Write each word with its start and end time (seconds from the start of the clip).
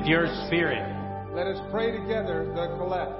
with 0.00 0.08
your 0.08 0.26
spirit. 0.46 0.82
Let 1.34 1.46
us 1.46 1.60
pray 1.70 1.90
together 1.92 2.46
the 2.54 2.74
collect. 2.78 3.12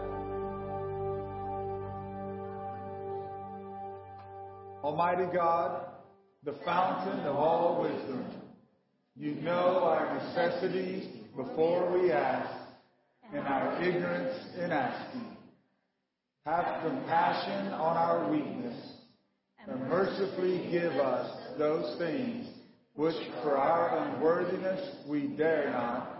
Almighty 4.82 5.26
God, 5.34 5.88
the 6.44 6.54
fountain 6.64 7.20
of 7.26 7.36
all 7.36 7.82
wisdom, 7.82 8.24
you 9.14 9.34
know 9.42 9.84
our 9.84 10.14
necessities 10.16 11.06
before 11.36 11.92
we 11.92 12.12
ask, 12.12 12.50
and 13.34 13.46
our 13.46 13.82
ignorance 13.82 14.38
in 14.56 14.72
asking. 14.72 15.36
Have 16.46 16.82
compassion 16.82 17.74
on 17.74 17.96
our 17.96 18.30
weakness, 18.30 18.92
and 19.68 19.80
mercifully 19.82 20.66
give 20.70 20.92
us 20.94 21.30
those 21.58 21.98
things 21.98 22.48
which 22.94 23.16
for 23.42 23.58
our 23.58 23.98
unworthiness 23.98 24.96
we 25.06 25.28
dare 25.36 25.70
not 25.70 26.19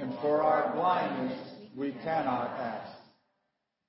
and 0.00 0.14
for 0.20 0.42
our 0.42 0.74
blindness 0.74 1.38
we 1.76 1.92
cannot 2.02 2.58
ask. 2.58 2.96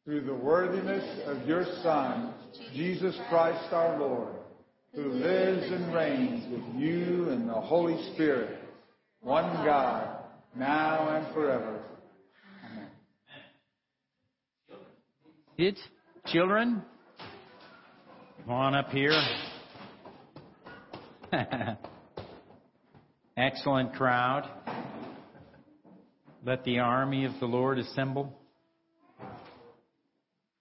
Through 0.04 0.22
the 0.22 0.34
worthiness 0.34 1.22
of 1.26 1.48
your 1.48 1.64
Son, 1.84 2.34
Jesus 2.74 3.16
Christ 3.30 3.72
our 3.72 4.00
Lord, 4.00 4.34
who 4.94 5.10
lives 5.10 5.72
and 5.72 5.94
reigns 5.94 6.52
with 6.52 6.82
you 6.82 7.30
and 7.30 7.48
the 7.48 7.54
Holy 7.54 8.12
Spirit, 8.14 8.60
one 9.22 9.54
God, 9.66 10.26
now 10.56 11.16
and 11.16 11.34
forever. 11.34 11.82
Amen. 12.70 12.88
It, 15.58 15.80
children, 16.28 16.82
come 18.44 18.54
on 18.54 18.76
up 18.76 18.90
here. 18.90 19.18
Excellent 23.38 23.94
crowd. 23.94 24.50
Let 26.44 26.64
the 26.64 26.80
army 26.80 27.26
of 27.26 27.34
the 27.40 27.46
Lord 27.46 27.78
assemble. 27.78 28.34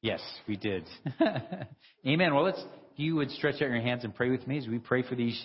Yes, 0.03 0.21
we 0.47 0.57
did. 0.57 0.85
Amen. 2.07 2.35
Well, 2.35 2.45
let's, 2.45 2.63
you 2.97 3.15
would 3.17 3.31
stretch 3.31 3.57
out 3.57 3.71
your 3.71 3.81
hands 3.81 4.05
and 4.05 4.15
pray 4.15 4.29
with 4.29 4.47
me 4.47 4.59
as 4.59 4.69
we 4.69 4.79
pray 4.79 5.03
for 5.03 5.15
these 5.15 5.43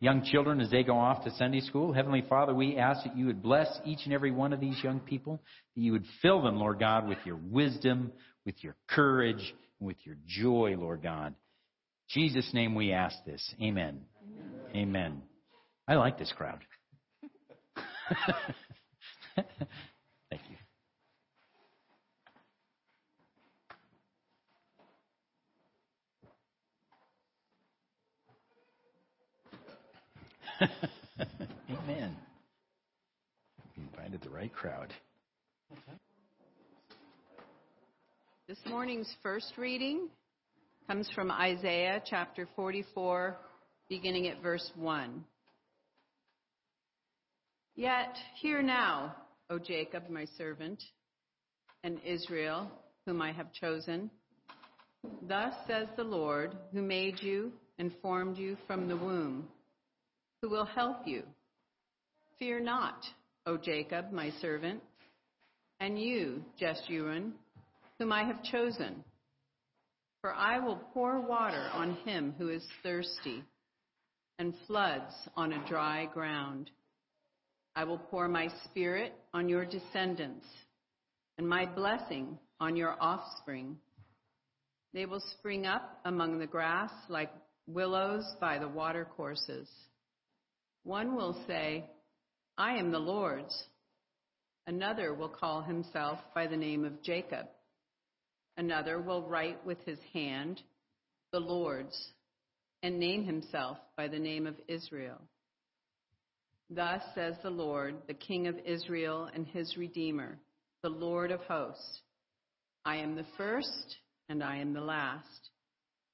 young 0.00 0.24
children 0.24 0.60
as 0.60 0.70
they 0.72 0.82
go 0.82 0.96
off 0.96 1.22
to 1.24 1.30
Sunday 1.36 1.60
school. 1.60 1.92
Heavenly 1.92 2.24
Father, 2.28 2.52
we 2.52 2.76
ask 2.76 3.04
that 3.04 3.16
you 3.16 3.26
would 3.26 3.42
bless 3.42 3.68
each 3.84 4.00
and 4.04 4.12
every 4.12 4.32
one 4.32 4.52
of 4.52 4.58
these 4.58 4.76
young 4.82 4.98
people, 4.98 5.40
that 5.76 5.80
you 5.80 5.92
would 5.92 6.04
fill 6.20 6.42
them, 6.42 6.56
Lord 6.56 6.80
God, 6.80 7.08
with 7.08 7.18
your 7.24 7.36
wisdom, 7.36 8.10
with 8.44 8.56
your 8.64 8.74
courage, 8.88 9.54
and 9.78 9.86
with 9.86 9.98
your 10.02 10.16
joy, 10.26 10.74
Lord 10.76 11.02
God. 11.02 11.28
In 11.28 12.22
Jesus' 12.22 12.50
name 12.52 12.74
we 12.74 12.90
ask 12.90 13.16
this. 13.24 13.54
Amen. 13.62 14.00
Amen. 14.72 14.88
Amen. 14.88 15.22
I 15.86 15.94
like 15.94 16.18
this 16.18 16.32
crowd. 16.36 16.58
Thank 19.36 20.42
you. 20.48 20.56
Amen. 31.70 32.16
We 33.76 33.82
invited 33.82 34.22
the 34.22 34.30
right 34.30 34.52
crowd. 34.52 34.94
This 38.48 38.58
morning's 38.66 39.12
first 39.22 39.52
reading 39.58 40.08
comes 40.86 41.10
from 41.14 41.30
Isaiah 41.30 42.00
chapter 42.08 42.48
44, 42.56 43.36
beginning 43.88 44.28
at 44.28 44.40
verse 44.40 44.70
1. 44.76 45.24
Yet 47.74 48.16
hear 48.40 48.62
now, 48.62 49.14
O 49.48 49.58
Jacob, 49.58 50.08
my 50.10 50.26
servant, 50.36 50.82
and 51.84 52.00
Israel, 52.04 52.70
whom 53.06 53.22
I 53.22 53.32
have 53.32 53.52
chosen. 53.52 54.10
Thus 55.22 55.54
says 55.68 55.86
the 55.96 56.04
Lord, 56.04 56.56
who 56.72 56.82
made 56.82 57.22
you 57.22 57.52
and 57.78 57.92
formed 58.02 58.38
you 58.38 58.56
from 58.66 58.88
the 58.88 58.96
womb, 58.96 59.46
who 60.42 60.48
will 60.48 60.64
help 60.64 61.06
you. 61.06 61.22
Fear 62.38 62.60
not, 62.60 63.04
O 63.46 63.56
Jacob, 63.56 64.10
my 64.10 64.30
servant, 64.40 64.82
and 65.78 66.00
you, 66.00 66.42
Jeshurun, 66.60 67.32
whom 67.98 68.12
I 68.12 68.24
have 68.24 68.42
chosen. 68.42 69.04
For 70.22 70.34
I 70.34 70.58
will 70.58 70.80
pour 70.92 71.20
water 71.20 71.68
on 71.72 71.94
him 72.04 72.34
who 72.36 72.48
is 72.48 72.66
thirsty, 72.82 73.44
and 74.38 74.54
floods 74.66 75.14
on 75.36 75.52
a 75.52 75.68
dry 75.68 76.06
ground. 76.06 76.70
I 77.76 77.84
will 77.84 77.98
pour 77.98 78.26
my 78.26 78.48
spirit 78.64 79.12
on 79.34 79.50
your 79.50 79.66
descendants, 79.66 80.46
and 81.36 81.46
my 81.46 81.66
blessing 81.66 82.38
on 82.58 82.74
your 82.74 82.96
offspring. 82.98 83.76
They 84.94 85.04
will 85.04 85.22
spring 85.38 85.66
up 85.66 86.00
among 86.06 86.38
the 86.38 86.46
grass 86.46 86.90
like 87.10 87.30
willows 87.66 88.24
by 88.40 88.58
the 88.58 88.66
watercourses. 88.68 89.68
One 90.84 91.16
will 91.16 91.36
say, 91.46 91.84
I 92.56 92.78
am 92.78 92.92
the 92.92 92.98
Lord's. 92.98 93.54
Another 94.66 95.12
will 95.12 95.28
call 95.28 95.60
himself 95.60 96.18
by 96.34 96.46
the 96.46 96.56
name 96.56 96.82
of 96.86 97.02
Jacob. 97.02 97.46
Another 98.56 98.98
will 98.98 99.28
write 99.28 99.64
with 99.66 99.78
his 99.84 99.98
hand, 100.14 100.62
the 101.30 101.40
Lord's, 101.40 102.08
and 102.82 102.98
name 102.98 103.24
himself 103.24 103.76
by 103.98 104.08
the 104.08 104.18
name 104.18 104.46
of 104.46 104.54
Israel. 104.66 105.20
Thus 106.68 107.02
says 107.14 107.36
the 107.42 107.50
Lord, 107.50 107.96
the 108.08 108.14
King 108.14 108.48
of 108.48 108.58
Israel 108.64 109.30
and 109.32 109.46
his 109.46 109.76
Redeemer, 109.76 110.38
the 110.82 110.88
Lord 110.88 111.30
of 111.30 111.40
hosts 111.42 112.00
I 112.84 112.96
am 112.98 113.16
the 113.16 113.26
first 113.36 113.96
and 114.28 114.44
I 114.44 114.58
am 114.58 114.72
the 114.72 114.80
last. 114.80 115.50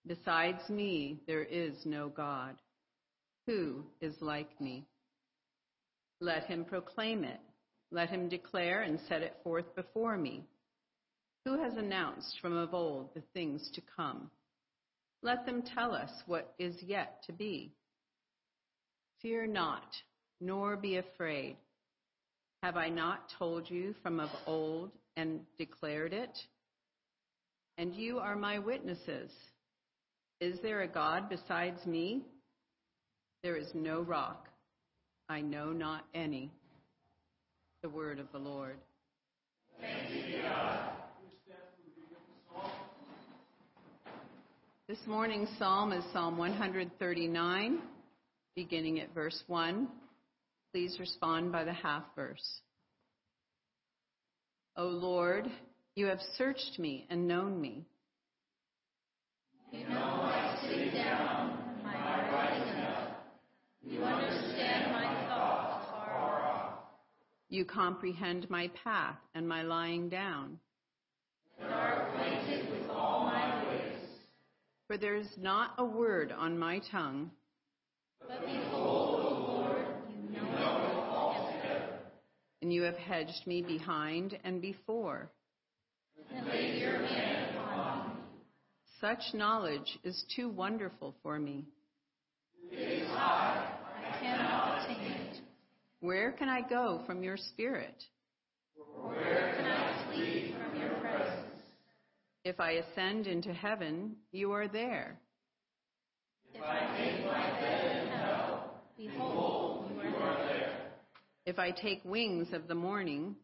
Besides 0.07 0.71
me, 0.71 1.21
there 1.27 1.45
is 1.45 1.75
no 1.85 2.09
God. 2.09 2.57
Who 3.47 3.85
is 4.01 4.15
like 4.21 4.59
me? 4.59 4.87
Let 6.21 6.45
him 6.45 6.65
proclaim 6.65 7.25
it. 7.25 7.41
Let 7.91 8.09
him 8.09 8.31
declare 8.31 8.83
and 8.83 8.99
set 9.07 9.21
it 9.21 9.37
forth 9.45 9.75
before 9.75 10.17
me. 10.17 10.47
Who 11.45 11.63
has 11.63 11.75
announced 11.77 12.39
from 12.41 12.57
of 12.57 12.73
old 12.73 13.13
the 13.15 13.23
things 13.35 13.71
to 13.75 13.83
come? 13.95 14.31
Let 15.23 15.45
them 15.45 15.63
tell 15.75 15.95
us 15.95 16.11
what 16.27 16.55
is 16.59 16.75
yet 16.83 17.23
to 17.27 17.33
be. 17.33 17.75
Fear 19.21 19.49
not 19.49 19.85
nor 20.43 20.77
be 20.77 20.97
afraid. 20.97 21.57
Have 22.65 22.77
I 22.77 22.89
not 22.89 23.33
told 23.39 23.71
you 23.71 23.95
from 24.03 24.19
of 24.19 24.29
old 24.47 24.91
and 25.17 25.41
declared 25.57 26.13
it? 26.13 26.37
And 27.79 27.95
you 27.95 28.19
are 28.19 28.35
my 28.35 28.59
witnesses. 28.59 29.31
Is 30.41 30.59
there 30.61 30.83
a 30.83 30.89
God 30.89 31.29
besides 31.29 31.87
me? 31.87 32.23
There 33.45 33.57
is 33.57 33.69
no 33.73 34.01
rock. 34.01 34.49
I 35.29 35.41
know 35.41 35.71
not 35.71 36.05
any. 36.13 36.51
The 37.83 37.89
word 37.89 38.19
of 38.19 38.27
the 38.33 38.39
Lord. 38.39 38.77
This 44.89 44.99
morning's 45.07 45.49
psalm 45.59 45.93
is 45.93 46.05
Psalm 46.13 46.37
139, 46.37 47.79
beginning 48.57 49.01
at 49.01 49.15
verse 49.15 49.43
1. 49.47 49.89
Please 50.73 50.97
respond 50.99 51.53
by 51.53 51.65
the 51.65 51.73
half 51.73 52.03
verse. 52.17 52.61
O 54.77 54.85
Lord, 54.87 55.51
you 55.95 56.07
have 56.07 56.21
searched 56.39 56.79
me 56.79 57.07
and 57.11 57.29
known 57.29 57.61
me. 57.61 57.85
You 59.71 59.87
know 59.89 59.95
my 59.95 60.59
sitting 60.63 60.95
down, 60.95 61.59
my 61.85 61.95
rising 62.33 62.83
up. 62.85 63.27
You 63.83 64.03
understand 64.03 64.93
my 64.93 65.27
thoughts 65.29 65.91
far 65.91 66.43
off. 66.43 66.75
You 67.51 67.67
comprehend 67.67 68.49
my 68.49 68.71
path 68.83 69.19
and 69.35 69.47
my 69.47 69.63
lying 69.63 70.09
down. 70.09 70.59
You 71.61 71.67
are 71.67 72.09
acquainted 72.09 72.71
with 72.71 72.89
all 72.89 73.25
my 73.27 73.69
ways. 73.69 73.99
For 74.87 74.97
there 74.97 75.17
is 75.17 75.29
not 75.39 75.75
a 75.77 75.85
word 75.85 76.33
on 76.33 76.59
my 76.59 76.81
tongue. 76.91 77.31
But 78.27 78.41
behold, 78.47 79.21
O 79.21 79.53
Lord, 79.53 79.87
you 80.11 80.31
know 80.33 80.41
it 80.41 80.97
altogether. 81.13 81.99
and 82.63 82.73
you 82.73 82.81
have 82.93 83.01
hedged 83.01 83.47
me 83.47 83.63
behind 83.63 84.39
and 84.45 84.61
before. 84.61 85.31
And 86.33 86.47
laid 86.47 86.81
your 86.81 86.99
hand 86.99 87.57
upon 87.57 88.09
me. 88.09 88.15
Such 89.01 89.35
knowledge 89.35 89.99
is 90.05 90.25
too 90.37 90.49
wonderful 90.49 91.15
for 91.23 91.39
me. 91.39 91.65
It 92.71 93.03
is 93.03 93.09
high, 93.09 93.67
I 93.97 94.21
cannot 94.21 94.85
attain 94.85 95.13
it. 95.13 95.41
Where 96.01 96.33
can 96.33 96.49
I 96.49 96.61
go 96.61 97.03
from 97.07 97.23
your 97.23 97.37
spirit? 97.37 98.03
Where 99.03 99.55
can 99.57 99.67
I 99.67 100.13
flee 100.13 100.55
from 100.57 100.81
your 100.81 100.91
presence? 101.01 101.57
If 102.45 102.61
I 102.61 102.73
ascend 102.73 103.27
into 103.27 103.53
heaven, 103.53 104.17
you 104.33 104.53
are 104.53 104.69
there. 104.69 105.19
If 106.55 106.63
I 106.63 106.99
make 106.99 107.25
my 107.25 107.51
bed 107.61 107.97
in 107.97 108.09
hell, 108.13 108.75
behold, 108.97 109.01
you 109.03 109.11
are 109.13 109.67
there. 109.67 109.72
If 111.45 111.59
I 111.59 111.71
take 111.73 112.05
wings 112.05 112.49
of 112.53 112.69
the 112.69 112.75
morning, 112.75 113.35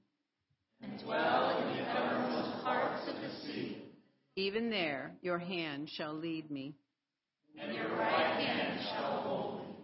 And 0.80 1.00
dwell 1.02 1.58
in 1.58 1.76
the 1.76 1.82
uttermost 1.82 2.62
parts 2.64 3.08
of 3.08 3.14
the 3.20 3.30
sea. 3.46 3.82
even 4.36 4.70
there 4.70 5.16
your 5.20 5.38
hand 5.38 5.90
shall 5.90 6.14
lead 6.14 6.50
me. 6.50 6.74
And 7.60 7.74
your 7.74 7.88
right 7.88 8.40
hand 8.40 8.80
shall 8.88 9.20
hold 9.22 9.60
me. 9.68 9.74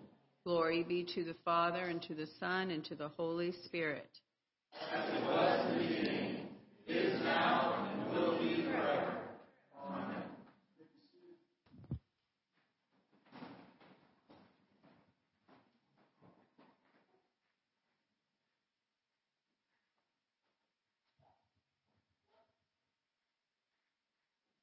Glory 0.45 0.85
be 0.85 1.05
to 1.15 1.25
the 1.25 1.35
Father, 1.45 1.87
and 1.87 2.01
to 2.03 2.15
the 2.15 2.29
Son, 2.39 2.71
and 2.71 2.85
to 2.85 2.95
the 2.95 3.09
Holy 3.09 3.53
Spirit. 3.65 4.11
As 4.93 5.09
it 5.13 5.23
was 5.25 5.73
in 5.73 5.79
the 5.79 5.85
beginning, 5.89 6.47
is 6.87 7.21
now, 7.23 7.84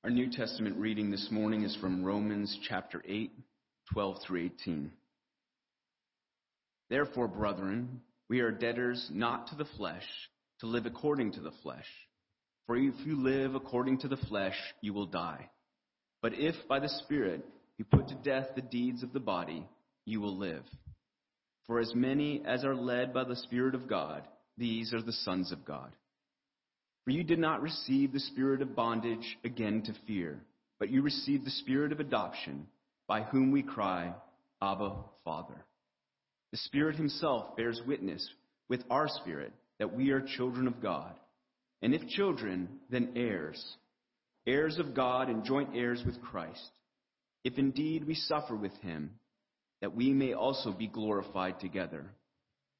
Our 0.03 0.09
New 0.09 0.31
Testament 0.31 0.77
reading 0.77 1.11
this 1.11 1.27
morning 1.29 1.61
is 1.61 1.77
from 1.79 2.03
Romans 2.03 2.57
chapter 2.67 3.03
8, 3.07 3.31
12 3.93 4.17
through 4.25 4.45
18. 4.45 4.91
Therefore, 6.89 7.27
brethren, 7.27 8.01
we 8.27 8.39
are 8.39 8.49
debtors 8.49 9.07
not 9.13 9.49
to 9.49 9.55
the 9.55 9.67
flesh, 9.77 10.01
to 10.61 10.65
live 10.65 10.87
according 10.87 11.33
to 11.33 11.41
the 11.41 11.51
flesh. 11.61 11.85
For 12.65 12.75
if 12.77 12.95
you 13.05 13.21
live 13.21 13.53
according 13.53 13.99
to 13.99 14.07
the 14.07 14.17
flesh, 14.17 14.55
you 14.81 14.91
will 14.91 15.05
die. 15.05 15.51
But 16.23 16.33
if 16.33 16.55
by 16.67 16.79
the 16.79 16.89
Spirit 16.89 17.45
you 17.77 17.85
put 17.85 18.07
to 18.07 18.15
death 18.15 18.47
the 18.55 18.63
deeds 18.63 19.03
of 19.03 19.13
the 19.13 19.19
body, 19.19 19.67
you 20.05 20.19
will 20.19 20.35
live. 20.35 20.63
For 21.67 21.79
as 21.79 21.93
many 21.93 22.41
as 22.43 22.65
are 22.65 22.75
led 22.75 23.13
by 23.13 23.25
the 23.25 23.35
Spirit 23.35 23.75
of 23.75 23.87
God, 23.87 24.23
these 24.57 24.95
are 24.95 25.01
the 25.03 25.13
sons 25.13 25.51
of 25.51 25.63
God. 25.63 25.91
For 27.05 27.11
you 27.11 27.23
did 27.23 27.39
not 27.39 27.61
receive 27.61 28.13
the 28.13 28.19
spirit 28.19 28.61
of 28.61 28.75
bondage 28.75 29.37
again 29.43 29.81
to 29.83 29.93
fear, 30.05 30.39
but 30.79 30.89
you 30.89 31.01
received 31.01 31.45
the 31.45 31.51
spirit 31.51 31.91
of 31.91 31.99
adoption, 31.99 32.67
by 33.07 33.23
whom 33.23 33.51
we 33.51 33.63
cry, 33.63 34.13
Abba, 34.61 34.95
Father. 35.25 35.65
The 36.51 36.57
Spirit 36.57 36.97
Himself 36.97 37.55
bears 37.55 37.81
witness 37.87 38.27
with 38.69 38.83
our 38.89 39.07
spirit 39.07 39.53
that 39.79 39.93
we 39.93 40.11
are 40.11 40.21
children 40.21 40.67
of 40.67 40.81
God. 40.81 41.13
And 41.81 41.95
if 41.95 42.07
children, 42.09 42.69
then 42.89 43.13
heirs, 43.15 43.63
heirs 44.45 44.77
of 44.77 44.93
God 44.93 45.29
and 45.29 45.43
joint 45.43 45.69
heirs 45.75 46.03
with 46.05 46.21
Christ. 46.21 46.69
If 47.43 47.57
indeed 47.57 48.05
we 48.05 48.13
suffer 48.13 48.55
with 48.55 48.75
Him, 48.81 49.11
that 49.81 49.95
we 49.95 50.11
may 50.13 50.33
also 50.33 50.71
be 50.71 50.87
glorified 50.87 51.59
together. 51.59 52.05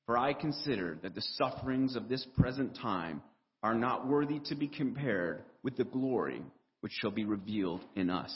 For 0.05 0.17
I 0.17 0.33
consider 0.33 0.99
that 1.01 1.15
the 1.15 1.23
sufferings 1.37 1.95
of 1.95 2.07
this 2.07 2.25
present 2.37 2.77
time 2.79 3.21
are 3.63 3.75
not 3.75 4.07
worthy 4.07 4.39
to 4.45 4.55
be 4.55 4.67
compared 4.67 5.43
with 5.63 5.77
the 5.77 5.83
glory 5.83 6.41
which 6.81 6.93
shall 6.93 7.11
be 7.11 7.25
revealed 7.25 7.81
in 7.95 8.09
us. 8.09 8.33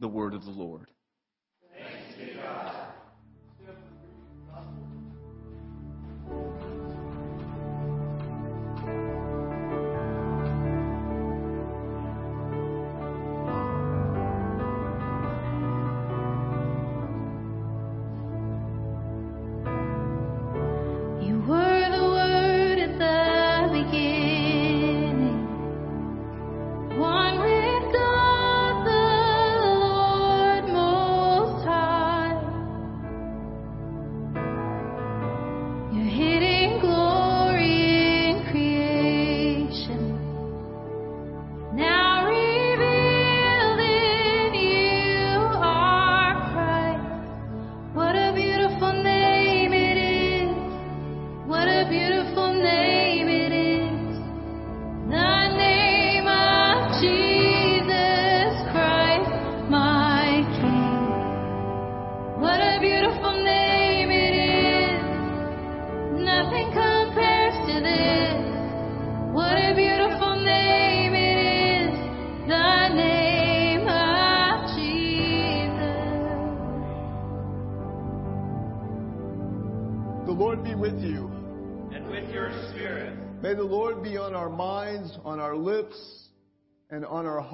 The 0.00 0.08
word 0.08 0.34
of 0.34 0.44
the 0.44 0.50
Lord. 0.50 0.88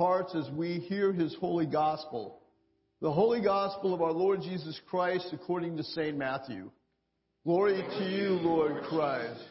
Hearts 0.01 0.35
as 0.35 0.49
we 0.53 0.79
hear 0.79 1.13
his 1.13 1.37
holy 1.39 1.67
gospel. 1.67 2.41
The 3.03 3.13
holy 3.13 3.43
gospel 3.43 3.93
of 3.93 4.01
our 4.01 4.13
Lord 4.13 4.41
Jesus 4.41 4.81
Christ 4.89 5.29
according 5.35 5.77
to 5.77 5.83
St. 5.83 6.17
Matthew. 6.17 6.71
Glory 7.45 7.83
to 7.83 8.05
you, 8.11 8.31
Lord 8.41 8.83
Christ. 8.85 9.43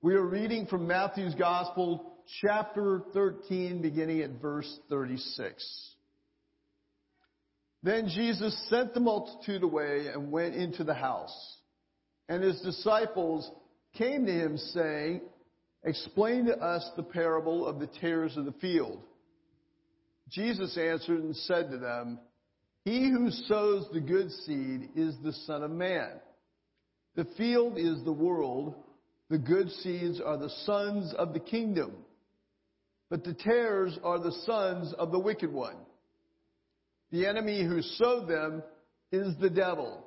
We 0.00 0.14
are 0.14 0.24
reading 0.24 0.64
from 0.64 0.86
Matthew's 0.86 1.34
gospel, 1.34 2.14
chapter 2.40 3.02
13, 3.12 3.82
beginning 3.82 4.22
at 4.22 4.40
verse 4.40 4.78
36. 4.88 5.92
Then 7.82 8.08
Jesus 8.08 8.58
sent 8.70 8.94
the 8.94 9.00
multitude 9.00 9.62
away 9.62 10.06
and 10.06 10.32
went 10.32 10.54
into 10.54 10.84
the 10.84 10.94
house. 10.94 11.58
And 12.30 12.42
his 12.42 12.62
disciples 12.62 13.50
came 13.92 14.24
to 14.24 14.32
him 14.32 14.56
saying, 14.56 15.20
Explain 15.84 16.46
to 16.46 16.56
us 16.56 16.90
the 16.96 17.02
parable 17.02 17.66
of 17.66 17.78
the 17.78 17.88
tares 18.00 18.34
of 18.38 18.46
the 18.46 18.52
field. 18.52 19.02
Jesus 20.30 20.76
answered 20.76 21.22
and 21.22 21.36
said 21.36 21.70
to 21.70 21.78
them, 21.78 22.18
He 22.84 23.10
who 23.10 23.30
sows 23.30 23.86
the 23.92 24.00
good 24.00 24.30
seed 24.30 24.90
is 24.94 25.14
the 25.22 25.32
Son 25.32 25.62
of 25.62 25.70
Man. 25.70 26.10
The 27.16 27.26
field 27.36 27.78
is 27.78 28.04
the 28.04 28.12
world. 28.12 28.74
The 29.30 29.38
good 29.38 29.70
seeds 29.70 30.20
are 30.20 30.36
the 30.36 30.50
sons 30.64 31.14
of 31.18 31.32
the 31.32 31.40
kingdom. 31.40 31.92
But 33.10 33.24
the 33.24 33.34
tares 33.34 33.98
are 34.04 34.18
the 34.18 34.36
sons 34.44 34.92
of 34.98 35.12
the 35.12 35.18
wicked 35.18 35.52
one. 35.52 35.76
The 37.10 37.26
enemy 37.26 37.64
who 37.64 37.80
sowed 37.80 38.28
them 38.28 38.62
is 39.10 39.34
the 39.40 39.50
devil. 39.50 40.04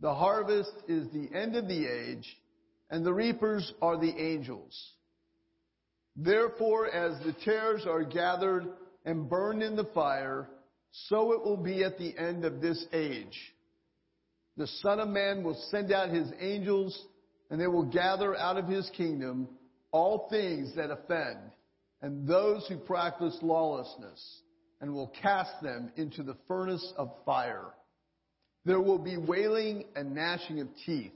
The 0.00 0.14
harvest 0.14 0.72
is 0.88 1.08
the 1.12 1.28
end 1.34 1.56
of 1.56 1.68
the 1.68 1.86
age, 1.86 2.26
and 2.90 3.04
the 3.04 3.12
reapers 3.12 3.72
are 3.82 3.98
the 3.98 4.14
angels. 4.18 4.92
Therefore, 6.16 6.86
as 6.86 7.22
the 7.24 7.34
tares 7.44 7.86
are 7.86 8.02
gathered 8.02 8.66
and 9.06 9.30
burned 9.30 9.62
in 9.62 9.76
the 9.76 9.88
fire, 9.94 10.48
so 11.08 11.32
it 11.32 11.42
will 11.42 11.56
be 11.56 11.84
at 11.84 11.96
the 11.96 12.14
end 12.18 12.44
of 12.44 12.60
this 12.60 12.84
age. 12.92 13.38
The 14.56 14.66
Son 14.66 15.00
of 15.00 15.08
Man 15.08 15.44
will 15.44 15.58
send 15.70 15.92
out 15.92 16.10
his 16.10 16.28
angels, 16.40 17.06
and 17.48 17.60
they 17.60 17.68
will 17.68 17.84
gather 17.84 18.36
out 18.36 18.58
of 18.58 18.66
his 18.66 18.90
kingdom 18.96 19.48
all 19.92 20.28
things 20.28 20.74
that 20.74 20.90
offend, 20.90 21.38
and 22.02 22.26
those 22.26 22.66
who 22.68 22.76
practice 22.76 23.38
lawlessness, 23.40 24.42
and 24.80 24.92
will 24.92 25.12
cast 25.22 25.62
them 25.62 25.92
into 25.96 26.22
the 26.22 26.36
furnace 26.48 26.92
of 26.96 27.10
fire. 27.24 27.66
There 28.64 28.80
will 28.80 28.98
be 28.98 29.16
wailing 29.16 29.84
and 29.94 30.14
gnashing 30.14 30.60
of 30.60 30.68
teeth. 30.84 31.12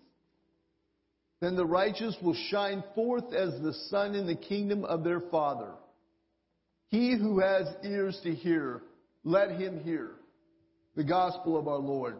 Then 1.40 1.56
the 1.56 1.66
righteous 1.66 2.16
will 2.22 2.36
shine 2.50 2.84
forth 2.94 3.34
as 3.34 3.60
the 3.60 3.74
sun 3.88 4.14
in 4.14 4.26
the 4.26 4.36
kingdom 4.36 4.84
of 4.84 5.02
their 5.02 5.20
Father. 5.20 5.72
He 6.90 7.16
who 7.16 7.38
has 7.38 7.68
ears 7.84 8.20
to 8.24 8.34
hear, 8.34 8.82
let 9.22 9.52
him 9.52 9.80
hear. 9.80 10.12
The 10.96 11.04
gospel 11.04 11.56
of 11.56 11.68
our 11.68 11.78
Lord. 11.78 12.16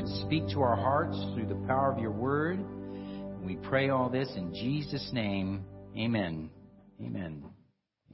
Would 0.00 0.08
speak 0.26 0.48
to 0.48 0.62
our 0.62 0.76
hearts 0.76 1.14
through 1.34 1.44
the 1.44 1.66
power 1.66 1.92
of 1.92 1.98
your 1.98 2.10
word. 2.10 2.58
We 3.44 3.56
pray 3.56 3.90
all 3.90 4.08
this 4.08 4.30
in 4.34 4.54
Jesus' 4.54 5.10
name. 5.12 5.62
Amen. 5.94 6.48
Amen. 6.98 7.44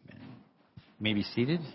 Amen. 0.09 0.29
You 0.77 0.83
may 0.99 1.15
be 1.15 1.23
seated. 1.23 1.61
Is 1.61 1.69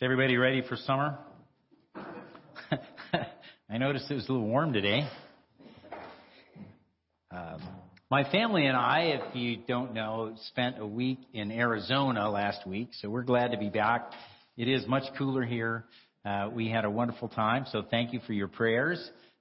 everybody 0.00 0.36
ready 0.36 0.62
for 0.68 0.76
summer? 0.76 1.18
I 3.68 3.78
noticed 3.78 4.08
it 4.08 4.14
was 4.14 4.28
a 4.28 4.32
little 4.32 4.46
warm 4.46 4.72
today. 4.72 5.00
Um, 7.32 7.60
my 8.08 8.30
family 8.30 8.66
and 8.66 8.76
I, 8.76 9.18
if 9.20 9.34
you 9.34 9.56
don't 9.66 9.94
know, 9.94 10.36
spent 10.46 10.78
a 10.78 10.86
week 10.86 11.18
in 11.32 11.50
Arizona 11.50 12.30
last 12.30 12.68
week, 12.68 12.90
so 13.00 13.10
we're 13.10 13.22
glad 13.22 13.50
to 13.50 13.58
be 13.58 13.68
back. 13.68 14.12
It 14.58 14.66
is 14.66 14.84
much 14.88 15.04
cooler 15.16 15.44
here. 15.44 15.84
Uh, 16.24 16.48
we 16.52 16.68
had 16.68 16.84
a 16.84 16.90
wonderful 16.90 17.28
time, 17.28 17.64
so 17.70 17.84
thank 17.88 18.12
you 18.12 18.18
for 18.26 18.32
your 18.32 18.48
prayers. 18.48 18.98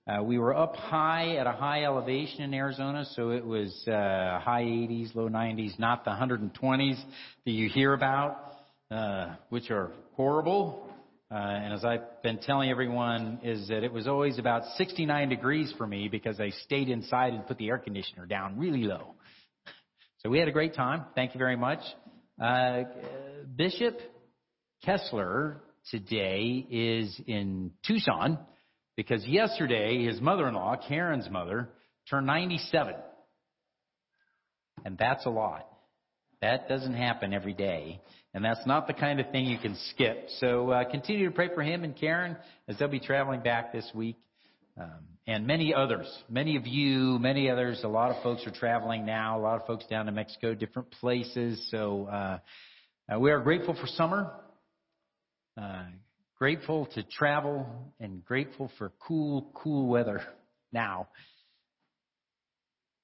Uh, 0.08 0.22
we 0.22 0.38
were 0.38 0.56
up 0.56 0.76
high 0.76 1.38
at 1.38 1.48
a 1.48 1.54
high 1.54 1.86
elevation 1.86 2.44
in 2.44 2.54
Arizona, 2.54 3.04
so 3.16 3.32
it 3.32 3.44
was 3.44 3.72
uh, 3.88 4.40
high 4.40 4.62
80s, 4.62 5.16
low 5.16 5.28
90s, 5.28 5.80
not 5.80 6.06
the 6.06 6.12
120s 6.12 7.04
that 7.46 7.52
you 7.52 7.68
hear 7.68 7.94
about, 7.94 8.58
uh, 8.92 9.34
which 9.50 9.72
are 9.72 9.92
horrible. 10.14 10.88
Uh, 11.32 11.34
and 11.34 11.74
as 11.74 11.84
I've 11.84 12.22
been 12.22 12.38
telling 12.38 12.70
everyone, 12.70 13.40
is 13.42 13.70
that 13.70 13.84
it 13.84 13.92
was 13.92 14.08
always 14.08 14.38
about 14.38 14.66
69 14.76 15.30
degrees 15.30 15.74
for 15.80 15.88
me 15.88 16.10
because 16.10 16.40
I 16.40 16.52
stayed 16.66 16.90
inside 16.90 17.34
and 17.34 17.44
put 17.48 17.58
the 17.58 17.70
air 17.70 17.80
conditioner 17.80 18.28
down 18.28 18.60
really 18.60 18.84
low. 18.84 19.16
So 20.20 20.30
we 20.30 20.38
had 20.38 20.48
a 20.48 20.52
great 20.52 20.76
time. 20.76 21.06
Thank 21.16 21.34
you 21.34 21.40
very 21.40 21.58
much. 21.58 21.80
Uh, 22.40 22.84
Bishop 23.56 24.00
Kessler 24.84 25.62
today 25.92 26.66
is 26.70 27.20
in 27.28 27.72
Tucson 27.86 28.38
because 28.96 29.26
yesterday 29.26 30.06
his 30.06 30.20
mother-in-law, 30.22 30.78
Karen's 30.88 31.30
mother, 31.30 31.70
turned 32.10 32.28
97. 32.28 32.96
And 34.86 34.98
that's 34.98 35.26
a 35.26 35.30
lot. 35.30 35.68
That 36.42 36.70
doesn't 36.70 36.94
happen 36.94 37.34
every 37.34 37.54
day. 37.54 38.02
And 38.34 38.46
that's 38.46 38.66
not 38.68 38.88
the 38.88 38.94
kind 38.94 39.20
of 39.20 39.32
thing 39.32 39.46
you 39.46 39.58
can 39.58 39.76
skip. 39.92 40.28
So 40.40 40.70
uh, 40.70 40.90
continue 40.90 41.28
to 41.28 41.36
pray 41.36 41.50
for 41.54 41.64
him 41.64 41.84
and 41.84 41.96
Karen 41.96 42.38
as 42.68 42.78
they'll 42.78 42.88
be 42.88 43.00
traveling 43.00 43.42
back 43.42 43.74
this 43.74 43.90
week. 43.96 44.18
um, 44.80 44.90
and 45.26 45.46
many 45.46 45.74
others. 45.74 46.08
Many 46.30 46.56
of 46.56 46.66
you, 46.66 47.20
many 47.20 47.50
others. 47.50 47.82
A 47.84 47.88
lot 47.88 48.12
of 48.16 48.24
folks 48.24 48.48
are 48.48 48.52
traveling 48.52 49.06
now. 49.06 49.38
A 49.38 49.42
lot 49.42 49.60
of 49.60 49.68
folks 49.68 49.86
down 49.88 50.06
to 50.06 50.12
Mexico, 50.12 50.54
different 50.54 50.90
places. 50.92 51.68
So 51.70 52.06
uh, 52.06 52.40
uh, 53.14 53.20
we 53.20 53.32
are 53.32 53.42
grateful 53.42 53.76
for 53.76 53.88
summer. 53.88 54.32
Uh, 55.60 55.86
grateful 56.38 56.86
to 56.94 57.02
travel 57.04 57.66
and 58.00 58.24
grateful 58.24 58.70
for 58.78 58.92
cool, 59.00 59.50
cool 59.56 59.88
weather 59.88 60.22
now. 60.72 61.08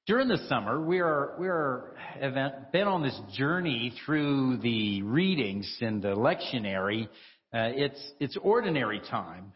During 0.05 0.27
the 0.27 0.37
summer, 0.49 0.79
we 0.79 0.99
are 0.99 1.35
we 1.39 1.47
are 1.47 1.95
event, 2.17 2.71
been 2.71 2.87
on 2.87 3.01
this 3.01 3.19
journey 3.35 3.93
through 4.05 4.57
the 4.57 5.01
readings 5.01 5.77
in 5.81 5.99
the 5.99 6.09
lectionary. 6.09 7.05
Uh, 7.51 7.71
it's 7.73 8.11
it's 8.19 8.37
ordinary 8.43 9.01
time, 9.09 9.53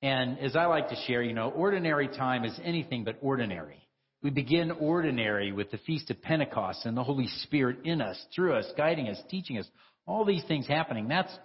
and 0.00 0.38
as 0.38 0.56
I 0.56 0.66
like 0.66 0.88
to 0.88 0.96
share, 1.06 1.22
you 1.22 1.34
know, 1.34 1.50
ordinary 1.50 2.08
time 2.08 2.44
is 2.44 2.58
anything 2.64 3.04
but 3.04 3.18
ordinary. 3.20 3.86
We 4.22 4.30
begin 4.30 4.70
ordinary 4.70 5.52
with 5.52 5.70
the 5.70 5.78
Feast 5.78 6.10
of 6.10 6.22
Pentecost 6.22 6.86
and 6.86 6.96
the 6.96 7.04
Holy 7.04 7.28
Spirit 7.42 7.80
in 7.84 8.00
us, 8.00 8.18
through 8.34 8.54
us, 8.54 8.64
guiding 8.76 9.08
us, 9.08 9.20
teaching 9.28 9.58
us. 9.58 9.66
All 10.06 10.24
these 10.24 10.44
things 10.44 10.66
happening. 10.66 11.08
That's 11.08 11.36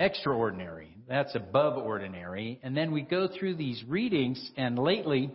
extraordinary. 0.00 0.96
That's 1.08 1.34
above 1.36 1.76
ordinary. 1.76 2.58
And 2.62 2.76
then 2.76 2.90
we 2.90 3.02
go 3.02 3.28
through 3.28 3.54
these 3.56 3.84
readings, 3.86 4.50
and 4.56 4.78
lately, 4.78 5.30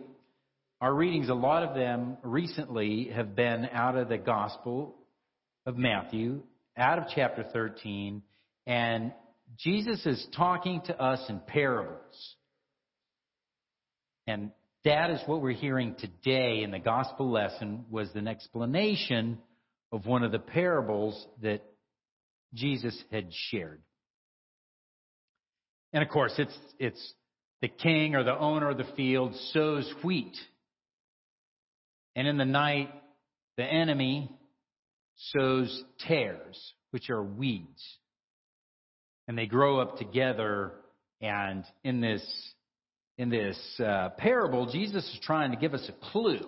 our 0.80 0.92
readings, 0.92 1.30
a 1.30 1.34
lot 1.34 1.62
of 1.62 1.74
them 1.74 2.18
recently 2.22 3.10
have 3.14 3.34
been 3.34 3.66
out 3.72 3.96
of 3.96 4.08
the 4.08 4.18
Gospel 4.18 4.96
of 5.64 5.76
Matthew, 5.76 6.42
out 6.76 6.98
of 6.98 7.04
chapter 7.14 7.44
13, 7.52 8.22
and 8.66 9.12
Jesus 9.58 10.04
is 10.04 10.26
talking 10.36 10.82
to 10.86 11.00
us 11.00 11.20
in 11.28 11.40
parables. 11.46 12.34
And 14.26 14.50
that 14.84 15.10
is 15.10 15.20
what 15.26 15.40
we're 15.40 15.52
hearing 15.52 15.94
today 15.98 16.62
in 16.62 16.72
the 16.72 16.80
gospel 16.80 17.30
lesson 17.30 17.84
was 17.90 18.08
an 18.14 18.26
explanation 18.26 19.38
of 19.92 20.04
one 20.04 20.24
of 20.24 20.32
the 20.32 20.40
parables 20.40 21.26
that 21.42 21.62
Jesus 22.54 23.00
had 23.12 23.28
shared. 23.50 23.80
And 25.96 26.02
of 26.02 26.10
course, 26.10 26.34
it's, 26.36 26.54
it's 26.78 27.14
the 27.62 27.68
king 27.68 28.16
or 28.16 28.22
the 28.22 28.38
owner 28.38 28.68
of 28.68 28.76
the 28.76 28.84
field 28.96 29.34
sows 29.54 29.90
wheat. 30.04 30.36
And 32.14 32.28
in 32.28 32.36
the 32.36 32.44
night, 32.44 32.90
the 33.56 33.64
enemy 33.64 34.30
sows 35.32 35.84
tares, 36.06 36.74
which 36.90 37.08
are 37.08 37.22
weeds. 37.22 37.82
And 39.26 39.38
they 39.38 39.46
grow 39.46 39.80
up 39.80 39.96
together. 39.96 40.72
And 41.22 41.64
in 41.82 42.02
this, 42.02 42.22
in 43.16 43.30
this 43.30 43.58
uh, 43.82 44.10
parable, 44.18 44.70
Jesus 44.70 45.02
is 45.02 45.20
trying 45.22 45.52
to 45.52 45.56
give 45.56 45.72
us 45.72 45.88
a 45.88 46.10
clue, 46.12 46.46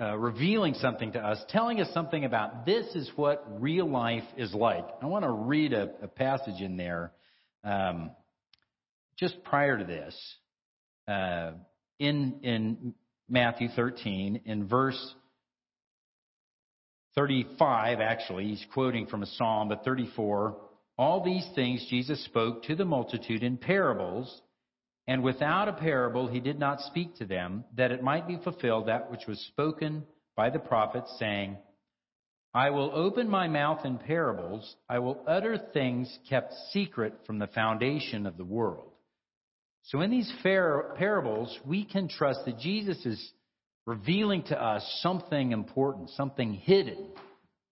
uh, 0.00 0.18
revealing 0.18 0.74
something 0.74 1.12
to 1.12 1.20
us, 1.20 1.38
telling 1.50 1.80
us 1.80 1.94
something 1.94 2.24
about 2.24 2.66
this 2.66 2.86
is 2.96 3.08
what 3.14 3.46
real 3.62 3.88
life 3.88 4.24
is 4.36 4.52
like. 4.52 4.84
I 5.00 5.06
want 5.06 5.24
to 5.24 5.30
read 5.30 5.72
a, 5.72 5.90
a 6.02 6.08
passage 6.08 6.60
in 6.60 6.76
there. 6.76 7.12
Um, 7.62 8.10
just 9.18 9.42
prior 9.44 9.78
to 9.78 9.84
this, 9.84 10.36
uh, 11.08 11.52
in 11.98 12.40
in 12.42 12.94
Matthew 13.28 13.68
13, 13.74 14.42
in 14.44 14.68
verse 14.68 15.14
35, 17.14 18.00
actually, 18.00 18.48
he's 18.48 18.64
quoting 18.72 19.06
from 19.06 19.22
a 19.22 19.26
psalm, 19.26 19.68
but 19.68 19.84
34. 19.84 20.56
All 20.98 21.24
these 21.24 21.46
things 21.54 21.86
Jesus 21.90 22.24
spoke 22.24 22.64
to 22.64 22.74
the 22.74 22.84
multitude 22.84 23.42
in 23.42 23.56
parables, 23.56 24.40
and 25.06 25.22
without 25.22 25.68
a 25.68 25.72
parable 25.72 26.28
he 26.28 26.40
did 26.40 26.58
not 26.58 26.80
speak 26.80 27.16
to 27.16 27.26
them, 27.26 27.64
that 27.76 27.90
it 27.90 28.02
might 28.02 28.26
be 28.26 28.38
fulfilled 28.42 28.88
that 28.88 29.10
which 29.10 29.26
was 29.26 29.38
spoken 29.48 30.04
by 30.36 30.50
the 30.50 30.58
prophet, 30.58 31.04
saying, 31.18 31.56
I 32.54 32.70
will 32.70 32.90
open 32.94 33.28
my 33.28 33.48
mouth 33.48 33.84
in 33.84 33.98
parables, 33.98 34.76
I 34.88 34.98
will 34.98 35.22
utter 35.26 35.58
things 35.72 36.18
kept 36.28 36.52
secret 36.72 37.14
from 37.26 37.38
the 37.38 37.46
foundation 37.46 38.26
of 38.26 38.36
the 38.36 38.44
world. 38.44 38.91
So 39.84 40.00
in 40.00 40.10
these 40.10 40.32
parables, 40.42 41.58
we 41.66 41.84
can 41.84 42.08
trust 42.08 42.40
that 42.46 42.58
Jesus 42.58 43.04
is 43.04 43.32
revealing 43.86 44.44
to 44.44 44.60
us 44.60 44.82
something 45.02 45.52
important, 45.52 46.10
something 46.10 46.54
hidden. 46.54 47.08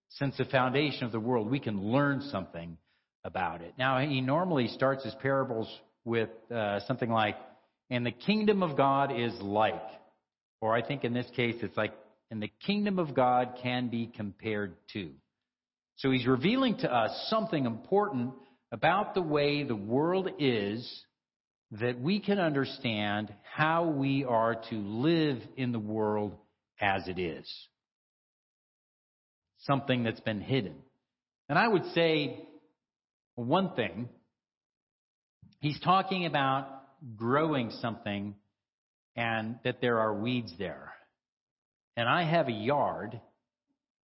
Since 0.09 0.37
the 0.37 0.45
foundation 0.45 1.05
of 1.05 1.13
the 1.13 1.19
world, 1.21 1.49
we 1.49 1.59
can 1.59 1.81
learn 1.81 2.21
something 2.31 2.77
about 3.23 3.61
it. 3.61 3.73
Now, 3.77 3.99
he 3.99 4.19
normally 4.19 4.67
starts 4.67 5.05
his 5.05 5.15
parables 5.21 5.69
with 6.03 6.29
uh, 6.53 6.81
something 6.81 7.09
like, 7.09 7.37
and 7.89 8.05
the 8.05 8.11
kingdom 8.11 8.61
of 8.61 8.75
God 8.75 9.17
is 9.17 9.33
like. 9.41 9.81
Or 10.59 10.75
I 10.75 10.85
think 10.85 11.03
in 11.03 11.13
this 11.13 11.29
case, 11.35 11.55
it's 11.61 11.77
like, 11.77 11.93
and 12.29 12.41
the 12.41 12.51
kingdom 12.65 12.99
of 12.99 13.15
God 13.15 13.57
can 13.63 13.87
be 13.87 14.07
compared 14.07 14.75
to. 14.93 15.11
So 15.97 16.11
he's 16.11 16.27
revealing 16.27 16.77
to 16.79 16.93
us 16.93 17.27
something 17.29 17.65
important 17.65 18.33
about 18.71 19.13
the 19.13 19.21
way 19.21 19.63
the 19.63 19.75
world 19.75 20.29
is 20.39 21.03
that 21.79 21.99
we 21.99 22.19
can 22.19 22.39
understand 22.39 23.33
how 23.43 23.87
we 23.87 24.25
are 24.25 24.55
to 24.69 24.75
live 24.75 25.41
in 25.55 25.71
the 25.71 25.79
world 25.79 26.35
as 26.79 27.07
it 27.07 27.17
is. 27.17 27.49
Something 29.59 30.03
that's 30.03 30.19
been 30.19 30.41
hidden. 30.41 30.75
And 31.47 31.57
I 31.57 31.67
would 31.67 31.85
say 31.93 32.45
one 33.35 33.73
thing, 33.75 34.09
he's 35.59 35.79
talking 35.79 36.25
about 36.25 36.67
growing 37.15 37.71
something 37.81 38.35
and 39.15 39.57
that 39.63 39.79
there 39.81 39.99
are 39.99 40.13
weeds 40.13 40.53
there. 40.57 40.91
And 41.95 42.09
I 42.09 42.23
have 42.23 42.47
a 42.47 42.53
yard 42.53 43.19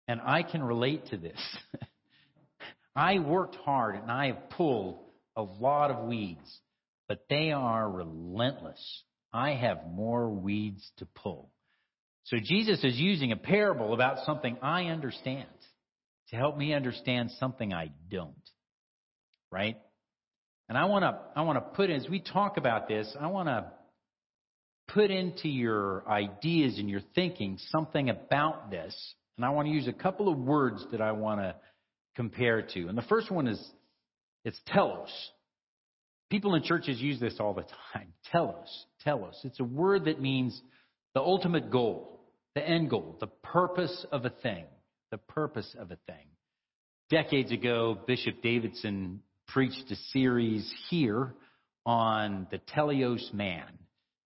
and 0.06 0.20
I 0.20 0.42
can 0.42 0.62
relate 0.62 1.06
to 1.06 1.16
this. 1.16 1.40
I 2.96 3.18
worked 3.18 3.56
hard 3.56 3.96
and 3.96 4.10
I 4.10 4.26
have 4.26 4.50
pulled 4.50 4.98
a 5.34 5.42
lot 5.42 5.90
of 5.90 6.06
weeds 6.06 6.60
but 7.08 7.26
they 7.28 7.52
are 7.52 7.90
relentless. 7.90 9.02
I 9.32 9.52
have 9.52 9.86
more 9.90 10.30
weeds 10.30 10.88
to 10.98 11.06
pull. 11.06 11.50
So 12.24 12.38
Jesus 12.42 12.82
is 12.82 12.96
using 12.96 13.32
a 13.32 13.36
parable 13.36 13.94
about 13.94 14.24
something 14.24 14.56
I 14.62 14.86
understand 14.86 15.48
to 16.30 16.36
help 16.36 16.56
me 16.56 16.74
understand 16.74 17.30
something 17.38 17.72
I 17.72 17.92
don't. 18.10 18.34
Right? 19.52 19.76
And 20.68 20.76
I 20.76 20.86
want 20.86 21.04
to 21.04 21.18
I 21.36 21.42
want 21.42 21.56
to 21.58 21.76
put 21.76 21.90
as 21.90 22.08
we 22.08 22.20
talk 22.20 22.56
about 22.56 22.88
this, 22.88 23.14
I 23.20 23.28
want 23.28 23.48
to 23.48 23.70
put 24.88 25.10
into 25.10 25.48
your 25.48 26.08
ideas 26.08 26.78
and 26.78 26.90
your 26.90 27.02
thinking 27.14 27.58
something 27.68 28.10
about 28.10 28.70
this. 28.70 28.94
And 29.36 29.44
I 29.44 29.50
want 29.50 29.68
to 29.68 29.72
use 29.72 29.86
a 29.86 29.92
couple 29.92 30.28
of 30.28 30.38
words 30.38 30.84
that 30.92 31.00
I 31.00 31.12
want 31.12 31.40
to 31.40 31.54
compare 32.16 32.62
to. 32.62 32.88
And 32.88 32.96
the 32.96 33.02
first 33.02 33.30
one 33.30 33.46
is 33.46 33.64
it's 34.44 34.58
telos. 34.66 35.10
People 36.30 36.54
in 36.54 36.62
churches 36.62 37.00
use 37.00 37.20
this 37.20 37.36
all 37.38 37.54
the 37.54 37.66
time. 37.92 38.12
Telos, 38.32 38.86
telos. 39.04 39.40
It's 39.44 39.60
a 39.60 39.64
word 39.64 40.06
that 40.06 40.20
means 40.20 40.60
the 41.14 41.20
ultimate 41.20 41.70
goal, 41.70 42.20
the 42.54 42.66
end 42.66 42.90
goal, 42.90 43.16
the 43.20 43.28
purpose 43.28 44.04
of 44.10 44.24
a 44.24 44.30
thing, 44.30 44.64
the 45.10 45.18
purpose 45.18 45.74
of 45.78 45.90
a 45.90 45.96
thing. 46.06 46.26
Decades 47.10 47.52
ago, 47.52 47.96
Bishop 48.06 48.42
Davidson 48.42 49.20
preached 49.46 49.90
a 49.90 49.96
series 50.12 50.68
here 50.90 51.32
on 51.84 52.48
the 52.50 52.58
teleos 52.74 53.32
man. 53.32 53.66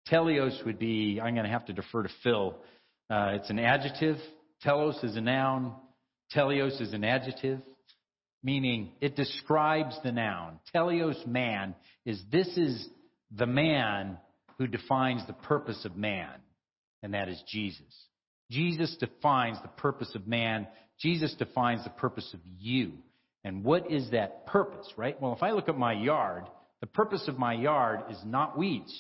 Teleos 0.09 0.65
would 0.65 0.79
be, 0.79 1.19
I'm 1.21 1.33
going 1.33 1.45
to 1.45 1.51
have 1.51 1.65
to 1.65 1.73
defer 1.73 2.03
to 2.03 2.09
Phil. 2.23 2.55
Uh, 3.09 3.31
it's 3.33 3.49
an 3.49 3.59
adjective. 3.59 4.15
Telos 4.63 5.03
is 5.03 5.17
a 5.17 5.21
noun. 5.21 5.73
Teleos 6.33 6.79
is 6.81 6.93
an 6.93 7.03
adjective 7.03 7.59
meaning 8.43 8.91
it 9.02 9.15
describes 9.15 9.97
the 10.04 10.12
noun. 10.12 10.60
Teleos 10.73 11.25
man 11.28 11.75
is 12.06 12.21
this 12.32 12.47
is 12.58 12.88
the 13.36 13.45
man 13.45 14.17
who 14.58 14.67
defines 14.67 15.25
the 15.28 15.34
purpose 15.34 15.86
of 15.86 15.95
man, 15.95 16.32
and 17.04 17.13
that 17.13 17.30
is 17.30 17.41
Jesus. 17.47 17.84
Jesus 18.52 18.95
defines 18.99 19.58
the 19.62 19.69
purpose 19.69 20.13
of 20.15 20.28
man. 20.28 20.67
Jesus 20.99 21.34
defines 21.38 21.84
the 21.84 21.89
purpose 21.91 22.30
of 22.34 22.39
you. 22.58 22.93
And 23.43 23.63
what 23.63 23.91
is 23.91 24.10
that 24.12 24.47
purpose, 24.47 24.91
right? 24.97 25.19
Well, 25.21 25.34
if 25.34 25.43
I 25.43 25.52
look 25.52 25.69
at 25.69 25.78
my 25.78 25.93
yard, 25.93 26.43
the 26.82 26.88
purpose 26.88 27.28
of 27.28 27.38
my 27.38 27.54
yard 27.54 28.02
is 28.10 28.19
not 28.25 28.58
weeds. 28.58 28.93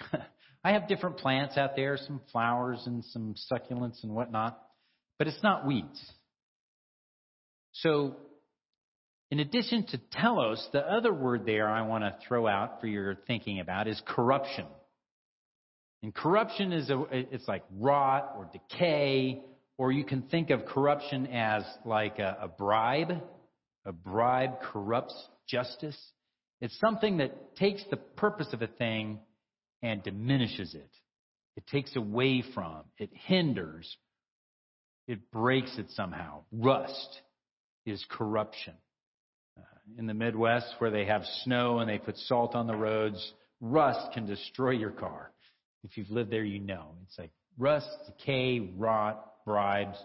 I 0.64 0.72
have 0.72 0.88
different 0.88 1.18
plants 1.18 1.56
out 1.56 1.76
there, 1.76 1.96
some 1.96 2.20
flowers 2.32 2.82
and 2.86 3.04
some 3.04 3.34
succulents 3.50 4.02
and 4.02 4.12
whatnot, 4.12 4.60
but 5.18 5.28
it's 5.28 5.42
not 5.42 5.66
weeds. 5.66 6.02
So 7.72 8.16
in 9.30 9.40
addition 9.40 9.84
to 9.86 9.98
telos, 10.12 10.66
the 10.72 10.80
other 10.80 11.12
word 11.12 11.44
there 11.44 11.68
I 11.68 11.82
want 11.82 12.04
to 12.04 12.14
throw 12.26 12.46
out 12.46 12.80
for 12.80 12.86
your 12.86 13.16
thinking 13.26 13.60
about 13.60 13.86
is 13.86 14.00
corruption. 14.06 14.66
And 16.02 16.14
corruption 16.14 16.72
is 16.72 16.90
a, 16.90 17.04
it's 17.10 17.46
like 17.48 17.64
rot 17.76 18.34
or 18.36 18.48
decay, 18.52 19.42
or 19.76 19.92
you 19.92 20.04
can 20.04 20.22
think 20.22 20.50
of 20.50 20.64
corruption 20.64 21.26
as 21.26 21.64
like 21.84 22.18
a, 22.18 22.38
a 22.42 22.48
bribe. 22.48 23.22
A 23.84 23.92
bribe 23.92 24.60
corrupts 24.60 25.14
justice. 25.48 25.96
It's 26.60 26.78
something 26.78 27.18
that 27.18 27.56
takes 27.56 27.82
the 27.90 27.96
purpose 27.96 28.48
of 28.52 28.60
a 28.60 28.66
thing 28.66 29.18
and 29.82 30.02
diminishes 30.02 30.74
it. 30.74 30.90
It 31.56 31.66
takes 31.66 31.96
away 31.96 32.44
from, 32.54 32.82
it 32.98 33.10
hinders, 33.12 33.96
it 35.06 35.30
breaks 35.30 35.76
it 35.78 35.86
somehow. 35.90 36.42
Rust 36.52 37.20
is 37.86 38.04
corruption. 38.10 38.74
In 39.96 40.06
the 40.06 40.14
Midwest, 40.14 40.74
where 40.78 40.90
they 40.90 41.06
have 41.06 41.24
snow 41.44 41.78
and 41.78 41.88
they 41.88 41.98
put 41.98 42.16
salt 42.16 42.54
on 42.54 42.66
the 42.66 42.76
roads, 42.76 43.32
rust 43.60 44.12
can 44.12 44.26
destroy 44.26 44.70
your 44.70 44.90
car. 44.90 45.30
If 45.84 45.96
you've 45.96 46.10
lived 46.10 46.30
there, 46.30 46.44
you 46.44 46.60
know. 46.60 46.94
It's 47.06 47.18
like 47.18 47.30
rust, 47.56 47.88
decay, 48.06 48.72
rot, 48.76 49.44
bribes. 49.44 49.96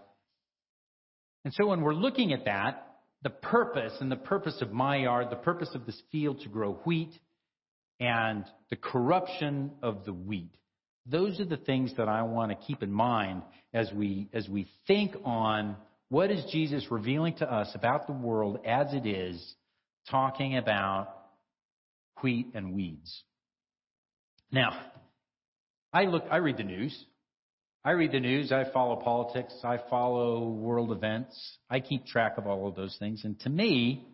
And 1.46 1.54
so 1.54 1.67
when 1.67 1.82
we're 1.82 1.93
looking 1.93 2.34
at 2.34 2.46
that, 2.46 2.88
the 3.24 3.30
purpose 3.30 3.93
and 4.00 4.12
the 4.12 4.15
purpose 4.15 4.62
of 4.62 4.72
my 4.72 4.98
yard, 4.98 5.28
the 5.30 5.36
purpose 5.36 5.69
of 5.74 5.86
this 5.86 6.02
field 6.12 6.41
to 6.41 6.50
grow 6.50 6.74
wheat, 6.86 7.13
and 8.00 8.46
the 8.69 8.76
corruption 8.76 9.72
of 9.82 10.06
the 10.06 10.13
wheat. 10.13 10.56
Those 11.06 11.39
are 11.39 11.46
the 11.46 11.58
things 11.58 11.93
that 11.98 12.08
I 12.08 12.24
want 12.24 12.52
to 12.52 12.67
keep 12.67 12.82
in 12.84 12.91
mind 12.91 13.43
as 13.74 13.91
we 13.93 14.30
as 14.34 14.48
we 14.48 14.67
think 14.88 15.15
on 15.26 15.76
what 16.10 16.32
is 16.32 16.46
Jesus 16.52 16.86
revealing 16.89 17.36
to 17.36 17.52
us 17.52 17.69
about 17.76 18.08
the 18.08 18.13
world 18.13 18.60
as 18.65 18.93
it 18.93 19.06
is, 19.06 19.56
talking 20.09 20.57
about 20.57 21.09
wheat 22.21 22.47
and 22.53 22.73
weeds. 22.73 23.23
Now, 24.51 24.79
I 25.91 26.03
look 26.03 26.23
I 26.31 26.37
read 26.37 26.57
the 26.57 26.63
news. 26.63 27.05
I 27.85 27.91
read 27.91 28.13
the 28.13 28.19
news, 28.21 28.53
I 28.53 28.63
follow 28.71 28.95
politics, 28.95 29.53
I 29.61 29.77
follow 29.89 30.47
world 30.47 30.93
events, 30.93 31.57
I 31.69 31.81
keep 31.81 32.05
track 32.05 32.37
of 32.37 32.47
all 32.47 32.65
of 32.65 32.75
those 32.75 32.95
things. 32.97 33.25
And 33.25 33.37
to 33.41 33.49
me, 33.49 34.07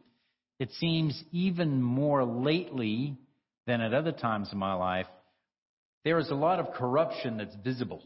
it 0.60 0.72
seems 0.80 1.24
even 1.32 1.80
more 1.80 2.26
lately 2.26 3.16
than 3.68 3.82
at 3.82 3.94
other 3.94 4.12
times 4.12 4.50
in 4.52 4.58
my 4.58 4.74
life, 4.74 5.06
there 6.04 6.18
is 6.18 6.32
a 6.32 6.36
lot 6.36 6.60
of 6.60 6.74
corruption 6.74 7.38
that's 7.38 7.56
visible. 7.64 8.02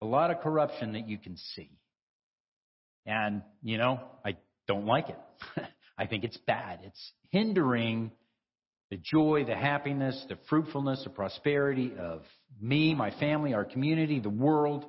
A 0.00 0.06
lot 0.06 0.30
of 0.30 0.40
corruption 0.40 0.92
that 0.92 1.08
you 1.08 1.18
can 1.18 1.36
see. 1.36 1.70
And, 3.04 3.42
you 3.62 3.78
know, 3.78 4.00
I 4.24 4.36
don't 4.68 4.86
like 4.86 5.08
it. 5.08 5.18
I 5.98 6.06
think 6.06 6.24
it's 6.24 6.38
bad. 6.46 6.80
It's 6.84 7.12
hindering 7.30 8.10
the 8.90 8.98
joy, 8.98 9.44
the 9.46 9.56
happiness, 9.56 10.22
the 10.28 10.36
fruitfulness, 10.50 11.02
the 11.04 11.10
prosperity 11.10 11.92
of 11.98 12.22
me, 12.60 12.94
my 12.94 13.10
family, 13.18 13.54
our 13.54 13.64
community, 13.64 14.20
the 14.20 14.30
world. 14.30 14.84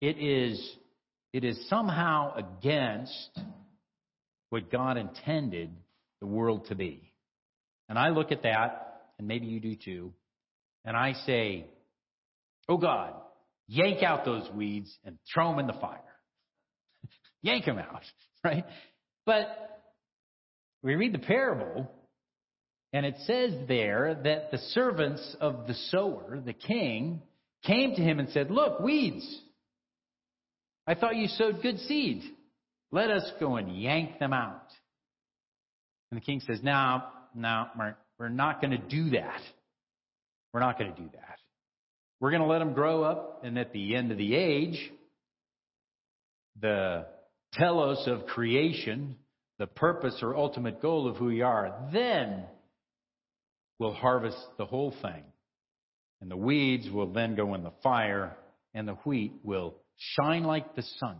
It 0.00 0.18
is, 0.18 0.60
it 1.32 1.44
is 1.44 1.68
somehow 1.68 2.34
against 2.34 3.38
what 4.48 4.70
God 4.70 4.96
intended 4.96 5.70
the 6.20 6.26
world 6.26 6.66
to 6.68 6.74
be. 6.74 7.12
And 7.88 7.98
I 7.98 8.10
look 8.10 8.32
at 8.32 8.42
that, 8.42 9.02
and 9.18 9.28
maybe 9.28 9.46
you 9.46 9.60
do 9.60 9.76
too, 9.76 10.12
and 10.84 10.96
I 10.96 11.12
say, 11.26 11.66
Oh 12.68 12.78
God, 12.78 13.14
yank 13.68 14.02
out 14.02 14.24
those 14.24 14.48
weeds 14.54 14.96
and 15.04 15.18
throw 15.32 15.50
them 15.50 15.60
in 15.60 15.66
the 15.66 15.72
fire. 15.74 16.00
yank 17.42 17.64
them 17.64 17.78
out, 17.78 18.02
right? 18.44 18.64
But 19.26 19.79
we 20.82 20.94
read 20.94 21.12
the 21.12 21.18
parable, 21.18 21.90
and 22.92 23.06
it 23.06 23.16
says 23.26 23.52
there 23.68 24.20
that 24.24 24.50
the 24.50 24.58
servants 24.58 25.36
of 25.40 25.66
the 25.66 25.74
sower, 25.90 26.40
the 26.44 26.52
king, 26.52 27.22
came 27.64 27.94
to 27.94 28.02
him 28.02 28.18
and 28.18 28.30
said, 28.30 28.50
Look, 28.50 28.80
weeds. 28.80 29.26
I 30.86 30.94
thought 30.94 31.16
you 31.16 31.28
sowed 31.28 31.62
good 31.62 31.78
seed. 31.80 32.22
Let 32.90 33.10
us 33.10 33.30
go 33.38 33.56
and 33.56 33.80
yank 33.80 34.18
them 34.18 34.32
out. 34.32 34.66
And 36.10 36.20
the 36.20 36.24
king 36.24 36.40
says, 36.40 36.60
No, 36.62 37.02
no, 37.34 37.66
we're 38.18 38.28
not 38.28 38.60
going 38.60 38.72
to 38.72 38.88
do 38.88 39.10
that. 39.10 39.40
We're 40.52 40.60
not 40.60 40.78
going 40.78 40.92
to 40.92 41.00
do 41.00 41.08
that. 41.12 41.36
We're 42.18 42.30
going 42.30 42.42
to 42.42 42.48
let 42.48 42.58
them 42.58 42.72
grow 42.72 43.02
up, 43.02 43.42
and 43.44 43.58
at 43.58 43.72
the 43.72 43.94
end 43.94 44.10
of 44.10 44.18
the 44.18 44.34
age, 44.34 44.90
the 46.60 47.06
telos 47.54 48.06
of 48.06 48.26
creation, 48.26 49.16
the 49.60 49.66
purpose 49.66 50.18
or 50.22 50.34
ultimate 50.34 50.80
goal 50.80 51.06
of 51.06 51.16
who 51.16 51.26
we 51.26 51.42
are, 51.42 51.74
then 51.92 52.44
we'll 53.78 53.92
harvest 53.92 54.38
the 54.56 54.64
whole 54.64 54.94
thing. 55.02 55.22
And 56.22 56.30
the 56.30 56.36
weeds 56.36 56.88
will 56.90 57.12
then 57.12 57.34
go 57.34 57.52
in 57.52 57.62
the 57.62 57.72
fire, 57.82 58.34
and 58.72 58.88
the 58.88 58.94
wheat 59.04 59.34
will 59.44 59.74
shine 59.98 60.44
like 60.44 60.74
the 60.76 60.82
sun. 60.98 61.16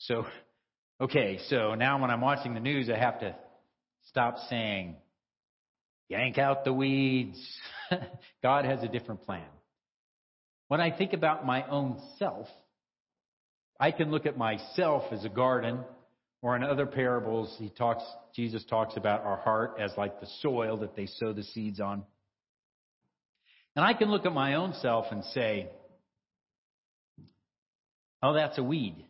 So, 0.00 0.26
okay, 1.00 1.38
so 1.48 1.74
now 1.74 1.98
when 1.98 2.10
I'm 2.10 2.20
watching 2.20 2.52
the 2.52 2.60
news, 2.60 2.90
I 2.90 2.98
have 2.98 3.20
to 3.20 3.34
stop 4.08 4.36
saying, 4.50 4.96
yank 6.10 6.36
out 6.36 6.66
the 6.66 6.74
weeds. 6.74 7.42
God 8.42 8.66
has 8.66 8.82
a 8.82 8.88
different 8.88 9.22
plan. 9.24 9.48
When 10.68 10.82
I 10.82 10.90
think 10.90 11.14
about 11.14 11.46
my 11.46 11.66
own 11.66 12.02
self, 12.18 12.48
I 13.80 13.92
can 13.92 14.10
look 14.10 14.26
at 14.26 14.36
myself 14.36 15.04
as 15.10 15.24
a 15.24 15.30
garden 15.30 15.78
or 16.42 16.54
in 16.56 16.62
other 16.62 16.86
parables, 16.86 17.54
he 17.58 17.70
talks, 17.70 18.04
Jesus 18.34 18.64
talks 18.64 18.96
about 18.96 19.24
our 19.24 19.38
heart 19.38 19.78
as 19.80 19.92
like 19.96 20.20
the 20.20 20.28
soil 20.40 20.76
that 20.78 20.94
they 20.94 21.06
sow 21.06 21.32
the 21.32 21.42
seeds 21.42 21.80
on. 21.80 22.04
And 23.74 23.84
I 23.84 23.94
can 23.94 24.10
look 24.10 24.26
at 24.26 24.32
my 24.32 24.54
own 24.54 24.74
self 24.80 25.06
and 25.10 25.24
say, 25.24 25.68
oh, 28.22 28.34
that's 28.34 28.58
a 28.58 28.62
weed. 28.62 29.04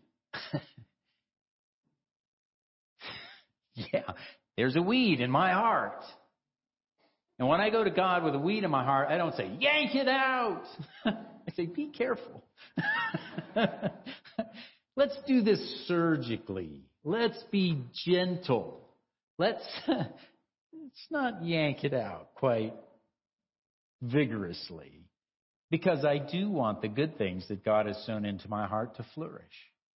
yeah, 3.75 4.03
there's 4.57 4.77
a 4.77 4.83
weed 4.83 5.21
in 5.21 5.31
my 5.31 5.53
heart. 5.53 6.03
And 7.39 7.49
when 7.49 7.61
I 7.61 7.71
go 7.71 7.85
to 7.85 7.91
God 7.91 8.25
with 8.25 8.35
a 8.35 8.39
weed 8.39 8.65
in 8.65 8.71
my 8.71 8.83
heart, 8.85 9.09
I 9.11 9.19
don't 9.19 9.35
say, 9.37 9.51
yank 9.61 9.95
it 9.95 10.09
out. 10.09 10.63
I 11.05 11.13
say, 11.55 11.67
be 11.67 11.89
careful. 11.89 12.43
Let's 14.97 15.17
do 15.27 15.43
this 15.43 15.85
surgically. 15.87 16.83
Let's 17.07 17.41
be 17.53 17.85
gentle. 18.05 18.81
Let's, 19.39 19.63
let's 19.87 21.07
not 21.09 21.45
yank 21.45 21.85
it 21.85 21.95
out 21.95 22.35
quite 22.35 22.75
vigorously. 24.03 25.05
Because 25.71 26.05
I 26.05 26.19
do 26.19 26.51
want 26.51 26.83
the 26.83 26.89
good 26.89 27.17
things 27.17 27.47
that 27.47 27.65
God 27.65 27.87
has 27.87 27.97
sown 28.07 28.25
into 28.25 28.49
my 28.49 28.67
heart 28.67 28.97
to 28.97 29.07
flourish 29.15 29.45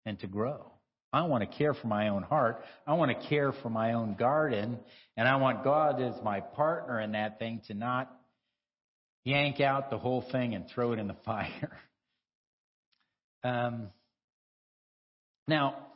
and 0.07 0.21
to 0.21 0.29
grow. 0.29 0.71
I 1.13 1.23
want 1.23 1.43
to 1.43 1.59
care 1.59 1.75
for 1.75 1.89
my 1.89 2.11
own 2.11 2.23
heart. 2.23 2.63
I 2.87 2.95
want 2.95 3.11
to 3.11 3.29
care 3.29 3.53
for 3.61 3.71
my 3.71 3.95
own 3.95 4.15
garden. 4.15 4.79
And 5.17 5.27
I 5.27 5.35
want 5.35 5.65
God 5.65 6.01
as 6.01 6.15
my 6.23 6.39
partner 6.39 7.01
in 7.01 7.13
that 7.13 7.41
thing 7.41 7.61
to 7.67 7.75
not 7.75 8.09
yank 9.25 9.61
out 9.61 9.91
the 9.91 9.99
whole 9.99 10.25
thing 10.31 10.55
and 10.55 10.65
throw 10.73 10.93
it 10.93 11.01
in 11.01 11.09
the 11.09 11.17
fire. 11.25 11.77
Um, 13.43 13.89
now, 15.49 15.89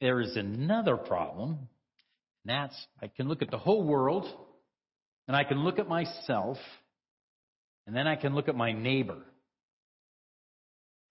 there 0.00 0.20
is 0.20 0.36
another 0.36 0.96
problem. 0.96 1.68
And 2.44 2.48
that's 2.48 2.86
I 3.02 3.08
can 3.08 3.28
look 3.28 3.42
at 3.42 3.50
the 3.50 3.58
whole 3.58 3.84
world, 3.84 4.26
and 5.26 5.36
I 5.36 5.44
can 5.44 5.58
look 5.64 5.78
at 5.78 5.88
myself, 5.88 6.58
and 7.86 7.96
then 7.96 8.06
I 8.06 8.16
can 8.16 8.34
look 8.34 8.48
at 8.48 8.56
my 8.56 8.72
neighbor. 8.72 9.18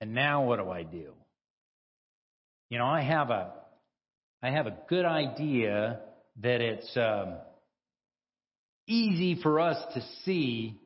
And 0.01 0.13
now 0.13 0.45
what 0.45 0.59
do 0.59 0.69
I 0.69 0.83
do? 0.83 1.13
You 2.69 2.77
know, 2.77 2.85
I 2.85 3.01
have 3.01 3.29
a 3.29 3.53
I 4.41 4.49
have 4.49 4.67
a 4.67 4.77
good 4.89 5.05
idea 5.05 5.99
that 6.41 6.59
it's 6.59 6.97
um, 6.97 7.35
easy 8.87 9.41
for 9.41 9.59
us 9.59 9.77
to 9.93 10.01
see 10.25 10.79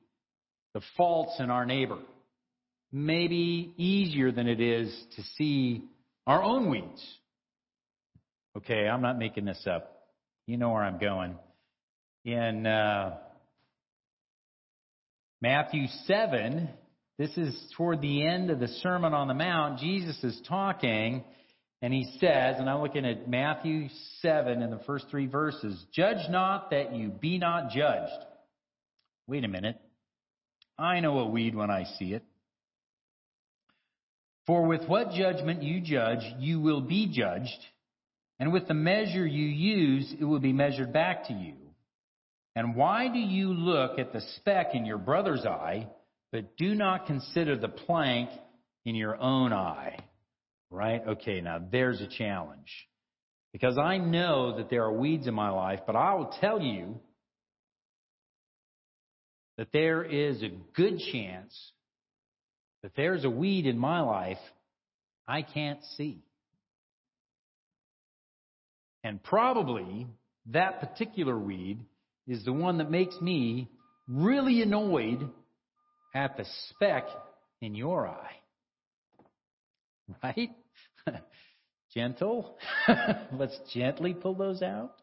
the 0.74 0.82
faults 0.96 1.38
in 1.40 1.50
our 1.50 1.66
neighbor. 1.66 1.98
Maybe 2.92 3.74
easier 3.78 4.32
than 4.32 4.48
it 4.48 4.62
is 4.62 4.96
to 5.16 5.24
see 5.38 5.84
our 6.26 6.44
own 6.44 6.70
weeds. 6.70 7.04
Okay, 8.58 8.88
I'm 8.88 9.04
not 9.04 9.20
making 9.20 9.46
this 9.46 9.68
up. 9.68 10.08
You 10.48 10.58
know 10.58 10.72
where 10.72 10.82
I'm 10.82 10.98
going. 10.98 11.36
In 12.26 12.66
uh, 12.66 13.18
Matthew 15.40 15.86
7, 16.08 16.68
this 17.20 17.30
is 17.38 17.56
toward 17.78 18.02
the 18.02 18.26
end 18.26 18.50
of 18.50 18.60
the 18.60 18.68
Sermon 18.82 19.14
on 19.14 19.28
the 19.28 19.36
Mount. 19.36 19.80
Jesus 19.80 20.18
is 20.24 20.42
talking, 20.50 21.24
and 21.84 21.94
he 21.94 22.18
says, 22.20 22.56
and 22.58 22.68
I'm 22.68 22.82
looking 22.82 23.06
at 23.06 23.30
Matthew 23.30 23.90
7 24.24 24.64
in 24.64 24.72
the 24.72 24.82
first 24.88 25.06
three 25.12 25.28
verses 25.28 25.80
Judge 25.94 26.28
not 26.28 26.72
that 26.72 26.96
you 26.96 27.10
be 27.10 27.38
not 27.38 27.70
judged. 27.70 28.26
Wait 29.28 29.44
a 29.44 29.48
minute. 29.48 29.80
I 30.80 31.00
know 31.02 31.20
a 31.20 31.28
weed 31.28 31.54
when 31.54 31.70
I 31.70 31.84
see 32.00 32.14
it. 32.14 32.24
For 34.48 34.66
with 34.66 34.88
what 34.88 35.12
judgment 35.12 35.62
you 35.62 35.80
judge, 35.80 36.24
you 36.40 36.60
will 36.60 36.82
be 36.82 37.14
judged 37.14 37.68
and 38.40 38.54
with 38.54 38.68
the 38.68 38.74
measure 38.74 39.26
you 39.26 39.46
use, 39.46 40.14
it 40.20 40.24
will 40.24 40.40
be 40.40 40.54
measured 40.54 40.94
back 40.94 41.28
to 41.28 41.34
you. 41.34 41.56
And 42.56 42.76
why 42.76 43.08
do 43.08 43.20
you 43.20 43.54
look 43.54 44.00
at 44.00 44.14
the 44.14 44.22
speck 44.38 44.74
in 44.74 44.86
your 44.86 44.98
brother's 44.98 45.46
eye, 45.46 45.88
but 46.32 46.58
do 46.58 46.76
not 46.76 47.08
consider 47.08 47.56
the 47.56 47.68
plank 47.68 48.30
in 48.86 48.96
your 48.96 49.20
own 49.20 49.54
eye? 49.54 49.98
Right? 50.70 51.02
Okay, 51.08 51.42
now 51.42 51.60
there's 51.72 52.02
a 52.02 52.08
challenge. 52.08 52.72
Because 53.54 53.78
I 53.78 53.98
know 53.98 54.58
that 54.58 54.70
there 54.70 54.84
are 54.84 54.92
weeds 54.92 55.28
in 55.28 55.34
my 55.34 55.50
life, 55.50 55.80
but 55.88 55.96
I 55.96 56.16
will 56.16 56.34
tell 56.42 56.62
you 56.62 57.00
that 59.58 59.72
there 59.72 60.04
is 60.04 60.44
a 60.44 60.52
good 60.76 61.00
chance 61.12 61.72
that 62.84 62.92
there's 62.96 63.26
a 63.26 63.30
weed 63.30 63.66
in 63.66 63.78
my 63.78 64.02
life 64.02 64.38
I 65.28 65.42
can't 65.42 65.80
see. 65.98 66.24
And 69.08 69.24
probably 69.24 70.06
that 70.48 70.82
particular 70.82 71.40
weed 71.40 71.80
is 72.28 72.44
the 72.44 72.52
one 72.52 72.80
that 72.80 72.92
makes 72.92 73.16
me 73.22 73.70
really 74.06 74.62
annoyed 74.62 75.30
at 76.14 76.36
the 76.36 76.44
speck 76.70 77.06
in 77.62 77.74
your 77.74 78.08
eye. 78.08 78.36
Right? 80.24 80.52
Gentle. 81.94 82.58
Let's 83.34 83.58
gently 83.74 84.14
pull 84.14 84.36
those 84.36 84.62
out. 84.62 84.94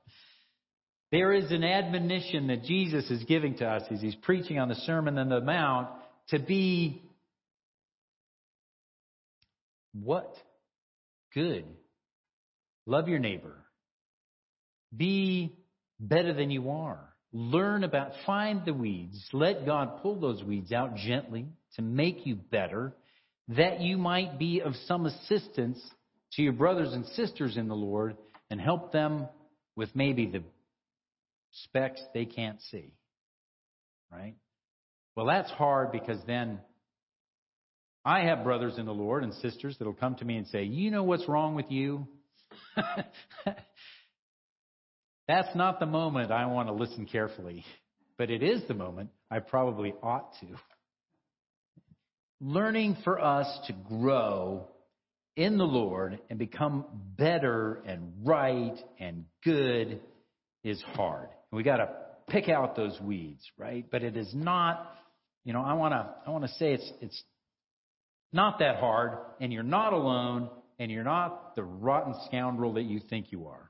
There 1.12 1.34
is 1.34 1.50
an 1.50 1.62
admonition 1.62 2.46
that 2.46 2.64
Jesus 2.64 3.10
is 3.10 3.22
giving 3.24 3.56
to 3.58 3.66
us 3.66 3.82
as 3.90 4.00
he's 4.00 4.14
preaching 4.14 4.58
on 4.58 4.70
the 4.70 4.74
Sermon 4.76 5.18
on 5.18 5.28
the 5.28 5.42
Mount 5.42 5.88
to 6.28 6.38
be 6.38 7.02
what? 9.92 10.34
Good. 11.34 11.66
Love 12.86 13.08
your 13.08 13.18
neighbor. 13.18 13.63
Be 14.96 15.56
better 16.00 16.32
than 16.32 16.50
you 16.50 16.70
are. 16.70 17.00
Learn 17.32 17.82
about, 17.82 18.12
find 18.26 18.64
the 18.64 18.74
weeds. 18.74 19.22
Let 19.32 19.66
God 19.66 20.02
pull 20.02 20.20
those 20.20 20.42
weeds 20.42 20.72
out 20.72 20.96
gently 20.96 21.46
to 21.76 21.82
make 21.82 22.26
you 22.26 22.36
better, 22.36 22.94
that 23.48 23.80
you 23.80 23.98
might 23.98 24.38
be 24.38 24.60
of 24.60 24.74
some 24.86 25.06
assistance 25.06 25.82
to 26.34 26.42
your 26.42 26.52
brothers 26.52 26.92
and 26.92 27.04
sisters 27.06 27.56
in 27.56 27.68
the 27.68 27.74
Lord 27.74 28.16
and 28.50 28.60
help 28.60 28.92
them 28.92 29.26
with 29.76 29.90
maybe 29.94 30.26
the 30.26 30.42
specks 31.50 32.00
they 32.12 32.24
can't 32.24 32.60
see. 32.70 32.92
Right? 34.12 34.34
Well, 35.16 35.26
that's 35.26 35.50
hard 35.50 35.90
because 35.92 36.18
then 36.26 36.60
I 38.04 38.24
have 38.24 38.44
brothers 38.44 38.78
in 38.78 38.86
the 38.86 38.94
Lord 38.94 39.24
and 39.24 39.32
sisters 39.34 39.76
that'll 39.78 39.94
come 39.94 40.14
to 40.16 40.24
me 40.24 40.36
and 40.36 40.46
say, 40.48 40.64
You 40.64 40.90
know 40.90 41.02
what's 41.02 41.28
wrong 41.28 41.54
with 41.54 41.70
you? 41.70 42.06
That's 45.26 45.54
not 45.54 45.80
the 45.80 45.86
moment 45.86 46.30
I 46.30 46.46
want 46.46 46.68
to 46.68 46.74
listen 46.74 47.06
carefully, 47.06 47.64
but 48.18 48.30
it 48.30 48.42
is 48.42 48.62
the 48.68 48.74
moment 48.74 49.10
I 49.30 49.38
probably 49.38 49.94
ought 50.02 50.32
to. 50.40 50.46
Learning 52.40 52.96
for 53.04 53.18
us 53.18 53.46
to 53.66 53.72
grow 53.72 54.68
in 55.36 55.56
the 55.56 55.64
Lord 55.64 56.18
and 56.28 56.38
become 56.38 56.84
better 57.16 57.82
and 57.86 58.12
right 58.24 58.76
and 59.00 59.24
good 59.42 60.00
is 60.62 60.82
hard. 60.94 61.28
We 61.50 61.62
got 61.62 61.78
to 61.78 61.88
pick 62.28 62.48
out 62.48 62.76
those 62.76 62.98
weeds, 63.00 63.42
right? 63.58 63.84
But 63.90 64.02
it 64.02 64.16
is 64.16 64.30
not, 64.34 64.94
you 65.44 65.52
know, 65.52 65.62
I 65.62 65.74
want 65.74 65.92
to 65.92 66.08
I 66.26 66.30
want 66.30 66.44
to 66.44 66.50
say 66.52 66.74
it's 66.74 66.92
it's 67.00 67.22
not 68.32 68.58
that 68.58 68.76
hard 68.76 69.18
and 69.40 69.52
you're 69.52 69.62
not 69.62 69.92
alone 69.92 70.50
and 70.78 70.90
you're 70.90 71.04
not 71.04 71.54
the 71.56 71.64
rotten 71.64 72.14
scoundrel 72.26 72.74
that 72.74 72.82
you 72.82 73.00
think 73.08 73.30
you 73.30 73.46
are. 73.46 73.63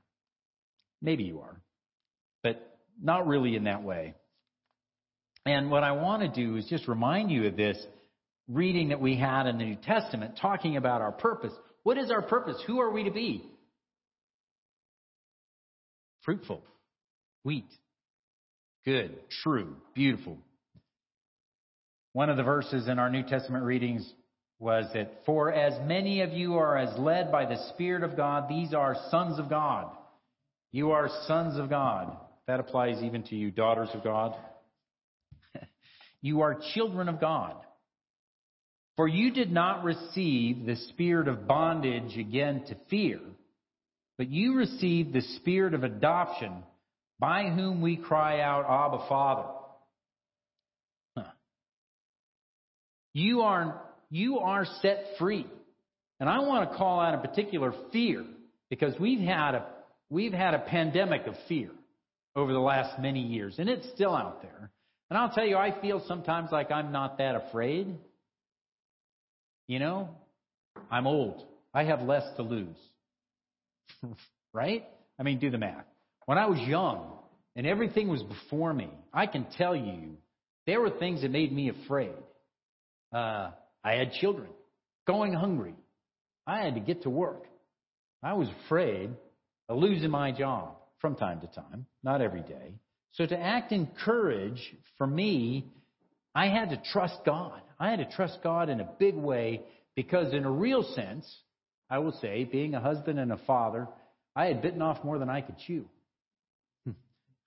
Maybe 1.01 1.23
you 1.23 1.41
are, 1.41 1.61
but 2.43 2.77
not 3.01 3.27
really 3.27 3.55
in 3.55 3.65
that 3.65 3.83
way. 3.83 4.15
And 5.45 5.69
what 5.69 5.83
I 5.83 5.91
want 5.91 6.23
to 6.23 6.27
do 6.27 6.55
is 6.55 6.65
just 6.65 6.87
remind 6.87 7.29
you 7.31 7.47
of 7.47 7.55
this 7.55 7.77
reading 8.47 8.89
that 8.89 9.01
we 9.01 9.15
had 9.15 9.47
in 9.47 9.57
the 9.57 9.65
New 9.65 9.75
Testament 9.75 10.39
talking 10.41 10.77
about 10.77 11.01
our 11.01 11.11
purpose. 11.11 11.53
What 11.83 11.97
is 11.97 12.09
our 12.09 12.21
purpose? 12.21 12.61
Who 12.65 12.79
are 12.79 12.91
we 12.91 13.03
to 13.03 13.11
be? 13.11 13.43
Fruitful, 16.23 16.63
wheat, 17.43 17.69
good, 18.83 19.15
true, 19.43 19.75
beautiful. 19.93 20.39
One 22.13 22.29
of 22.29 22.37
the 22.37 22.43
verses 22.43 22.87
in 22.87 22.97
our 22.97 23.09
New 23.09 23.23
Testament 23.23 23.63
readings 23.63 24.11
was 24.57 24.85
that, 24.93 25.25
For 25.25 25.51
as 25.51 25.79
many 25.85 26.21
of 26.21 26.31
you 26.31 26.55
are 26.55 26.77
as 26.77 26.97
led 26.97 27.31
by 27.31 27.45
the 27.45 27.69
Spirit 27.73 28.03
of 28.03 28.15
God, 28.15 28.49
these 28.49 28.73
are 28.73 28.95
sons 29.11 29.37
of 29.37 29.49
God. 29.49 29.91
You 30.75 30.91
are 30.91 31.09
sons 31.25 31.57
of 31.57 31.69
God. 31.69 32.17
That 32.47 32.59
applies 32.59 33.01
even 33.01 33.23
to 33.27 33.35
you, 33.37 33.49
daughters 33.49 33.87
of 33.93 34.03
God. 34.03 34.35
you 36.21 36.41
are 36.41 36.59
children 36.73 37.07
of 37.07 37.21
God. 37.21 37.55
For 38.97 39.07
you 39.07 39.31
did 39.31 39.53
not 39.53 39.85
receive 39.85 40.65
the 40.65 40.75
spirit 40.89 41.29
of 41.29 41.47
bondage 41.47 42.17
again 42.17 42.65
to 42.67 42.75
fear, 42.89 43.21
but 44.17 44.29
you 44.29 44.55
received 44.55 45.13
the 45.13 45.21
spirit 45.37 45.73
of 45.73 45.85
adoption 45.85 46.51
by 47.19 47.43
whom 47.43 47.79
we 47.79 47.95
cry 47.95 48.41
out, 48.41 48.65
Abba, 48.69 49.07
Father. 49.07 49.47
Huh. 51.15 51.31
You 53.13 53.43
are, 53.43 53.81
you 54.09 54.39
are 54.39 54.65
set 54.81 55.05
free. 55.19 55.47
And 56.19 56.27
I 56.27 56.39
want 56.39 56.69
to 56.69 56.77
call 56.77 56.99
out 56.99 57.15
a 57.15 57.25
particular 57.25 57.73
fear 57.93 58.25
because 58.69 58.93
we've 58.99 59.21
had 59.21 59.55
a 59.55 59.67
We've 60.09 60.33
had 60.33 60.53
a 60.53 60.59
pandemic 60.59 61.27
of 61.27 61.35
fear 61.47 61.71
over 62.35 62.51
the 62.53 62.59
last 62.59 62.99
many 62.99 63.21
years, 63.21 63.55
and 63.57 63.69
it's 63.69 63.87
still 63.93 64.15
out 64.15 64.41
there. 64.41 64.71
And 65.09 65.17
I'll 65.17 65.31
tell 65.31 65.45
you, 65.45 65.57
I 65.57 65.79
feel 65.81 66.03
sometimes 66.07 66.51
like 66.51 66.71
I'm 66.71 66.91
not 66.91 67.17
that 67.19 67.35
afraid. 67.35 67.95
You 69.67 69.79
know, 69.79 70.09
I'm 70.91 71.07
old. 71.07 71.45
I 71.73 71.83
have 71.83 72.01
less 72.01 72.23
to 72.37 72.43
lose. 72.43 72.77
right? 74.53 74.85
I 75.19 75.23
mean, 75.23 75.39
do 75.39 75.49
the 75.49 75.57
math. 75.57 75.85
When 76.25 76.37
I 76.37 76.47
was 76.47 76.59
young 76.59 77.19
and 77.55 77.65
everything 77.65 78.07
was 78.07 78.23
before 78.23 78.73
me, 78.73 78.89
I 79.13 79.27
can 79.27 79.45
tell 79.57 79.75
you 79.75 80.17
there 80.65 80.81
were 80.81 80.89
things 80.89 81.21
that 81.21 81.31
made 81.31 81.51
me 81.51 81.69
afraid. 81.69 82.13
Uh, 83.13 83.51
I 83.83 83.93
had 83.93 84.11
children 84.13 84.47
going 85.07 85.33
hungry. 85.33 85.75
I 86.47 86.63
had 86.63 86.75
to 86.75 86.81
get 86.81 87.03
to 87.03 87.09
work. 87.09 87.43
I 88.23 88.33
was 88.33 88.47
afraid 88.65 89.11
losing 89.73 90.11
my 90.11 90.31
job 90.31 90.75
from 90.99 91.15
time 91.15 91.41
to 91.41 91.47
time, 91.47 91.85
not 92.03 92.21
every 92.21 92.41
day. 92.41 92.75
So 93.13 93.25
to 93.25 93.37
act 93.37 93.71
in 93.71 93.87
courage, 94.03 94.75
for 94.97 95.07
me, 95.07 95.65
I 96.33 96.47
had 96.47 96.69
to 96.71 96.81
trust 96.91 97.17
God. 97.25 97.61
I 97.79 97.89
had 97.89 97.99
to 97.99 98.15
trust 98.15 98.39
God 98.43 98.69
in 98.69 98.81
a 98.81 98.89
big 98.99 99.15
way 99.15 99.61
because, 99.95 100.33
in 100.33 100.43
a 100.43 100.51
real 100.51 100.83
sense, 100.83 101.25
I 101.89 101.99
will 101.99 102.11
say, 102.21 102.43
being 102.43 102.75
a 102.75 102.79
husband 102.79 103.19
and 103.19 103.31
a 103.31 103.37
father, 103.47 103.87
I 104.35 104.47
had 104.47 104.61
bitten 104.61 104.81
off 104.81 105.03
more 105.03 105.17
than 105.17 105.29
I 105.29 105.41
could 105.41 105.57
chew. 105.65 105.85
Hmm. 106.85 106.91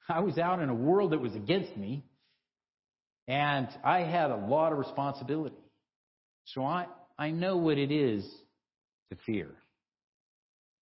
I 0.09 0.21
was 0.21 0.39
out 0.39 0.61
in 0.61 0.71
a 0.71 0.75
world 0.75 1.13
that 1.13 1.21
was 1.21 1.35
against 1.35 1.77
me, 1.77 2.05
and 3.27 3.69
I 3.85 4.01
had 4.01 4.31
a 4.31 4.37
lot 4.37 4.73
of 4.73 4.79
responsibility. 4.79 5.57
So 6.47 6.65
I, 6.65 6.87
I 7.19 7.31
know 7.31 7.59
what 7.59 7.77
it 7.77 7.93
is 7.93 8.25
to 9.11 9.19
fear. 9.27 9.51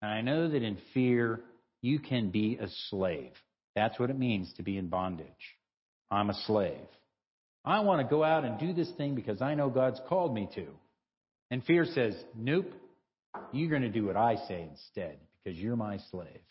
And 0.01 0.11
I 0.11 0.21
know 0.21 0.49
that 0.49 0.63
in 0.63 0.77
fear, 0.93 1.41
you 1.81 1.99
can 1.99 2.29
be 2.29 2.57
a 2.61 2.67
slave. 2.89 3.31
That's 3.75 3.99
what 3.99 4.09
it 4.09 4.17
means 4.17 4.51
to 4.57 4.63
be 4.63 4.77
in 4.77 4.87
bondage. 4.87 5.27
I'm 6.09 6.29
a 6.29 6.33
slave. 6.45 6.87
I 7.65 7.81
want 7.81 8.01
to 8.01 8.09
go 8.09 8.23
out 8.23 8.45
and 8.45 8.59
do 8.59 8.73
this 8.73 8.89
thing 8.97 9.15
because 9.15 9.41
I 9.41 9.55
know 9.55 9.69
God's 9.69 9.99
called 10.07 10.33
me 10.33 10.47
to. 10.55 10.67
And 11.51 11.63
fear 11.63 11.85
says, 11.85 12.15
nope, 12.35 12.71
you're 13.51 13.69
going 13.69 13.81
to 13.81 13.89
do 13.89 14.05
what 14.05 14.17
I 14.17 14.35
say 14.47 14.67
instead 14.69 15.17
because 15.43 15.59
you're 15.59 15.75
my 15.75 15.99
slave. 16.11 16.41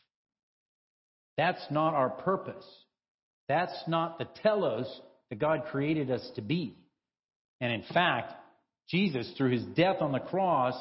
That's 1.37 1.64
not 1.70 1.94
our 1.94 2.11
purpose. 2.11 2.66
That's 3.48 3.76
not 3.87 4.18
the 4.18 4.28
telos 4.42 5.00
that 5.30 5.38
God 5.38 5.64
created 5.70 6.11
us 6.11 6.28
to 6.37 6.42
be. 6.42 6.76
And 7.61 7.72
in 7.72 7.82
fact, 7.92 8.32
Jesus, 8.88 9.30
through 9.37 9.52
his 9.52 9.64
death 9.64 9.96
on 10.00 10.12
the 10.12 10.18
cross, 10.18 10.74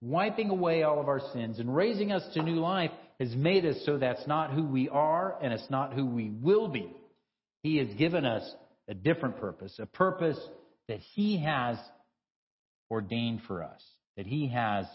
wiping 0.00 0.50
away 0.50 0.82
all 0.82 1.00
of 1.00 1.08
our 1.08 1.20
sins 1.32 1.58
and 1.58 1.74
raising 1.74 2.12
us 2.12 2.22
to 2.34 2.42
new 2.42 2.56
life 2.56 2.90
has 3.18 3.34
made 3.34 3.66
us 3.66 3.76
so 3.84 3.98
that's 3.98 4.26
not 4.26 4.52
who 4.52 4.64
we 4.64 4.88
are 4.88 5.36
and 5.42 5.52
it's 5.52 5.70
not 5.70 5.92
who 5.92 6.06
we 6.06 6.30
will 6.30 6.68
be. 6.68 6.90
He 7.62 7.76
has 7.76 7.88
given 7.98 8.24
us 8.24 8.42
a 8.88 8.94
different 8.94 9.38
purpose, 9.38 9.78
a 9.78 9.86
purpose 9.86 10.38
that 10.88 11.00
He 11.14 11.38
has 11.42 11.76
ordained 12.90 13.42
for 13.46 13.62
us, 13.62 13.82
that 14.16 14.26
He 14.26 14.48
has 14.48 14.86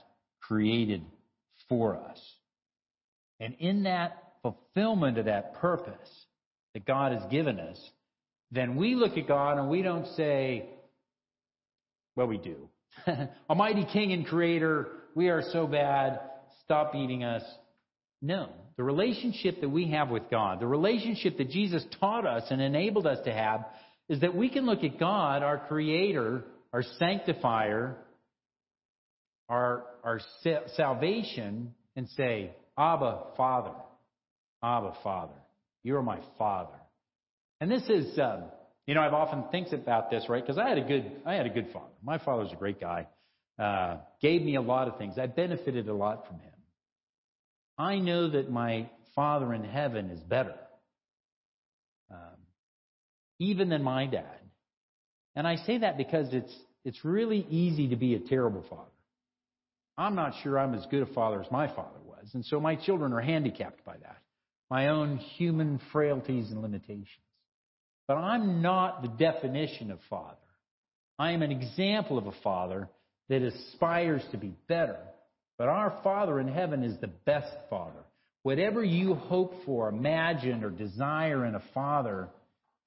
created 0.41 1.03
for 1.69 1.95
us. 1.97 2.19
And 3.39 3.55
in 3.59 3.83
that 3.83 4.23
fulfillment 4.41 5.17
of 5.17 5.25
that 5.25 5.55
purpose 5.55 6.09
that 6.73 6.85
God 6.85 7.11
has 7.11 7.23
given 7.31 7.59
us, 7.59 7.79
then 8.51 8.75
we 8.75 8.95
look 8.95 9.17
at 9.17 9.27
God 9.27 9.57
and 9.57 9.69
we 9.69 9.81
don't 9.81 10.07
say, 10.15 10.69
well, 12.15 12.27
we 12.27 12.37
do. 12.37 12.69
Almighty 13.49 13.85
King 13.91 14.13
and 14.13 14.25
Creator, 14.25 14.87
we 15.15 15.29
are 15.29 15.43
so 15.51 15.67
bad, 15.67 16.19
stop 16.63 16.93
beating 16.93 17.23
us. 17.23 17.43
No. 18.21 18.49
The 18.77 18.83
relationship 18.83 19.61
that 19.61 19.69
we 19.69 19.91
have 19.91 20.09
with 20.09 20.29
God, 20.29 20.59
the 20.59 20.67
relationship 20.67 21.37
that 21.37 21.49
Jesus 21.49 21.85
taught 21.99 22.27
us 22.27 22.43
and 22.49 22.61
enabled 22.61 23.07
us 23.07 23.19
to 23.25 23.33
have, 23.33 23.65
is 24.09 24.19
that 24.21 24.35
we 24.35 24.49
can 24.49 24.65
look 24.65 24.83
at 24.83 24.99
God, 24.99 25.43
our 25.43 25.57
Creator, 25.67 26.43
our 26.73 26.83
Sanctifier, 26.99 27.95
our, 29.47 29.83
our 30.03 30.19
salvation, 30.75 31.73
and 31.95 32.09
say, 32.09 32.51
Abba, 32.77 33.21
Father. 33.37 33.71
Abba, 34.61 34.93
Father. 35.03 35.33
You're 35.83 36.01
my 36.01 36.19
Father. 36.37 36.77
And 37.61 37.71
this 37.71 37.83
is, 37.87 38.19
um, 38.19 38.43
You 38.87 38.93
know, 38.93 39.01
I've 39.01 39.13
often 39.13 39.45
thinks 39.51 39.73
about 39.73 40.11
this, 40.11 40.25
right? 40.29 40.43
Because 40.43 40.59
I 40.59 40.69
had 40.69 40.77
a 40.77 40.83
good, 40.83 41.11
I 41.25 41.33
had 41.33 41.45
a 41.45 41.49
good 41.49 41.69
father. 41.73 41.93
My 42.03 42.19
father 42.19 42.43
was 42.43 42.53
a 42.53 42.57
great 42.57 42.79
guy. 42.79 43.07
Uh, 43.57 43.97
gave 44.21 44.41
me 44.41 44.55
a 44.55 44.61
lot 44.61 44.87
of 44.87 44.97
things. 44.97 45.17
I 45.17 45.27
benefited 45.27 45.87
a 45.87 45.93
lot 45.93 46.27
from 46.27 46.39
him. 46.39 46.51
I 47.77 47.97
know 47.97 48.29
that 48.29 48.51
my 48.51 48.89
father 49.15 49.53
in 49.53 49.63
heaven 49.63 50.09
is 50.09 50.19
better, 50.19 50.55
um, 52.11 52.37
even 53.39 53.69
than 53.69 53.81
my 53.81 54.05
dad. 54.05 54.39
And 55.35 55.47
I 55.47 55.57
say 55.57 55.79
that 55.79 55.97
because 55.97 56.27
it's 56.31 56.53
it's 56.83 57.03
really 57.03 57.45
easy 57.49 57.89
to 57.89 57.95
be 57.95 58.13
a 58.13 58.19
terrible 58.19 58.63
father. 58.69 58.91
I'm 59.97 60.15
not 60.15 60.33
sure 60.43 60.59
I'm 60.59 60.75
as 60.75 60.85
good 60.91 61.01
a 61.03 61.13
father 61.13 61.41
as 61.41 61.51
my 61.51 61.67
father 61.67 61.99
was, 62.05 62.29
and 62.33 62.45
so 62.45 62.59
my 62.59 62.75
children 62.75 63.13
are 63.13 63.21
handicapped 63.21 63.83
by 63.83 63.97
that. 63.97 64.17
My 64.69 64.89
own 64.89 65.17
human 65.17 65.79
frailties 65.91 66.51
and 66.51 66.61
limitations. 66.61 67.24
But 68.07 68.17
I'm 68.17 68.61
not 68.61 69.01
the 69.01 69.07
definition 69.07 69.91
of 69.91 69.99
father. 70.09 70.37
I 71.17 71.31
am 71.31 71.41
an 71.41 71.51
example 71.51 72.17
of 72.17 72.27
a 72.27 72.33
father 72.43 72.89
that 73.29 73.41
aspires 73.41 74.23
to 74.31 74.37
be 74.37 74.53
better. 74.67 74.97
But 75.57 75.69
our 75.69 75.99
Father 76.03 76.39
in 76.39 76.47
heaven 76.47 76.83
is 76.83 76.99
the 76.99 77.07
best 77.07 77.51
Father. 77.69 78.03
Whatever 78.43 78.83
you 78.83 79.15
hope 79.15 79.53
for, 79.65 79.89
imagine, 79.89 80.63
or 80.63 80.69
desire 80.69 81.45
in 81.45 81.55
a 81.55 81.63
Father 81.73 82.27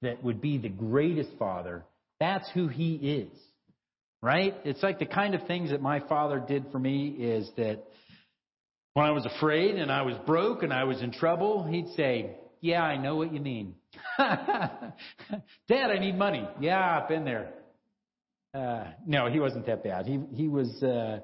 that 0.01 0.23
would 0.23 0.39
be 0.39 0.57
the 0.57 0.69
greatest 0.69 1.31
Father, 1.37 1.83
that's 2.19 2.49
who 2.51 2.67
He 2.67 2.95
is. 2.95 3.37
Right? 4.21 4.55
It's 4.65 4.83
like 4.83 4.99
the 4.99 5.05
kind 5.05 5.33
of 5.33 5.47
things 5.47 5.71
that 5.71 5.81
my 5.81 6.01
Father 6.01 6.43
did 6.45 6.65
for 6.71 6.79
me 6.79 7.07
is 7.07 7.49
that 7.57 7.83
when 8.93 9.05
I 9.05 9.11
was 9.11 9.25
afraid 9.25 9.75
and 9.75 9.91
I 9.91 10.03
was 10.03 10.15
broke 10.25 10.61
and 10.61 10.73
I 10.73 10.83
was 10.83 11.01
in 11.01 11.11
trouble, 11.11 11.63
He'd 11.63 11.89
say, 11.95 12.35
Yeah, 12.61 12.83
I 12.83 12.97
know 12.97 13.15
what 13.15 13.33
you 13.33 13.39
mean. 13.39 13.75
Dad, 14.17 14.93
I 15.69 15.97
need 15.99 16.17
money. 16.17 16.47
Yeah, 16.59 16.99
I've 17.01 17.07
been 17.07 17.23
there. 17.23 17.53
Uh, 18.53 18.85
no, 19.05 19.29
he 19.29 19.39
wasn't 19.39 19.65
that 19.67 19.83
bad. 19.83 20.05
He 20.05 20.19
he 20.33 20.47
was 20.47 20.81
uh, 20.83 21.19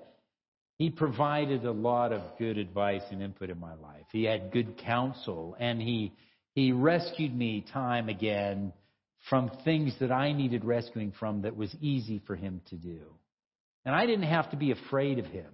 he 0.78 0.90
provided 0.90 1.66
a 1.66 1.72
lot 1.72 2.14
of 2.14 2.22
good 2.38 2.58
advice 2.58 3.02
and 3.12 3.22
input 3.22 3.50
in 3.50 3.60
my 3.60 3.74
life. 3.76 4.06
He 4.12 4.24
had 4.24 4.52
good 4.52 4.78
counsel, 4.78 5.56
and 5.60 5.82
he 5.82 6.14
he 6.54 6.72
rescued 6.72 7.36
me 7.36 7.66
time 7.74 8.10
again 8.10 8.72
from 9.30 9.52
things 9.64 9.94
that 10.00 10.12
I 10.12 10.34
needed 10.34 10.64
rescuing 10.64 11.12
from 11.12 11.42
that 11.42 11.56
was 11.58 11.76
easy 11.82 12.22
for 12.28 12.36
him 12.36 12.62
to 12.70 12.76
do. 12.76 13.02
And 13.84 13.96
I 13.96 14.06
didn't 14.06 14.28
have 14.28 14.52
to 14.52 14.58
be 14.58 14.72
afraid 14.72 15.20
of 15.20 15.26
him. 15.26 15.52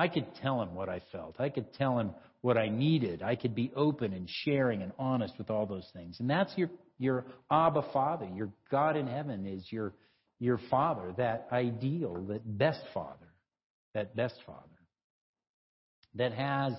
I 0.00 0.08
could 0.08 0.34
tell 0.36 0.62
him 0.62 0.74
what 0.74 0.88
I 0.88 1.02
felt. 1.12 1.36
I 1.38 1.50
could 1.50 1.74
tell 1.74 1.98
him 1.98 2.12
what 2.40 2.56
I 2.56 2.70
needed. 2.70 3.22
I 3.22 3.36
could 3.36 3.54
be 3.54 3.70
open 3.76 4.14
and 4.14 4.26
sharing 4.26 4.80
and 4.80 4.92
honest 4.98 5.34
with 5.36 5.50
all 5.50 5.66
those 5.66 5.86
things. 5.92 6.16
And 6.20 6.30
that's 6.30 6.56
your 6.56 6.70
your 6.98 7.26
Abba 7.50 7.84
Father, 7.92 8.26
your 8.34 8.48
God 8.70 8.96
in 8.96 9.06
heaven 9.06 9.44
is 9.44 9.62
your 9.70 9.92
your 10.38 10.58
father, 10.70 11.12
that 11.18 11.48
ideal, 11.52 12.14
that 12.28 12.40
best 12.56 12.80
father, 12.94 13.28
that 13.92 14.16
best 14.16 14.36
father, 14.46 14.62
that 16.14 16.32
has 16.32 16.72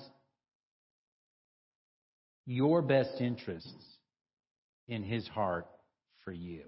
your 2.48 2.82
best 2.82 3.22
interests 3.22 3.86
in 4.88 5.04
his 5.04 5.28
heart 5.28 5.68
for 6.26 6.32
you. 6.32 6.64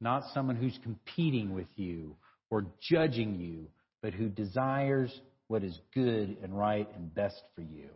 Not 0.00 0.22
someone 0.32 0.54
who's 0.54 0.78
competing 0.84 1.54
with 1.54 1.70
you 1.74 2.14
or 2.50 2.66
judging 2.88 3.40
you, 3.40 3.66
but 4.02 4.14
who 4.14 4.28
desires 4.28 5.12
what 5.48 5.62
is 5.62 5.78
good 5.94 6.36
and 6.42 6.56
right 6.56 6.88
and 6.96 7.14
best 7.14 7.40
for 7.54 7.62
you. 7.62 7.88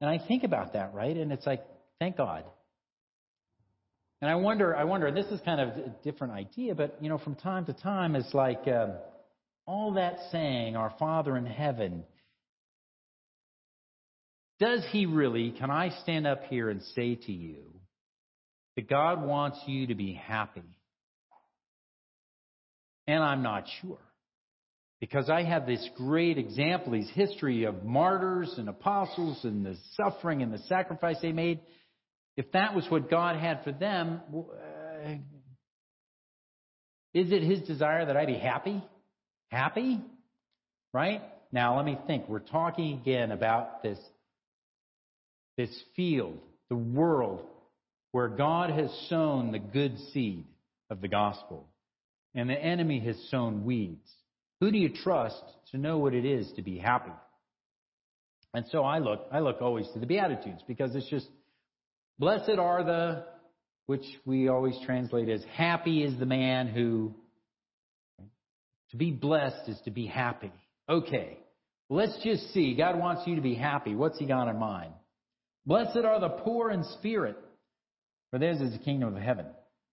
And 0.00 0.08
I 0.08 0.18
think 0.26 0.44
about 0.44 0.72
that, 0.72 0.94
right? 0.94 1.16
And 1.16 1.32
it's 1.32 1.46
like, 1.46 1.62
thank 1.98 2.16
God. 2.16 2.44
And 4.22 4.30
I 4.30 4.34
wonder, 4.36 4.76
I 4.76 4.84
wonder, 4.84 5.10
this 5.10 5.26
is 5.26 5.40
kind 5.44 5.60
of 5.60 5.68
a 5.68 5.94
different 6.02 6.34
idea, 6.34 6.74
but 6.74 6.98
you 7.00 7.08
know, 7.08 7.18
from 7.18 7.34
time 7.34 7.66
to 7.66 7.72
time, 7.72 8.16
it's 8.16 8.34
like 8.34 8.66
um, 8.66 8.92
all 9.66 9.94
that 9.94 10.18
saying, 10.30 10.76
our 10.76 10.94
Father 10.98 11.36
in 11.36 11.46
heaven, 11.46 12.04
does 14.58 14.84
he 14.90 15.06
really, 15.06 15.52
can 15.52 15.70
I 15.70 15.88
stand 16.02 16.26
up 16.26 16.44
here 16.50 16.68
and 16.68 16.82
say 16.94 17.14
to 17.14 17.32
you 17.32 17.62
that 18.76 18.90
God 18.90 19.24
wants 19.24 19.58
you 19.66 19.86
to 19.86 19.94
be 19.94 20.12
happy? 20.12 20.78
And 23.06 23.22
I'm 23.22 23.42
not 23.42 23.64
sure. 23.80 23.98
Because 25.00 25.30
I 25.30 25.42
have 25.42 25.66
this 25.66 25.88
great 25.96 26.36
example, 26.36 26.92
this 26.92 27.10
history 27.14 27.64
of 27.64 27.84
martyrs 27.84 28.54
and 28.58 28.68
apostles 28.68 29.40
and 29.44 29.64
the 29.64 29.76
suffering 29.94 30.42
and 30.42 30.52
the 30.52 30.58
sacrifice 30.68 31.16
they 31.22 31.32
made. 31.32 31.60
If 32.36 32.52
that 32.52 32.74
was 32.74 32.84
what 32.90 33.10
God 33.10 33.36
had 33.36 33.64
for 33.64 33.72
them, 33.72 34.20
uh, 34.34 35.12
is 37.14 37.32
it 37.32 37.42
His 37.42 37.60
desire 37.62 38.04
that 38.06 38.16
I 38.16 38.26
be 38.26 38.38
happy? 38.38 38.82
Happy? 39.48 40.00
Right? 40.92 41.22
Now, 41.50 41.76
let 41.76 41.86
me 41.86 41.98
think. 42.06 42.28
We're 42.28 42.38
talking 42.40 43.00
again 43.00 43.32
about 43.32 43.82
this, 43.82 43.98
this 45.56 45.74
field, 45.96 46.38
the 46.68 46.76
world, 46.76 47.46
where 48.12 48.28
God 48.28 48.70
has 48.70 48.90
sown 49.08 49.50
the 49.50 49.58
good 49.58 49.96
seed 50.12 50.44
of 50.90 51.00
the 51.00 51.08
gospel, 51.08 51.66
and 52.34 52.50
the 52.50 52.54
enemy 52.54 53.00
has 53.00 53.16
sown 53.30 53.64
weeds. 53.64 54.08
Who 54.60 54.70
do 54.70 54.78
you 54.78 54.90
trust 54.90 55.42
to 55.72 55.78
know 55.78 55.98
what 55.98 56.14
it 56.14 56.24
is 56.24 56.50
to 56.56 56.62
be 56.62 56.78
happy? 56.78 57.12
And 58.52 58.66
so 58.70 58.82
I 58.82 58.98
look, 58.98 59.26
I 59.32 59.40
look 59.40 59.62
always 59.62 59.88
to 59.94 59.98
the 59.98 60.06
Beatitudes 60.06 60.62
because 60.66 60.94
it's 60.94 61.08
just 61.08 61.26
Blessed 62.20 62.58
are 62.58 62.84
the, 62.84 63.24
which 63.86 64.04
we 64.26 64.48
always 64.48 64.78
translate 64.84 65.30
as 65.30 65.42
happy 65.54 66.04
is 66.04 66.18
the 66.18 66.26
man 66.26 66.68
who, 66.68 67.14
to 68.90 68.98
be 68.98 69.10
blessed 69.10 69.70
is 69.70 69.80
to 69.86 69.90
be 69.90 70.04
happy. 70.04 70.52
Okay, 70.86 71.38
let's 71.88 72.22
just 72.22 72.52
see. 72.52 72.74
God 72.74 72.98
wants 72.98 73.22
you 73.26 73.36
to 73.36 73.40
be 73.40 73.54
happy. 73.54 73.94
What's 73.94 74.18
he 74.18 74.26
got 74.26 74.48
in 74.48 74.58
mind? 74.58 74.92
Blessed 75.64 76.04
are 76.04 76.20
the 76.20 76.28
poor 76.28 76.70
in 76.70 76.84
spirit, 76.98 77.38
for 78.30 78.38
theirs 78.38 78.60
is 78.60 78.72
the 78.72 78.84
kingdom 78.84 79.16
of 79.16 79.22
heaven. 79.22 79.46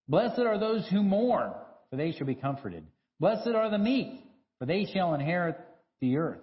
Blessed 0.10 0.40
are 0.40 0.60
those 0.60 0.86
who 0.90 1.04
mourn, 1.04 1.54
for 1.90 1.96
they 1.96 2.12
shall 2.12 2.28
be 2.28 2.36
comforted. 2.36 2.84
Blessed 3.22 3.56
are 3.56 3.70
the 3.70 3.78
meek, 3.78 4.20
for 4.60 4.66
they 4.66 4.86
shall 4.94 5.14
inherit 5.14 5.58
the 6.02 6.18
earth. 6.18 6.42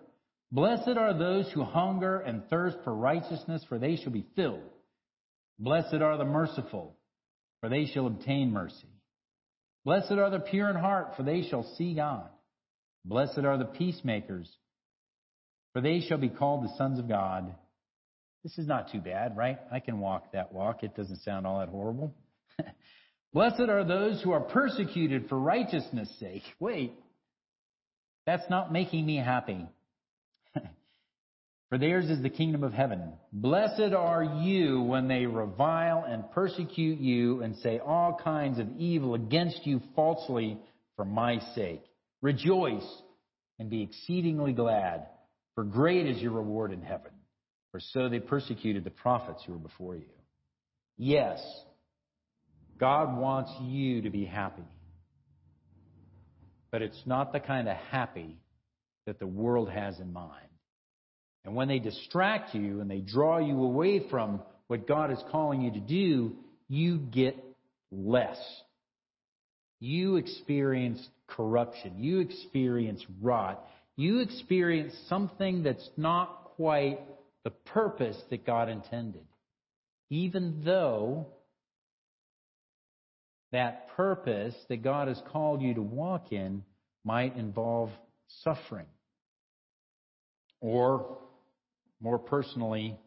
Blessed 0.52 0.96
are 0.96 1.18
those 1.18 1.50
who 1.52 1.64
hunger 1.64 2.20
and 2.20 2.48
thirst 2.48 2.76
for 2.84 2.94
righteousness, 2.94 3.64
for 3.68 3.78
they 3.78 3.96
shall 3.96 4.12
be 4.12 4.26
filled. 4.36 4.70
Blessed 5.58 5.94
are 5.94 6.16
the 6.16 6.24
merciful, 6.24 6.96
for 7.60 7.68
they 7.68 7.86
shall 7.86 8.06
obtain 8.06 8.52
mercy. 8.52 8.88
Blessed 9.84 10.12
are 10.12 10.30
the 10.30 10.38
pure 10.38 10.70
in 10.70 10.76
heart, 10.76 11.14
for 11.16 11.22
they 11.22 11.42
shall 11.42 11.64
see 11.76 11.94
God. 11.94 12.28
Blessed 13.04 13.38
are 13.38 13.58
the 13.58 13.64
peacemakers, 13.64 14.48
for 15.72 15.82
they 15.82 16.00
shall 16.00 16.18
be 16.18 16.28
called 16.28 16.64
the 16.64 16.76
sons 16.76 16.98
of 16.98 17.08
God. 17.08 17.54
This 18.42 18.56
is 18.58 18.66
not 18.66 18.92
too 18.92 19.00
bad, 19.00 19.36
right? 19.36 19.58
I 19.72 19.80
can 19.80 19.98
walk 19.98 20.32
that 20.32 20.52
walk. 20.52 20.82
It 20.82 20.94
doesn't 20.94 21.22
sound 21.22 21.46
all 21.46 21.60
that 21.60 21.68
horrible. 21.68 22.14
Blessed 23.32 23.68
are 23.68 23.84
those 23.84 24.22
who 24.22 24.32
are 24.32 24.40
persecuted 24.40 25.28
for 25.28 25.38
righteousness' 25.38 26.14
sake. 26.20 26.42
Wait, 26.60 26.94
that's 28.26 28.48
not 28.48 28.72
making 28.72 29.04
me 29.04 29.16
happy. 29.16 29.66
For 31.68 31.78
theirs 31.78 32.08
is 32.08 32.22
the 32.22 32.30
kingdom 32.30 32.62
of 32.62 32.72
heaven. 32.72 33.12
Blessed 33.32 33.92
are 33.96 34.24
you 34.24 34.82
when 34.82 35.08
they 35.08 35.26
revile 35.26 36.04
and 36.06 36.30
persecute 36.30 37.00
you 37.00 37.42
and 37.42 37.56
say 37.56 37.78
all 37.78 38.18
kinds 38.22 38.58
of 38.58 38.68
evil 38.78 39.14
against 39.14 39.66
you 39.66 39.80
falsely 39.94 40.58
for 40.96 41.04
my 41.04 41.40
sake. 41.54 41.82
Rejoice 42.22 42.86
and 43.58 43.70
be 43.70 43.82
exceedingly 43.82 44.52
glad, 44.52 45.06
for 45.54 45.64
great 45.64 46.06
is 46.06 46.20
your 46.20 46.32
reward 46.32 46.72
in 46.72 46.82
heaven. 46.82 47.10
For 47.70 47.80
so 47.80 48.08
they 48.08 48.20
persecuted 48.20 48.84
the 48.84 48.90
prophets 48.90 49.42
who 49.44 49.52
were 49.52 49.58
before 49.58 49.96
you. 49.96 50.04
Yes, 50.96 51.44
God 52.78 53.18
wants 53.18 53.50
you 53.62 54.02
to 54.02 54.10
be 54.10 54.24
happy. 54.24 54.62
But 56.74 56.82
it's 56.82 57.02
not 57.06 57.32
the 57.32 57.38
kind 57.38 57.68
of 57.68 57.76
happy 57.92 58.36
that 59.06 59.20
the 59.20 59.28
world 59.28 59.70
has 59.70 60.00
in 60.00 60.12
mind. 60.12 60.48
And 61.44 61.54
when 61.54 61.68
they 61.68 61.78
distract 61.78 62.52
you 62.52 62.80
and 62.80 62.90
they 62.90 62.98
draw 62.98 63.38
you 63.38 63.62
away 63.62 64.08
from 64.10 64.42
what 64.66 64.88
God 64.88 65.12
is 65.12 65.22
calling 65.30 65.62
you 65.62 65.70
to 65.70 65.78
do, 65.78 66.32
you 66.68 66.98
get 66.98 67.36
less. 67.92 68.38
You 69.78 70.16
experience 70.16 71.00
corruption. 71.28 71.92
You 71.98 72.18
experience 72.18 73.06
rot. 73.22 73.64
You 73.94 74.18
experience 74.18 74.94
something 75.08 75.62
that's 75.62 75.88
not 75.96 76.54
quite 76.56 76.98
the 77.44 77.50
purpose 77.50 78.20
that 78.30 78.44
God 78.44 78.68
intended. 78.68 79.28
Even 80.10 80.62
though 80.64 81.28
that 83.54 83.88
purpose 83.96 84.54
that 84.68 84.82
God 84.82 85.06
has 85.08 85.20
called 85.30 85.62
you 85.62 85.74
to 85.74 85.82
walk 85.82 86.32
in 86.32 86.64
might 87.04 87.36
involve 87.36 87.90
suffering 88.42 88.86
or 90.60 91.18
more 92.00 92.18
personally, 92.18 92.98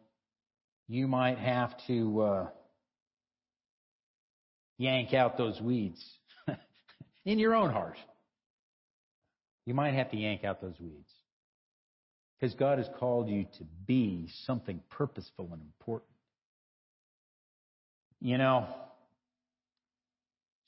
you 0.88 1.06
might 1.06 1.38
have 1.38 1.74
to 1.86 2.22
uh, 2.22 2.46
yank 4.78 5.12
out 5.12 5.36
those 5.36 5.60
weeds 5.60 6.02
in 7.26 7.38
your 7.38 7.54
own 7.54 7.70
heart. 7.70 7.98
You 9.66 9.74
might 9.74 9.92
have 9.94 10.10
to 10.12 10.16
yank 10.16 10.44
out 10.44 10.62
those 10.62 10.80
weeds. 10.80 11.10
Because 12.40 12.54
God 12.54 12.78
has 12.78 12.88
called 12.98 13.28
you 13.28 13.44
to 13.58 13.64
be 13.86 14.30
something 14.46 14.80
purposeful 14.88 15.50
and 15.52 15.60
important. 15.60 16.10
You 18.20 18.38
know, 18.38 18.66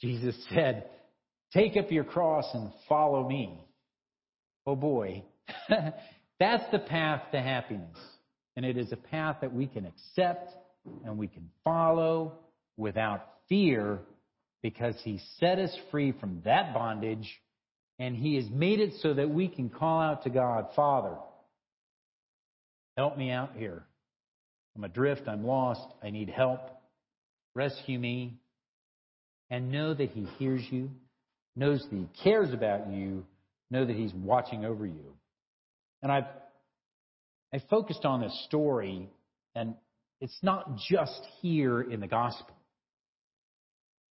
Jesus 0.01 0.34
said, 0.55 0.88
Take 1.53 1.76
up 1.76 1.90
your 1.90 2.05
cross 2.05 2.46
and 2.55 2.70
follow 2.88 3.28
me. 3.28 3.59
Oh 4.66 4.76
boy. 4.76 5.24
That's 6.38 6.64
the 6.72 6.78
path 6.78 7.22
to 7.32 7.40
happiness. 7.40 7.96
And 8.57 8.64
it 8.64 8.76
is 8.76 8.92
a 8.92 8.96
path 8.96 9.38
that 9.40 9.53
we 9.53 9.66
can 9.66 9.86
accept 9.86 10.53
and 11.05 11.18
we 11.18 11.26
can 11.26 11.51
follow 11.64 12.38
without 12.76 13.26
fear 13.48 13.98
because 14.62 14.94
He 15.03 15.20
set 15.38 15.59
us 15.59 15.76
free 15.90 16.12
from 16.12 16.42
that 16.44 16.72
bondage 16.72 17.28
and 17.98 18.16
He 18.16 18.36
has 18.36 18.48
made 18.51 18.80
it 18.80 18.94
so 19.01 19.14
that 19.14 19.28
we 19.28 19.48
can 19.48 19.68
call 19.68 20.01
out 20.01 20.24
to 20.24 20.30
God, 20.30 20.68
Father, 20.74 21.16
help 22.96 23.18
me 23.18 23.30
out 23.30 23.53
here. 23.57 23.84
I'm 24.76 24.84
adrift, 24.84 25.22
I'm 25.26 25.44
lost, 25.44 25.86
I 26.03 26.11
need 26.11 26.30
help. 26.30 26.61
Rescue 27.55 27.98
me. 27.98 28.38
And 29.51 29.72
know 29.72 29.92
that 29.94 30.11
He 30.11 30.26
hears 30.38 30.62
you, 30.70 30.90
knows 31.57 31.84
that 31.90 31.96
He 31.96 32.07
cares 32.22 32.53
about 32.53 32.90
you, 32.90 33.24
know 33.70 33.84
that 33.84 33.96
He's 33.96 34.14
watching 34.14 34.64
over 34.64 34.86
you. 34.86 35.14
And 36.03 36.11
I've 36.11 36.24
I 37.53 37.61
focused 37.68 38.05
on 38.05 38.20
this 38.20 38.44
story, 38.46 39.09
and 39.55 39.74
it's 40.20 40.38
not 40.42 40.76
just 40.88 41.20
here 41.40 41.80
in 41.80 42.01
the 42.01 42.07
gospel. 42.07 42.55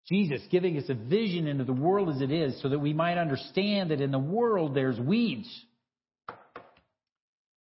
Jesus 0.09 0.41
giving 0.51 0.79
us 0.79 0.85
a 0.89 0.95
vision 0.95 1.47
into 1.47 1.65
the 1.65 1.73
world 1.73 2.09
as 2.09 2.23
it 2.23 2.31
is 2.31 2.61
so 2.63 2.69
that 2.69 2.79
we 2.79 2.93
might 2.93 3.19
understand 3.19 3.91
that 3.91 4.01
in 4.01 4.13
the 4.13 4.19
world 4.19 4.75
there's 4.75 4.99
weeds. 4.99 5.49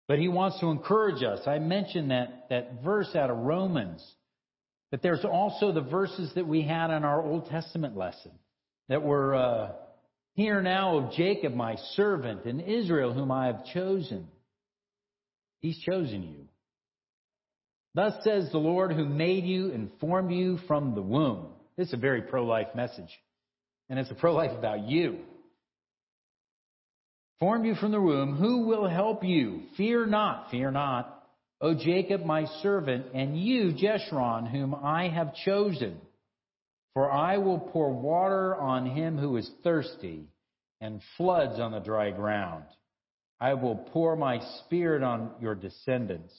But 0.08 0.20
he 0.20 0.28
wants 0.28 0.60
to 0.60 0.70
encourage 0.70 1.24
us. 1.24 1.40
I 1.46 1.58
mentioned 1.58 2.12
that, 2.12 2.46
that 2.50 2.84
verse 2.84 3.14
out 3.16 3.30
of 3.30 3.38
Romans. 3.38 4.00
But 4.90 5.02
there's 5.02 5.24
also 5.24 5.72
the 5.72 5.80
verses 5.80 6.32
that 6.34 6.46
we 6.46 6.62
had 6.62 6.90
in 6.96 7.04
our 7.04 7.22
Old 7.22 7.46
Testament 7.46 7.96
lesson 7.96 8.32
that 8.88 9.02
were 9.02 9.34
uh, 9.34 9.72
Hear 10.36 10.60
now 10.60 10.98
of 10.98 11.12
Jacob, 11.12 11.54
my 11.54 11.76
servant, 11.94 12.44
and 12.44 12.60
Israel, 12.60 13.14
whom 13.14 13.32
I 13.32 13.46
have 13.46 13.64
chosen. 13.72 14.28
He's 15.60 15.78
chosen 15.78 16.22
you. 16.22 16.48
Thus 17.94 18.22
says 18.22 18.52
the 18.52 18.58
Lord 18.58 18.92
who 18.92 19.06
made 19.06 19.44
you 19.44 19.72
and 19.72 19.90
formed 19.98 20.30
you 20.30 20.58
from 20.68 20.94
the 20.94 21.00
womb. 21.00 21.46
This 21.78 21.88
is 21.88 21.94
a 21.94 21.96
very 21.96 22.20
pro 22.20 22.44
life 22.44 22.68
message. 22.74 23.08
And 23.88 23.98
it's 23.98 24.10
a 24.10 24.14
pro 24.14 24.34
life 24.34 24.50
about 24.50 24.82
you. 24.82 25.20
Formed 27.40 27.64
you 27.64 27.74
from 27.74 27.92
the 27.92 28.00
womb. 28.00 28.36
Who 28.36 28.66
will 28.66 28.86
help 28.86 29.24
you? 29.24 29.62
Fear 29.78 30.04
not, 30.04 30.50
fear 30.50 30.70
not. 30.70 31.15
O 31.60 31.74
Jacob, 31.74 32.24
my 32.24 32.44
servant, 32.62 33.06
and 33.14 33.38
you, 33.38 33.72
Jeshurun, 33.72 34.50
whom 34.50 34.74
I 34.74 35.08
have 35.08 35.34
chosen. 35.34 35.98
For 36.92 37.10
I 37.10 37.38
will 37.38 37.58
pour 37.58 37.92
water 37.92 38.54
on 38.56 38.86
him 38.86 39.16
who 39.18 39.36
is 39.36 39.50
thirsty, 39.64 40.28
and 40.80 41.00
floods 41.16 41.58
on 41.58 41.72
the 41.72 41.80
dry 41.80 42.10
ground. 42.10 42.64
I 43.40 43.54
will 43.54 43.76
pour 43.76 44.16
my 44.16 44.40
spirit 44.60 45.02
on 45.02 45.30
your 45.40 45.54
descendants, 45.54 46.34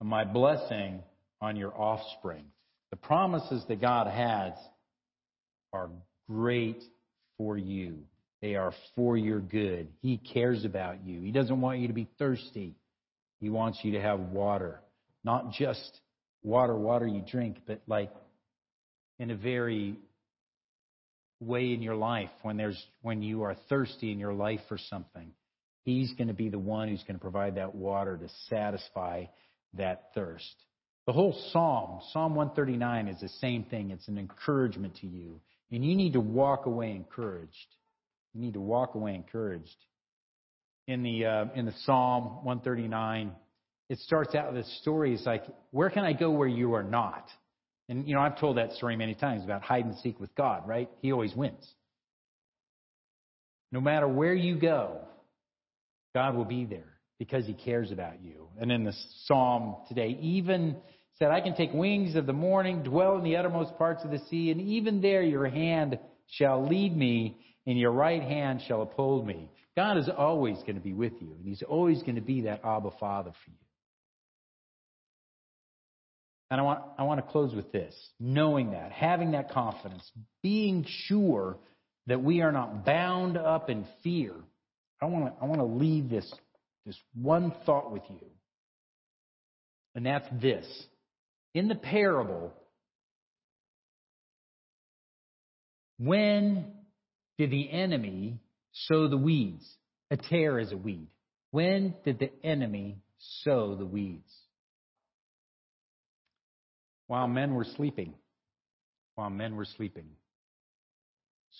and 0.00 0.08
my 0.08 0.24
blessing 0.24 1.02
on 1.40 1.56
your 1.56 1.78
offspring. 1.78 2.44
The 2.90 2.96
promises 2.96 3.64
that 3.68 3.80
God 3.80 4.06
has 4.06 4.52
are 5.72 5.90
great 6.28 6.82
for 7.38 7.56
you. 7.56 7.98
They 8.40 8.54
are 8.54 8.72
for 8.96 9.16
your 9.16 9.40
good. 9.40 9.88
He 10.00 10.18
cares 10.18 10.64
about 10.64 11.06
you. 11.06 11.20
He 11.20 11.30
doesn't 11.30 11.60
want 11.60 11.78
you 11.78 11.88
to 11.88 11.94
be 11.94 12.08
thirsty. 12.18 12.74
He 13.42 13.50
wants 13.50 13.80
you 13.82 13.90
to 13.92 14.00
have 14.00 14.20
water. 14.20 14.80
Not 15.24 15.50
just 15.50 16.00
water, 16.44 16.76
water 16.76 17.08
you 17.08 17.24
drink, 17.28 17.58
but 17.66 17.82
like 17.88 18.12
in 19.18 19.32
a 19.32 19.36
very 19.36 19.96
way 21.40 21.72
in 21.72 21.82
your 21.82 21.96
life 21.96 22.30
when 22.42 22.56
there's 22.56 22.80
when 23.02 23.20
you 23.20 23.42
are 23.42 23.56
thirsty 23.68 24.12
in 24.12 24.20
your 24.20 24.32
life 24.32 24.60
for 24.68 24.78
something. 24.78 25.32
He's 25.82 26.12
going 26.14 26.28
to 26.28 26.34
be 26.34 26.50
the 26.50 26.58
one 26.58 26.86
who's 26.86 27.02
going 27.02 27.16
to 27.16 27.20
provide 27.20 27.56
that 27.56 27.74
water 27.74 28.16
to 28.16 28.28
satisfy 28.48 29.24
that 29.74 30.10
thirst. 30.14 30.54
The 31.06 31.12
whole 31.12 31.36
psalm, 31.50 32.00
Psalm 32.12 32.36
139 32.36 33.08
is 33.08 33.20
the 33.20 33.28
same 33.28 33.64
thing. 33.64 33.90
It's 33.90 34.06
an 34.06 34.18
encouragement 34.18 34.98
to 35.00 35.08
you. 35.08 35.40
And 35.72 35.84
you 35.84 35.96
need 35.96 36.12
to 36.12 36.20
walk 36.20 36.66
away 36.66 36.92
encouraged. 36.92 37.74
You 38.34 38.40
need 38.40 38.54
to 38.54 38.60
walk 38.60 38.94
away 38.94 39.16
encouraged. 39.16 39.74
In 40.88 41.02
the 41.02 41.24
uh, 41.24 41.44
in 41.54 41.64
the 41.64 41.74
Psalm 41.84 42.44
139, 42.44 43.32
it 43.88 43.98
starts 44.00 44.34
out 44.34 44.52
with 44.52 44.64
a 44.64 44.68
story. 44.80 45.14
It's 45.14 45.24
like, 45.24 45.44
where 45.70 45.90
can 45.90 46.04
I 46.04 46.12
go 46.12 46.30
where 46.30 46.48
you 46.48 46.74
are 46.74 46.82
not? 46.82 47.28
And 47.88 48.08
you 48.08 48.14
know, 48.14 48.20
I've 48.20 48.38
told 48.38 48.56
that 48.56 48.72
story 48.72 48.96
many 48.96 49.14
times 49.14 49.44
about 49.44 49.62
hide 49.62 49.84
and 49.84 49.96
seek 49.98 50.18
with 50.18 50.34
God, 50.34 50.66
right? 50.66 50.90
He 51.00 51.12
always 51.12 51.34
wins. 51.34 51.66
No 53.70 53.80
matter 53.80 54.08
where 54.08 54.34
you 54.34 54.58
go, 54.58 55.00
God 56.14 56.34
will 56.36 56.44
be 56.44 56.64
there 56.64 56.92
because 57.18 57.46
he 57.46 57.54
cares 57.54 57.90
about 57.90 58.22
you. 58.22 58.48
And 58.60 58.72
in 58.72 58.84
the 58.84 58.92
psalm 59.26 59.76
today, 59.88 60.18
even 60.20 60.76
said, 61.18 61.30
I 61.30 61.40
can 61.40 61.54
take 61.54 61.72
wings 61.72 62.16
of 62.16 62.26
the 62.26 62.32
morning, 62.32 62.82
dwell 62.82 63.16
in 63.16 63.24
the 63.24 63.36
uttermost 63.36 63.76
parts 63.78 64.04
of 64.04 64.10
the 64.10 64.18
sea, 64.30 64.50
and 64.50 64.60
even 64.60 65.00
there 65.00 65.22
your 65.22 65.46
hand 65.46 65.98
shall 66.26 66.66
lead 66.66 66.96
me, 66.96 67.36
and 67.66 67.78
your 67.78 67.92
right 67.92 68.22
hand 68.22 68.62
shall 68.66 68.82
uphold 68.82 69.26
me. 69.26 69.50
God 69.76 69.98
is 69.98 70.08
always 70.08 70.58
going 70.58 70.74
to 70.74 70.80
be 70.80 70.92
with 70.92 71.14
you, 71.20 71.32
and 71.32 71.46
he's 71.46 71.62
always 71.62 72.02
going 72.02 72.16
to 72.16 72.20
be 72.20 72.42
that 72.42 72.64
Abba 72.64 72.90
Father 73.00 73.30
for 73.30 73.50
you. 73.50 73.56
And 76.50 76.60
I 76.60 76.64
want, 76.64 76.80
I 76.98 77.04
want 77.04 77.24
to 77.24 77.32
close 77.32 77.54
with 77.54 77.72
this 77.72 77.94
knowing 78.20 78.72
that, 78.72 78.92
having 78.92 79.30
that 79.30 79.50
confidence, 79.50 80.10
being 80.42 80.84
sure 80.86 81.56
that 82.08 82.22
we 82.22 82.42
are 82.42 82.52
not 82.52 82.84
bound 82.84 83.38
up 83.38 83.70
in 83.70 83.86
fear. 84.02 84.34
I 85.00 85.06
want 85.06 85.34
to, 85.34 85.42
I 85.42 85.46
want 85.46 85.60
to 85.60 85.66
leave 85.66 86.10
this, 86.10 86.30
this 86.84 86.98
one 87.14 87.54
thought 87.64 87.90
with 87.90 88.02
you. 88.10 88.26
And 89.94 90.04
that's 90.04 90.26
this. 90.42 90.66
In 91.54 91.68
the 91.68 91.74
parable, 91.74 92.52
when 95.98 96.66
did 97.38 97.50
the 97.50 97.70
enemy 97.70 98.40
sow 98.72 99.08
the 99.08 99.16
weeds? 99.16 99.66
A 100.10 100.16
tare 100.16 100.58
is 100.58 100.72
a 100.72 100.76
weed. 100.76 101.08
When 101.50 101.94
did 102.04 102.18
the 102.18 102.30
enemy 102.44 102.98
sow 103.42 103.74
the 103.74 103.86
weeds? 103.86 104.30
while 107.12 107.28
men 107.28 107.54
were 107.54 107.66
sleeping. 107.76 108.14
While 109.16 109.28
men 109.28 109.54
were 109.54 109.66
sleeping. 109.66 110.06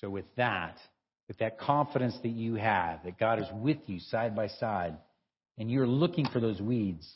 So, 0.01 0.09
with 0.09 0.25
that, 0.39 0.79
with 1.29 1.37
that 1.41 1.59
confidence 1.59 2.17
that 2.23 2.31
you 2.31 2.55
have, 2.55 3.05
that 3.05 3.19
God 3.19 3.39
is 3.39 3.45
with 3.53 3.77
you 3.85 4.01
side 4.01 4.35
by 4.35 4.49
side, 4.49 4.97
and 5.59 5.71
you're 5.71 5.87
looking 5.87 6.27
for 6.27 6.41
those 6.41 6.59
weeds, 6.59 7.07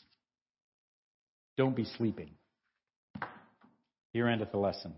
don't 1.57 1.75
be 1.75 1.85
sleeping. 1.97 2.29
Here 4.13 4.27
endeth 4.27 4.51
the 4.51 4.59
lesson. 4.59 4.93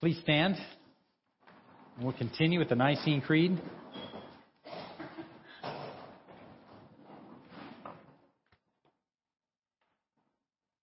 Please 0.00 0.18
stand. 0.22 0.56
We'll 2.00 2.12
continue 2.12 2.58
with 2.58 2.70
the 2.70 2.74
Nicene 2.74 3.20
Creed. 3.20 3.56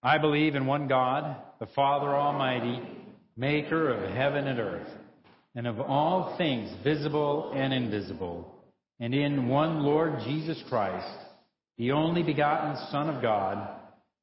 I 0.01 0.18
believe 0.18 0.55
in 0.55 0.66
one 0.66 0.88
God, 0.88 1.36
the 1.59 1.68
Father 1.76 2.16
Almighty, 2.16 2.82
maker 3.36 3.89
of 3.89 4.09
heaven 4.16 4.47
and 4.47 4.57
earth, 4.57 4.88
and 5.53 5.68
of 5.68 5.82
all 5.82 6.38
things 6.38 6.72
visible 6.82 7.51
and 7.53 7.74
invisible, 7.74 8.55
and 9.01 9.14
in 9.14 9.49
one 9.49 9.84
Lord 9.84 10.20
Jesus 10.24 10.64
Christ, 10.70 11.18
the 11.78 11.91
only 11.91 12.24
begotten 12.24 12.78
Son 12.89 13.09
of 13.09 13.22
God, 13.22 13.68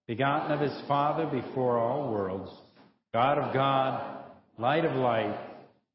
begotten 0.06 0.52
of 0.52 0.60
his 0.60 0.80
Father 0.88 1.26
before 1.26 1.78
all 1.78 2.10
worlds, 2.10 2.50
God 3.12 3.36
of 3.36 3.52
God, 3.52 4.24
light 4.58 4.86
of 4.86 4.96
light, 4.96 5.38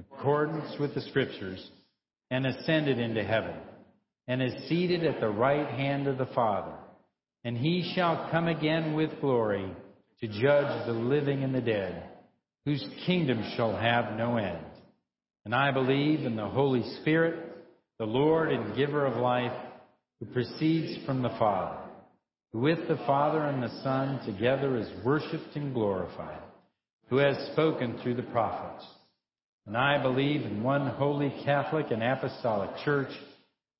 accordance 0.00 0.78
with 0.78 0.94
the 0.94 1.00
Scriptures, 1.02 1.70
and 2.30 2.46
ascended 2.46 2.98
into 2.98 3.24
heaven, 3.24 3.56
and 4.28 4.42
is 4.42 4.68
seated 4.68 5.04
at 5.04 5.20
the 5.20 5.28
right 5.28 5.68
hand 5.68 6.06
of 6.06 6.18
the 6.18 6.26
Father. 6.34 6.74
And 7.44 7.56
he 7.56 7.92
shall 7.94 8.28
come 8.30 8.48
again 8.48 8.94
with 8.94 9.20
glory 9.20 9.70
to 10.20 10.28
judge 10.28 10.86
the 10.86 10.92
living 10.92 11.42
and 11.42 11.54
the 11.54 11.60
dead, 11.60 12.04
whose 12.64 12.84
kingdom 13.06 13.42
shall 13.56 13.74
have 13.76 14.16
no 14.16 14.36
end. 14.36 14.64
And 15.44 15.54
I 15.54 15.70
believe 15.70 16.24
in 16.24 16.36
the 16.36 16.48
Holy 16.48 16.82
Spirit, 17.00 17.56
the 17.98 18.04
Lord 18.04 18.52
and 18.52 18.76
giver 18.76 19.06
of 19.06 19.16
life, 19.16 19.56
who 20.20 20.26
proceeds 20.26 21.04
from 21.06 21.22
the 21.22 21.34
Father, 21.38 21.78
who 22.52 22.60
with 22.60 22.86
the 22.88 22.98
Father 23.06 23.42
and 23.42 23.62
the 23.62 23.82
Son 23.82 24.24
together 24.26 24.76
is 24.76 24.88
worshiped 25.04 25.56
and 25.56 25.72
glorified, 25.72 26.42
who 27.08 27.16
has 27.16 27.36
spoken 27.52 27.98
through 28.02 28.14
the 28.14 28.22
prophets. 28.24 28.86
And 29.66 29.76
I 29.76 30.02
believe 30.02 30.42
in 30.42 30.62
one 30.62 30.86
holy 30.86 31.32
Catholic 31.44 31.86
and 31.90 32.02
apostolic 32.02 32.70
church. 32.84 33.10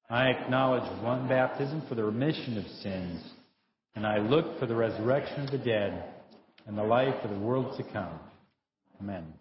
I 0.08 0.28
acknowledge 0.28 0.84
one 1.02 1.28
baptism 1.28 1.82
for 1.88 1.94
the 1.94 2.04
remission 2.04 2.58
of 2.58 2.66
sins, 2.82 3.22
and 3.94 4.06
I 4.06 4.18
look 4.18 4.58
for 4.58 4.66
the 4.66 4.74
resurrection 4.74 5.44
of 5.44 5.50
the 5.50 5.58
dead 5.58 6.04
and 6.66 6.76
the 6.76 6.82
life 6.82 7.14
of 7.22 7.30
the 7.30 7.38
world 7.38 7.76
to 7.76 7.92
come. 7.92 8.18
Amen. 9.00 9.32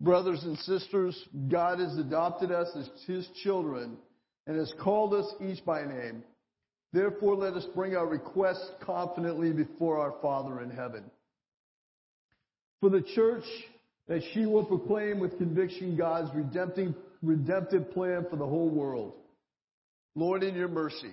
Brothers 0.00 0.42
and 0.44 0.58
sisters, 0.58 1.18
God 1.48 1.80
has 1.80 1.96
adopted 1.96 2.52
us 2.52 2.68
as 2.76 2.88
His 3.06 3.26
children 3.42 3.96
and 4.46 4.56
has 4.56 4.72
called 4.82 5.14
us 5.14 5.26
each 5.40 5.64
by 5.64 5.82
name. 5.84 6.22
Therefore, 6.92 7.34
let 7.34 7.54
us 7.54 7.66
bring 7.74 7.96
our 7.96 8.06
requests 8.06 8.70
confidently 8.80 9.52
before 9.52 9.98
our 9.98 10.14
Father 10.22 10.62
in 10.62 10.70
heaven. 10.70 11.04
For 12.80 12.90
the 12.90 13.02
church, 13.14 13.44
that 14.08 14.22
she 14.32 14.46
will 14.46 14.64
proclaim 14.64 15.18
with 15.18 15.36
conviction 15.38 15.96
God's 15.96 16.34
redemptive, 16.34 16.94
redemptive 17.22 17.90
plan 17.92 18.26
for 18.30 18.36
the 18.36 18.46
whole 18.46 18.68
world. 18.68 19.14
Lord, 20.14 20.42
in 20.42 20.54
your 20.54 20.68
mercy. 20.68 21.12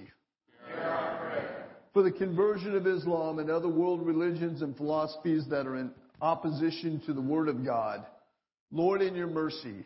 For 1.93 2.01
the 2.01 2.11
conversion 2.11 2.75
of 2.75 2.87
Islam 2.87 3.39
and 3.39 3.51
other 3.51 3.67
world 3.67 4.05
religions 4.05 4.61
and 4.61 4.75
philosophies 4.75 5.45
that 5.49 5.67
are 5.67 5.75
in 5.75 5.91
opposition 6.21 7.01
to 7.05 7.13
the 7.13 7.21
Word 7.21 7.49
of 7.49 7.65
God. 7.65 8.05
Lord, 8.71 9.01
in 9.01 9.13
your 9.13 9.27
mercy. 9.27 9.85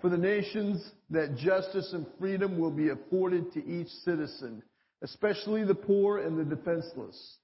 For 0.00 0.10
the 0.10 0.18
nations, 0.18 0.84
that 1.10 1.36
justice 1.36 1.92
and 1.94 2.06
freedom 2.18 2.58
will 2.58 2.70
be 2.70 2.90
afforded 2.90 3.52
to 3.54 3.64
each 3.66 3.88
citizen, 4.04 4.62
especially 5.02 5.64
the 5.64 5.74
poor 5.74 6.18
and 6.18 6.38
the 6.38 6.44
defenseless. 6.44 7.38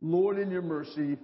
Lord, 0.00 0.38
in 0.38 0.50
your 0.50 0.62
mercy. 0.62 1.18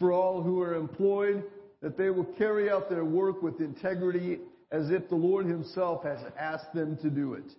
For 0.00 0.12
all 0.12 0.42
who 0.42 0.60
are 0.60 0.74
employed, 0.74 1.44
that 1.82 1.96
they 1.96 2.10
will 2.10 2.24
carry 2.24 2.68
out 2.68 2.90
their 2.90 3.04
work 3.04 3.42
with 3.42 3.60
integrity 3.60 4.38
as 4.72 4.90
if 4.90 5.08
the 5.08 5.14
Lord 5.14 5.46
Himself 5.46 6.02
has 6.02 6.18
asked 6.38 6.74
them 6.74 6.96
to 7.02 7.10
do 7.10 7.34
it. 7.34 7.52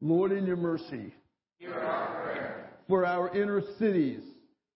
Lord, 0.00 0.30
in 0.30 0.46
your 0.46 0.56
mercy. 0.56 1.12
For 2.88 3.04
our 3.04 3.34
inner 3.36 3.62
cities, 3.78 4.20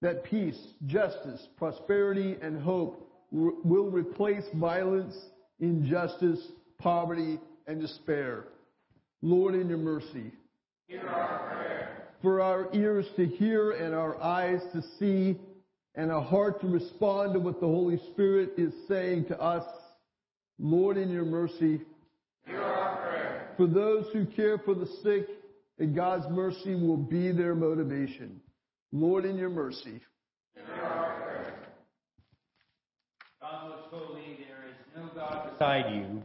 that 0.03 0.25
peace, 0.25 0.59
justice, 0.87 1.47
prosperity, 1.57 2.37
and 2.43 2.61
hope 2.61 3.09
will 3.31 3.91
replace 3.91 4.45
violence, 4.55 5.15
injustice, 5.61 6.41
poverty, 6.79 7.39
and 7.67 7.81
despair. 7.81 8.45
Lord, 9.23 9.55
in 9.55 9.69
your 9.69 9.79
mercy. 9.79 10.33
For 12.23 12.41
our 12.41 12.69
ears 12.75 13.07
to 13.17 13.27
hear 13.27 13.73
and 13.73 13.95
our 13.95 14.21
eyes 14.23 14.61
to 14.73 14.83
see 14.99 15.39
and 15.95 16.11
a 16.11 16.21
heart 16.21 16.61
to 16.61 16.67
respond 16.67 17.35
to 17.35 17.41
what 17.41 17.61
the 17.61 17.67
Holy 17.67 17.99
Spirit 18.13 18.53
is 18.57 18.73
saying 18.89 19.27
to 19.27 19.41
us. 19.41 19.65
Lord, 20.59 20.97
in 20.97 21.11
your 21.11 21.25
mercy. 21.25 21.81
For 23.57 23.67
those 23.67 24.07
who 24.13 24.27
care 24.27 24.59
for 24.59 24.75
the 24.75 24.87
sick, 25.03 25.29
and 25.79 25.95
God's 25.95 26.27
mercy 26.31 26.75
will 26.75 26.97
be 26.97 27.33
their 27.33 27.55
motivation. 27.55 28.41
Lord, 28.93 29.25
in 29.25 29.37
your 29.37 29.51
mercy. 29.51 30.01
God 33.41 33.69
most 33.69 33.89
holy, 33.91 34.39
there 34.49 34.65
is 34.69 34.77
no 34.97 35.09
God 35.15 35.51
beside 35.53 35.95
you. 35.95 36.23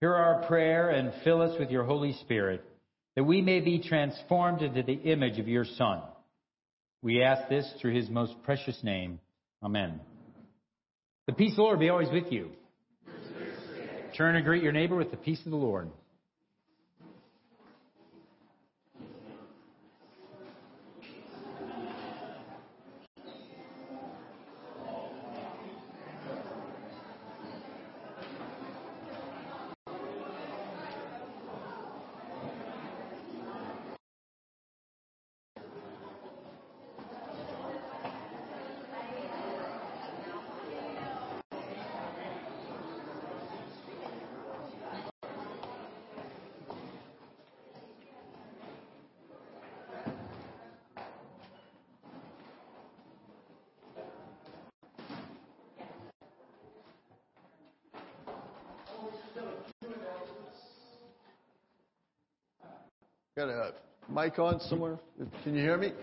Hear 0.00 0.14
our 0.14 0.46
prayer 0.46 0.90
and 0.90 1.12
fill 1.24 1.42
us 1.42 1.58
with 1.58 1.70
your 1.70 1.84
Holy 1.84 2.12
Spirit, 2.20 2.64
that 3.16 3.24
we 3.24 3.40
may 3.40 3.60
be 3.60 3.78
transformed 3.78 4.62
into 4.62 4.82
the 4.82 4.92
image 4.92 5.38
of 5.38 5.48
your 5.48 5.64
Son. 5.64 6.02
We 7.02 7.22
ask 7.22 7.48
this 7.48 7.68
through 7.80 7.94
his 7.96 8.08
most 8.08 8.34
precious 8.44 8.78
name. 8.84 9.18
Amen. 9.62 10.00
The 11.26 11.32
peace 11.32 11.52
of 11.52 11.56
the 11.56 11.62
Lord 11.62 11.80
be 11.80 11.88
always 11.88 12.10
with 12.10 12.32
you. 12.32 12.50
Turn 14.16 14.36
and 14.36 14.44
greet 14.44 14.62
your 14.62 14.72
neighbor 14.72 14.94
with 14.94 15.10
the 15.10 15.16
peace 15.16 15.40
of 15.44 15.50
the 15.50 15.56
Lord. 15.56 15.90
Got 63.34 63.48
a 63.48 63.72
mic 64.10 64.38
on 64.38 64.60
somewhere? 64.68 64.98
Can 65.42 65.54
you 65.54 65.62
hear 65.62 65.78
me? 65.78 65.94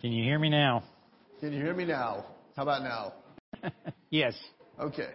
Can 0.00 0.10
you 0.10 0.24
hear 0.24 0.40
me 0.40 0.50
now? 0.50 0.82
Can 1.38 1.52
you 1.52 1.62
hear 1.62 1.72
me 1.72 1.84
now? 1.84 2.24
How 2.56 2.62
about 2.64 2.82
now? 2.82 3.12
Yes. 4.10 4.34
Okay. 4.78 5.10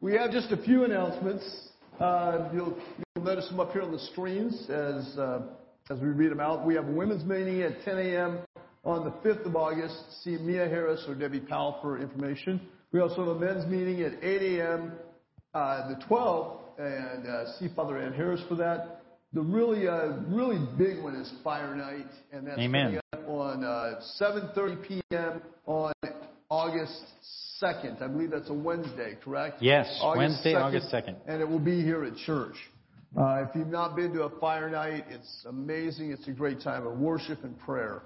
We 0.00 0.14
have 0.14 0.32
just 0.32 0.50
a 0.50 0.56
few 0.56 0.84
announcements. 0.84 1.68
Uh, 1.98 2.48
you'll, 2.52 2.76
you'll 3.14 3.24
notice 3.24 3.48
them 3.48 3.60
up 3.60 3.72
here 3.72 3.82
on 3.82 3.92
the 3.92 4.00
screens 4.00 4.68
as, 4.68 5.16
uh, 5.16 5.42
as 5.90 5.98
we 6.00 6.08
read 6.08 6.32
them 6.32 6.40
out. 6.40 6.66
We 6.66 6.74
have 6.74 6.88
a 6.88 6.92
women's 6.92 7.24
meeting 7.24 7.62
at 7.62 7.82
10 7.84 7.98
a.m. 7.98 8.40
on 8.84 9.04
the 9.04 9.12
5th 9.28 9.46
of 9.46 9.54
August. 9.54 10.22
See 10.24 10.36
Mia 10.38 10.68
Harris 10.68 11.04
or 11.08 11.14
Debbie 11.14 11.40
Powell 11.40 11.78
for 11.80 12.00
information. 12.00 12.60
We 12.92 13.00
also 13.00 13.24
have 13.24 13.36
a 13.36 13.38
men's 13.38 13.66
meeting 13.66 14.02
at 14.02 14.14
8 14.22 14.58
a.m. 14.58 14.92
Uh, 15.54 15.88
the 15.88 16.04
12th, 16.06 16.58
and 16.78 17.26
uh, 17.26 17.58
see 17.58 17.68
Father 17.74 17.96
Ann 17.96 18.12
Harris 18.12 18.42
for 18.48 18.56
that. 18.56 18.99
The 19.32 19.40
really, 19.40 19.86
uh, 19.86 20.12
really 20.28 20.58
big 20.76 21.02
one 21.02 21.14
is 21.14 21.32
Fire 21.44 21.76
Night, 21.76 22.10
and 22.32 22.46
that's 22.46 22.58
Amen. 22.58 22.86
coming 22.86 23.00
up 23.12 23.28
on 23.28 23.64
uh, 23.64 24.00
7:30 24.20 24.88
p.m. 24.88 25.42
on 25.66 25.92
August 26.48 27.00
2nd. 27.62 28.02
I 28.02 28.08
believe 28.08 28.32
that's 28.32 28.50
a 28.50 28.54
Wednesday, 28.54 29.16
correct? 29.22 29.62
Yes, 29.62 29.86
Wednesday, 30.16 30.54
2nd, 30.54 30.62
August 30.62 30.92
2nd. 30.92 31.16
And 31.28 31.40
it 31.40 31.48
will 31.48 31.60
be 31.60 31.80
here 31.80 32.04
at 32.04 32.16
church. 32.16 32.56
Uh, 33.16 33.44
if 33.48 33.54
you've 33.54 33.68
not 33.68 33.94
been 33.94 34.12
to 34.14 34.22
a 34.24 34.40
Fire 34.40 34.68
Night, 34.68 35.04
it's 35.08 35.44
amazing. 35.48 36.10
It's 36.10 36.26
a 36.26 36.32
great 36.32 36.60
time 36.60 36.84
of 36.84 36.98
worship 36.98 37.44
and 37.44 37.56
prayer. 37.60 38.02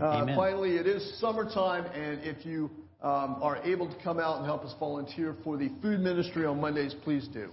Uh, 0.00 0.26
finally, 0.36 0.76
it 0.76 0.86
is 0.86 1.18
summertime, 1.20 1.86
and 1.86 2.20
if 2.22 2.46
you 2.46 2.70
um, 3.02 3.36
are 3.40 3.56
able 3.64 3.88
to 3.88 3.96
come 4.02 4.20
out 4.20 4.38
and 4.38 4.46
help 4.46 4.64
us 4.64 4.74
volunteer 4.78 5.36
for 5.42 5.56
the 5.56 5.70
food 5.82 6.00
ministry 6.00 6.46
on 6.46 6.60
Mondays, 6.60 6.94
please 7.02 7.28
do. 7.32 7.50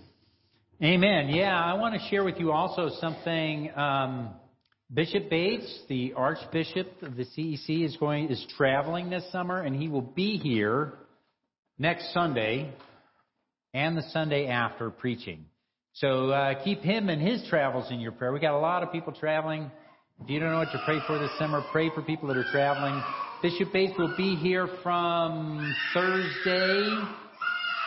Amen. 0.84 1.30
Yeah, 1.30 1.58
I 1.58 1.76
want 1.76 1.96
to 1.96 2.06
share 2.10 2.26
with 2.26 2.38
you 2.38 2.52
also 2.52 2.90
something. 3.00 3.72
Um, 3.78 4.32
Bishop 4.94 5.30
Bates, 5.30 5.84
the 5.88 6.12
Archbishop 6.18 7.02
of 7.02 7.16
the 7.16 7.24
CEC, 7.24 7.86
is 7.86 7.96
going 7.96 8.28
is 8.28 8.46
traveling 8.58 9.10
this 9.10 9.24
summer, 9.32 9.62
and 9.62 9.74
he 9.74 9.88
will 9.88 10.02
be 10.02 10.36
here 10.36 10.92
next 11.80 12.14
Sunday 12.14 12.74
and 13.74 13.96
the 13.96 14.02
Sunday 14.12 14.48
after 14.48 14.90
preaching. 14.90 15.46
So 15.94 16.32
uh, 16.32 16.62
keep 16.62 16.82
him 16.82 17.08
and 17.08 17.22
his 17.22 17.48
travels 17.48 17.90
in 17.90 18.02
your 18.02 18.12
prayer. 18.12 18.34
We 18.34 18.42
got 18.42 18.58
a 18.58 18.60
lot 18.60 18.84
of 18.84 18.92
people 18.92 19.14
traveling. 19.14 19.72
If 20.22 20.30
you 20.30 20.42
don't 20.42 20.52
know 20.52 20.60
what 20.60 20.74
to 20.74 20.82
pray 20.84 21.00
for 21.08 21.18
this 21.18 21.32
summer, 21.40 21.64
pray 21.72 21.90
for 21.96 22.02
people 22.02 22.28
that 22.28 22.36
are 22.36 22.52
traveling. 22.52 23.02
Bishop 23.42 23.72
Bates 23.72 23.94
will 23.98 24.14
be 24.18 24.36
here 24.36 24.68
from 24.84 25.74
Thursday, 25.94 26.84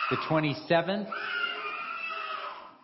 the 0.09 0.17
27th. 0.27 1.07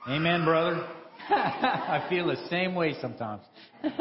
Amen, 0.07 0.45
brother. 0.45 0.87
I 1.29 2.05
feel 2.09 2.27
the 2.27 2.47
same 2.49 2.75
way 2.75 2.95
sometimes. 3.01 3.41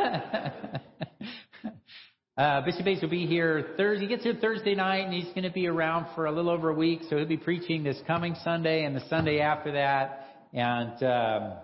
Uh, 2.37 2.61
Bishop 2.63 2.85
Bates 2.85 3.01
will 3.01 3.09
be 3.09 3.27
here 3.27 3.75
Thursday. 3.77 4.07
He 4.07 4.09
gets 4.09 4.25
here 4.25 4.35
Thursday 4.35 4.75
night, 4.75 5.05
and 5.05 5.15
he's 5.15 5.33
going 5.35 5.45
to 5.45 5.53
be 5.53 5.69
around 5.69 6.13
for 6.17 6.27
a 6.27 6.33
little 6.33 6.51
over 6.51 6.71
a 6.71 6.75
week. 6.75 7.03
So 7.09 7.17
he'll 7.17 7.27
be 7.27 7.37
preaching 7.37 7.85
this 7.85 7.97
coming 8.09 8.35
Sunday 8.43 8.85
and 8.85 8.97
the 8.97 9.09
Sunday 9.09 9.39
after 9.39 9.71
that. 9.71 10.27
And 10.53 11.01
um, 11.05 11.59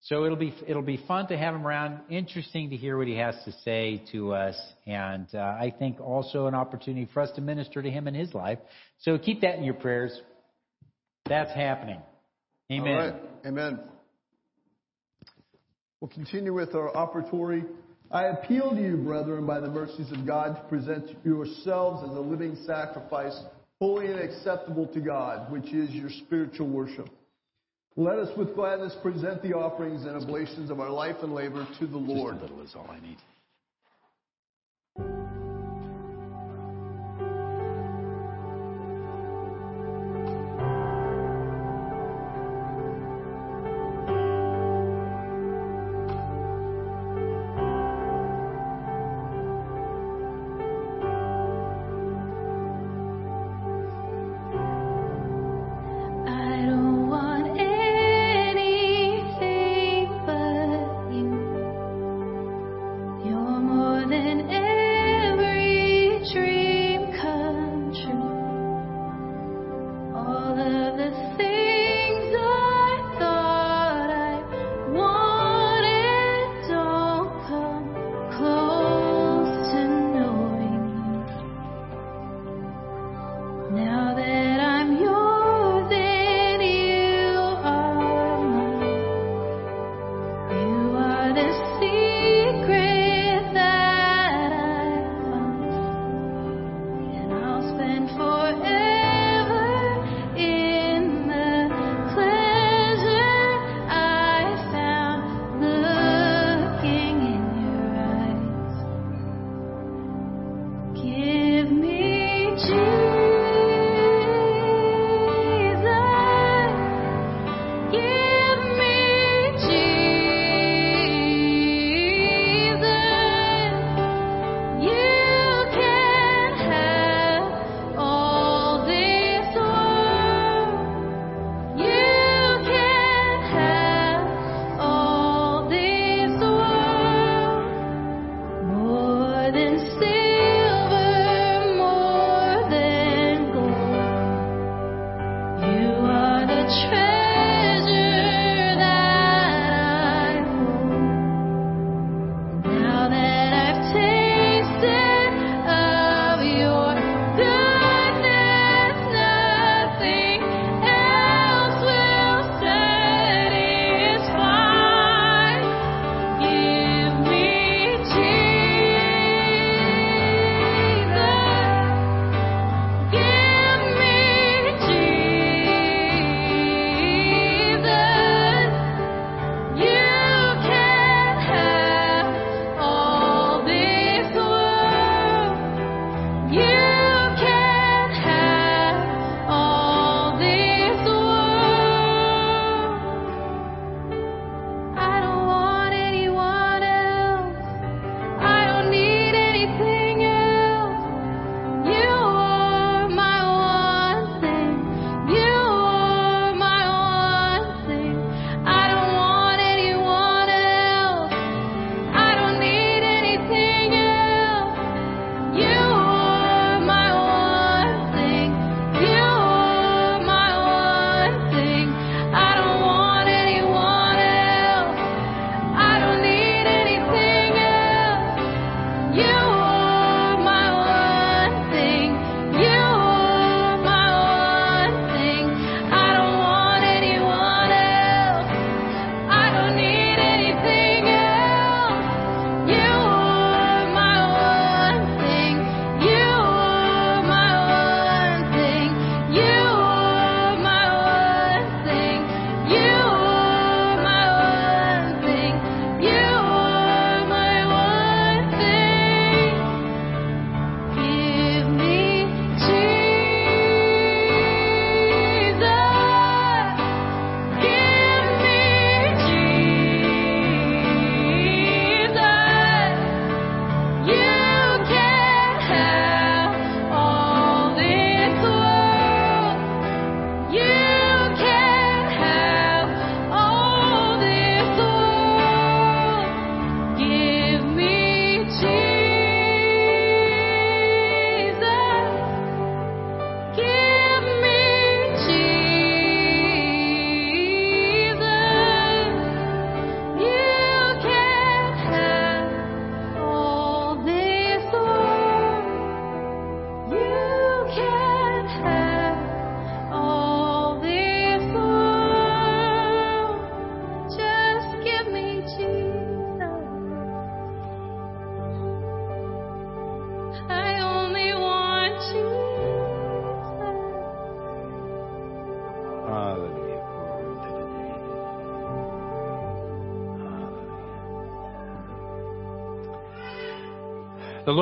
so 0.00 0.24
it'll 0.24 0.38
be 0.38 0.54
it'll 0.66 0.80
be 0.80 1.04
fun 1.06 1.28
to 1.28 1.36
have 1.36 1.54
him 1.54 1.66
around. 1.66 2.00
Interesting 2.08 2.70
to 2.70 2.76
hear 2.76 2.96
what 2.96 3.08
he 3.08 3.16
has 3.16 3.34
to 3.44 3.52
say 3.62 4.02
to 4.12 4.32
us, 4.32 4.58
and 4.86 5.26
uh, 5.34 5.38
I 5.38 5.70
think 5.78 6.00
also 6.00 6.46
an 6.46 6.54
opportunity 6.54 7.06
for 7.12 7.20
us 7.20 7.30
to 7.32 7.42
minister 7.42 7.82
to 7.82 7.90
him 7.90 8.08
in 8.08 8.14
his 8.14 8.32
life. 8.32 8.60
So 9.00 9.18
keep 9.18 9.42
that 9.42 9.56
in 9.56 9.64
your 9.64 9.74
prayers. 9.74 10.18
That's 11.26 11.52
happening. 11.52 12.00
Amen. 12.70 12.94
Right. 12.94 13.14
Amen. 13.46 13.80
We'll 16.00 16.10
continue 16.10 16.54
with 16.54 16.74
our 16.74 16.94
offertory. 16.94 17.64
I 18.10 18.24
appeal 18.26 18.70
to 18.70 18.80
you, 18.80 18.96
brethren, 18.96 19.46
by 19.46 19.60
the 19.60 19.68
mercies 19.68 20.12
of 20.12 20.26
God, 20.26 20.56
to 20.56 20.62
present 20.68 21.10
yourselves 21.24 22.08
as 22.08 22.16
a 22.16 22.20
living 22.20 22.56
sacrifice, 22.66 23.38
holy 23.80 24.06
and 24.06 24.20
acceptable 24.20 24.86
to 24.88 25.00
God, 25.00 25.50
which 25.50 25.72
is 25.72 25.90
your 25.90 26.10
spiritual 26.10 26.68
worship. 26.68 27.08
Let 27.96 28.18
us 28.18 28.28
with 28.36 28.54
gladness 28.54 28.94
present 29.02 29.42
the 29.42 29.54
offerings 29.54 30.04
and 30.04 30.16
oblations 30.16 30.70
of 30.70 30.78
our 30.78 30.90
life 30.90 31.16
and 31.22 31.34
labor 31.34 31.66
to 31.80 31.86
the 31.86 31.98
Lord. 31.98 32.36
Just 32.38 32.50
a 32.50 32.54
little 32.54 32.64
is 32.64 32.74
all 32.76 32.88
I 32.88 33.00
need. 33.00 33.18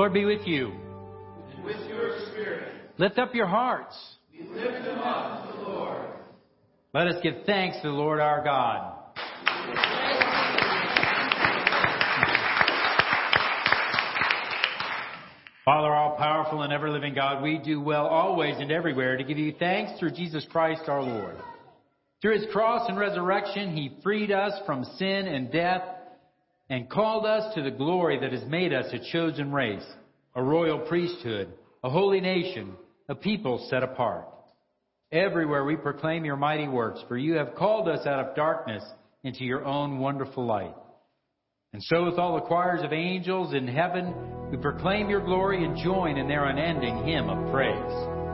Lord 0.06 0.14
be 0.14 0.24
with 0.24 0.46
you. 0.46 0.70
And 1.52 1.64
with 1.64 1.84
your 1.88 2.16
spirit. 2.30 2.72
Lift 2.96 3.18
up 3.18 3.34
your 3.34 3.48
hearts. 3.48 3.96
We 4.32 4.46
lift 4.46 4.84
them 4.84 5.00
up 5.00 5.50
to 5.50 5.56
the 5.56 5.62
Lord. 5.64 6.06
Let 6.94 7.08
us 7.08 7.16
give 7.24 7.34
thanks 7.44 7.78
to 7.78 7.88
the 7.88 7.92
Lord 7.92 8.20
our 8.20 8.44
God. 8.44 8.92
Father, 15.64 15.92
all 15.92 16.16
powerful 16.16 16.62
and 16.62 16.72
ever 16.72 16.88
living 16.88 17.14
God, 17.14 17.42
we 17.42 17.58
do 17.58 17.80
well 17.80 18.06
always 18.06 18.54
and 18.58 18.70
everywhere 18.70 19.16
to 19.16 19.24
give 19.24 19.38
you 19.38 19.56
thanks 19.58 19.98
through 19.98 20.12
Jesus 20.12 20.46
Christ 20.52 20.82
our 20.86 21.02
Lord. 21.02 21.34
Through 22.22 22.38
his 22.38 22.46
cross 22.52 22.88
and 22.88 22.96
resurrection, 22.96 23.76
he 23.76 23.96
freed 24.04 24.30
us 24.30 24.52
from 24.66 24.84
sin 24.84 25.26
and 25.26 25.50
death 25.50 25.82
and 26.68 26.90
called 26.90 27.24
us 27.24 27.54
to 27.54 27.62
the 27.62 27.70
glory 27.70 28.18
that 28.20 28.32
has 28.32 28.44
made 28.48 28.72
us 28.72 28.86
a 28.92 29.12
chosen 29.12 29.52
race, 29.52 29.86
a 30.34 30.42
royal 30.42 30.80
priesthood, 30.80 31.52
a 31.84 31.90
holy 31.90 32.20
nation, 32.20 32.72
a 33.08 33.14
people 33.14 33.66
set 33.70 33.82
apart. 33.82 34.26
Everywhere 35.12 35.64
we 35.64 35.76
proclaim 35.76 36.24
your 36.24 36.36
mighty 36.36 36.66
works, 36.66 37.00
for 37.06 37.16
you 37.16 37.34
have 37.34 37.54
called 37.54 37.88
us 37.88 38.06
out 38.06 38.26
of 38.26 38.34
darkness 38.34 38.82
into 39.22 39.44
your 39.44 39.64
own 39.64 39.98
wonderful 39.98 40.44
light. 40.44 40.74
And 41.72 41.82
so, 41.84 42.04
with 42.04 42.18
all 42.18 42.34
the 42.34 42.46
choirs 42.46 42.82
of 42.82 42.92
angels 42.92 43.54
in 43.54 43.68
heaven, 43.68 44.14
we 44.50 44.56
proclaim 44.56 45.08
your 45.08 45.24
glory 45.24 45.64
and 45.64 45.76
join 45.76 46.16
in 46.16 46.26
their 46.26 46.46
unending 46.46 47.04
hymn 47.06 47.28
of 47.28 47.52
praise. 47.52 48.25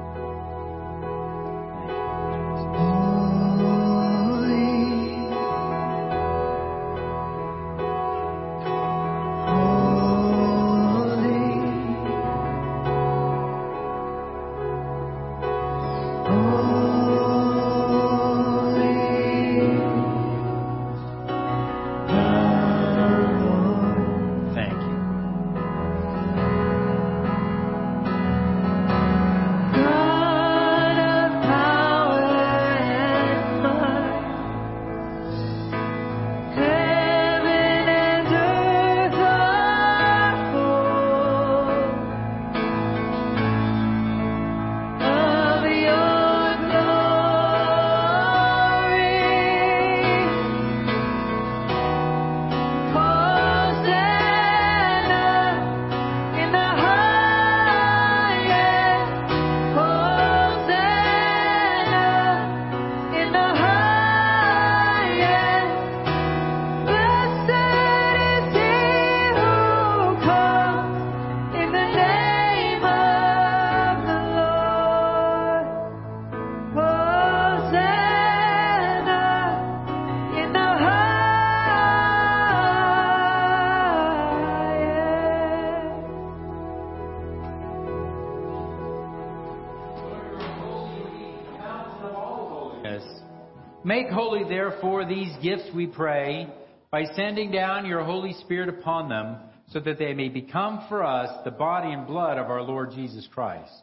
Therefore, 94.52 95.04
these 95.04 95.34
gifts, 95.42 95.68
we 95.74 95.86
pray, 95.86 96.46
by 96.90 97.04
sending 97.16 97.50
down 97.50 97.86
your 97.86 98.04
Holy 98.04 98.34
Spirit 98.44 98.68
upon 98.68 99.08
them, 99.08 99.36
so 99.70 99.80
that 99.80 99.98
they 99.98 100.12
may 100.12 100.28
become 100.28 100.84
for 100.88 101.02
us 101.02 101.30
the 101.44 101.50
body 101.50 101.92
and 101.92 102.06
blood 102.06 102.36
of 102.36 102.50
our 102.50 102.62
Lord 102.62 102.90
Jesus 102.94 103.26
Christ. 103.32 103.82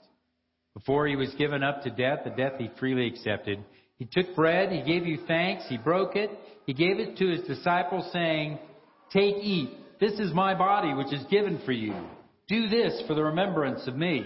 Before 0.76 1.08
he 1.08 1.16
was 1.16 1.34
given 1.34 1.64
up 1.64 1.82
to 1.84 1.90
death, 1.90 2.20
the 2.24 2.30
death 2.30 2.54
he 2.60 2.70
freely 2.80 3.08
accepted, 3.08 3.64
he 3.98 4.06
took 4.06 4.34
bread, 4.36 4.72
he 4.72 4.82
gave 4.82 5.06
you 5.06 5.20
thanks, 5.28 5.66
he 5.68 5.78
broke 5.78 6.16
it, 6.16 6.30
he 6.66 6.74
gave 6.74 7.00
it 7.00 7.18
to 7.18 7.28
his 7.28 7.42
disciples, 7.42 8.10
saying, 8.14 8.60
Take, 9.12 9.36
eat. 9.42 9.72
This 10.00 10.14
is 10.14 10.34
my 10.34 10.54
body, 10.54 10.94
which 10.94 11.12
is 11.12 11.26
given 11.30 11.60
for 11.66 11.74
you. 11.74 11.94
Do 12.48 12.70
this 12.70 13.04
for 13.08 13.16
the 13.16 13.24
remembrance 13.24 13.88
of 13.88 13.98
me. 13.98 14.26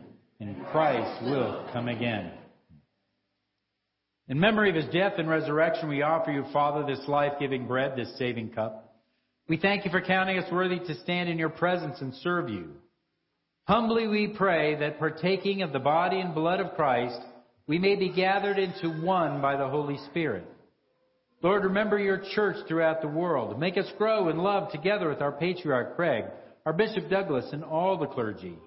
and 0.41 0.65
Christ 0.71 1.23
will 1.23 1.69
come 1.71 1.87
again. 1.87 2.31
In 4.27 4.39
memory 4.39 4.69
of 4.71 4.75
his 4.75 4.91
death 4.91 5.13
and 5.19 5.29
resurrection, 5.29 5.87
we 5.87 6.01
offer 6.01 6.31
you, 6.31 6.45
Father, 6.51 6.83
this 6.83 7.07
life 7.07 7.33
giving 7.39 7.67
bread, 7.67 7.93
this 7.95 8.17
saving 8.17 8.49
cup. 8.49 8.95
We 9.47 9.57
thank 9.57 9.85
you 9.85 9.91
for 9.91 10.01
counting 10.01 10.39
us 10.39 10.51
worthy 10.51 10.79
to 10.79 10.95
stand 11.01 11.29
in 11.29 11.37
your 11.37 11.49
presence 11.49 12.01
and 12.01 12.13
serve 12.15 12.49
you. 12.49 12.71
Humbly 13.67 14.07
we 14.07 14.33
pray 14.35 14.79
that 14.79 14.97
partaking 14.97 15.61
of 15.61 15.73
the 15.73 15.79
body 15.79 16.19
and 16.19 16.33
blood 16.33 16.59
of 16.59 16.73
Christ, 16.73 17.19
we 17.67 17.77
may 17.77 17.95
be 17.95 18.09
gathered 18.11 18.57
into 18.57 18.89
one 18.89 19.41
by 19.41 19.57
the 19.57 19.69
Holy 19.69 19.97
Spirit. 20.09 20.45
Lord, 21.43 21.65
remember 21.65 21.99
your 21.99 22.23
church 22.33 22.57
throughout 22.67 23.01
the 23.01 23.07
world. 23.07 23.59
Make 23.59 23.77
us 23.77 23.91
grow 23.99 24.29
in 24.29 24.37
love 24.37 24.71
together 24.71 25.07
with 25.07 25.21
our 25.21 25.33
patriarch 25.33 25.95
Craig, 25.95 26.25
our 26.65 26.73
Bishop 26.73 27.09
Douglas, 27.11 27.45
and 27.51 27.63
all 27.63 27.97
the 27.97 28.07
clergy. 28.07 28.57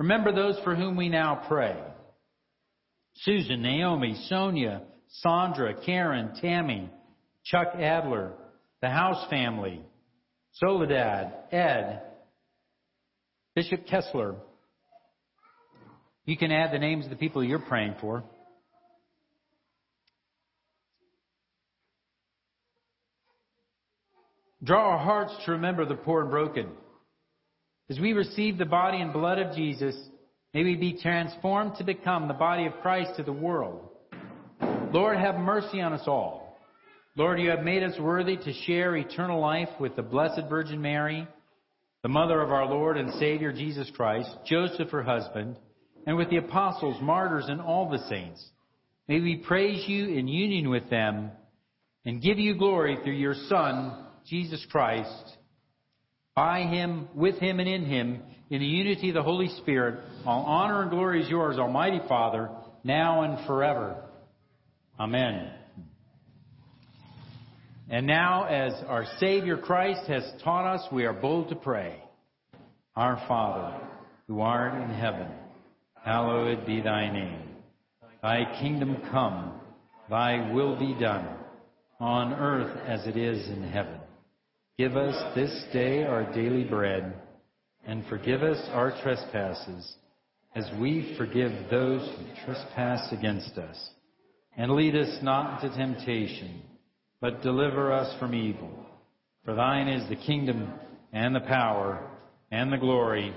Remember 0.00 0.32
those 0.32 0.58
for 0.64 0.74
whom 0.74 0.96
we 0.96 1.10
now 1.10 1.42
pray. 1.46 1.76
Susan, 3.16 3.60
Naomi, 3.60 4.14
Sonia, 4.30 4.80
Sandra, 5.08 5.74
Karen, 5.84 6.32
Tammy, 6.40 6.88
Chuck 7.44 7.74
Adler, 7.74 8.32
the 8.80 8.88
House 8.88 9.28
family, 9.28 9.82
Soledad, 10.52 11.34
Ed, 11.52 12.00
Bishop 13.54 13.86
Kessler. 13.86 14.36
You 16.24 16.38
can 16.38 16.50
add 16.50 16.72
the 16.72 16.78
names 16.78 17.04
of 17.04 17.10
the 17.10 17.16
people 17.16 17.44
you're 17.44 17.58
praying 17.58 17.96
for. 18.00 18.24
Draw 24.64 24.80
our 24.82 24.98
hearts 24.98 25.34
to 25.44 25.52
remember 25.52 25.84
the 25.84 25.94
poor 25.94 26.22
and 26.22 26.30
broken. 26.30 26.68
As 27.90 27.98
we 27.98 28.12
receive 28.12 28.56
the 28.56 28.64
body 28.64 29.00
and 29.00 29.12
blood 29.12 29.40
of 29.40 29.56
Jesus, 29.56 29.96
may 30.54 30.62
we 30.62 30.76
be 30.76 31.00
transformed 31.02 31.74
to 31.76 31.84
become 31.84 32.28
the 32.28 32.34
body 32.34 32.66
of 32.66 32.80
Christ 32.82 33.16
to 33.16 33.24
the 33.24 33.32
world. 33.32 33.88
Lord, 34.92 35.18
have 35.18 35.40
mercy 35.40 35.80
on 35.80 35.92
us 35.92 36.04
all. 36.06 36.56
Lord, 37.16 37.40
you 37.40 37.50
have 37.50 37.64
made 37.64 37.82
us 37.82 37.98
worthy 37.98 38.36
to 38.36 38.52
share 38.64 38.94
eternal 38.94 39.40
life 39.40 39.68
with 39.80 39.96
the 39.96 40.02
Blessed 40.02 40.42
Virgin 40.48 40.80
Mary, 40.80 41.26
the 42.04 42.08
mother 42.08 42.40
of 42.40 42.52
our 42.52 42.64
Lord 42.64 42.96
and 42.96 43.12
Savior 43.14 43.52
Jesus 43.52 43.90
Christ, 43.96 44.30
Joseph, 44.46 44.90
her 44.90 45.02
husband, 45.02 45.56
and 46.06 46.16
with 46.16 46.30
the 46.30 46.36
apostles, 46.36 47.02
martyrs, 47.02 47.46
and 47.48 47.60
all 47.60 47.90
the 47.90 48.08
saints. 48.08 48.48
May 49.08 49.18
we 49.18 49.36
praise 49.36 49.82
you 49.88 50.06
in 50.16 50.28
union 50.28 50.70
with 50.70 50.88
them 50.90 51.32
and 52.04 52.22
give 52.22 52.38
you 52.38 52.56
glory 52.56 52.98
through 53.02 53.14
your 53.14 53.34
Son, 53.48 54.06
Jesus 54.24 54.64
Christ. 54.70 55.38
By 56.40 56.62
him, 56.62 57.06
with 57.14 57.38
him, 57.38 57.60
and 57.60 57.68
in 57.68 57.84
him, 57.84 58.22
in 58.48 58.60
the 58.60 58.66
unity 58.66 59.10
of 59.10 59.14
the 59.14 59.22
Holy 59.22 59.48
Spirit, 59.58 60.00
all 60.24 60.44
honor 60.44 60.80
and 60.80 60.90
glory 60.90 61.22
is 61.22 61.28
yours, 61.28 61.58
Almighty 61.58 62.00
Father, 62.08 62.48
now 62.82 63.24
and 63.24 63.46
forever. 63.46 64.02
Amen. 64.98 65.50
And 67.90 68.06
now, 68.06 68.44
as 68.44 68.72
our 68.88 69.04
Savior 69.18 69.58
Christ 69.58 70.06
has 70.06 70.22
taught 70.42 70.64
us, 70.64 70.82
we 70.90 71.04
are 71.04 71.12
bold 71.12 71.50
to 71.50 71.56
pray. 71.56 72.02
Our 72.96 73.22
Father, 73.28 73.78
who 74.26 74.40
art 74.40 74.80
in 74.80 74.94
heaven, 74.94 75.28
hallowed 76.02 76.64
be 76.64 76.80
thy 76.80 77.12
name. 77.12 77.50
Thy 78.22 78.46
kingdom 78.62 78.96
come, 79.10 79.60
thy 80.08 80.50
will 80.54 80.78
be 80.78 80.94
done, 80.98 81.28
on 81.98 82.32
earth 82.32 82.78
as 82.86 83.06
it 83.06 83.18
is 83.18 83.46
in 83.50 83.62
heaven. 83.62 83.99
Give 84.78 84.96
us 84.96 85.34
this 85.34 85.64
day 85.72 86.04
our 86.04 86.32
daily 86.32 86.64
bread, 86.64 87.14
and 87.86 88.04
forgive 88.06 88.42
us 88.42 88.58
our 88.72 88.92
trespasses, 89.02 89.96
as 90.54 90.68
we 90.80 91.14
forgive 91.18 91.52
those 91.70 92.00
who 92.00 92.44
trespass 92.44 93.12
against 93.12 93.58
us. 93.58 93.90
And 94.56 94.72
lead 94.72 94.96
us 94.96 95.18
not 95.22 95.62
into 95.62 95.76
temptation, 95.76 96.62
but 97.20 97.42
deliver 97.42 97.92
us 97.92 98.18
from 98.18 98.34
evil. 98.34 98.70
For 99.44 99.54
thine 99.54 99.88
is 99.88 100.08
the 100.08 100.16
kingdom, 100.16 100.72
and 101.12 101.34
the 101.34 101.40
power, 101.40 102.08
and 102.50 102.72
the 102.72 102.78
glory, 102.78 103.34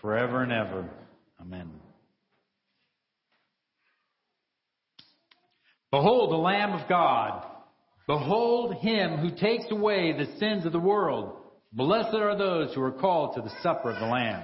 forever 0.00 0.42
and 0.42 0.52
ever. 0.52 0.88
Amen. 1.40 1.70
Behold 5.90 6.30
the 6.30 6.36
Lamb 6.36 6.72
of 6.72 6.88
God. 6.88 7.44
Behold 8.06 8.76
him 8.76 9.16
who 9.16 9.30
takes 9.30 9.64
away 9.70 10.12
the 10.12 10.38
sins 10.38 10.64
of 10.64 10.72
the 10.72 10.78
world. 10.78 11.38
Blessed 11.72 12.14
are 12.14 12.36
those 12.36 12.72
who 12.74 12.82
are 12.82 12.92
called 12.92 13.34
to 13.34 13.42
the 13.42 13.50
supper 13.62 13.90
of 13.90 13.98
the 13.98 14.06
Lamb. 14.06 14.42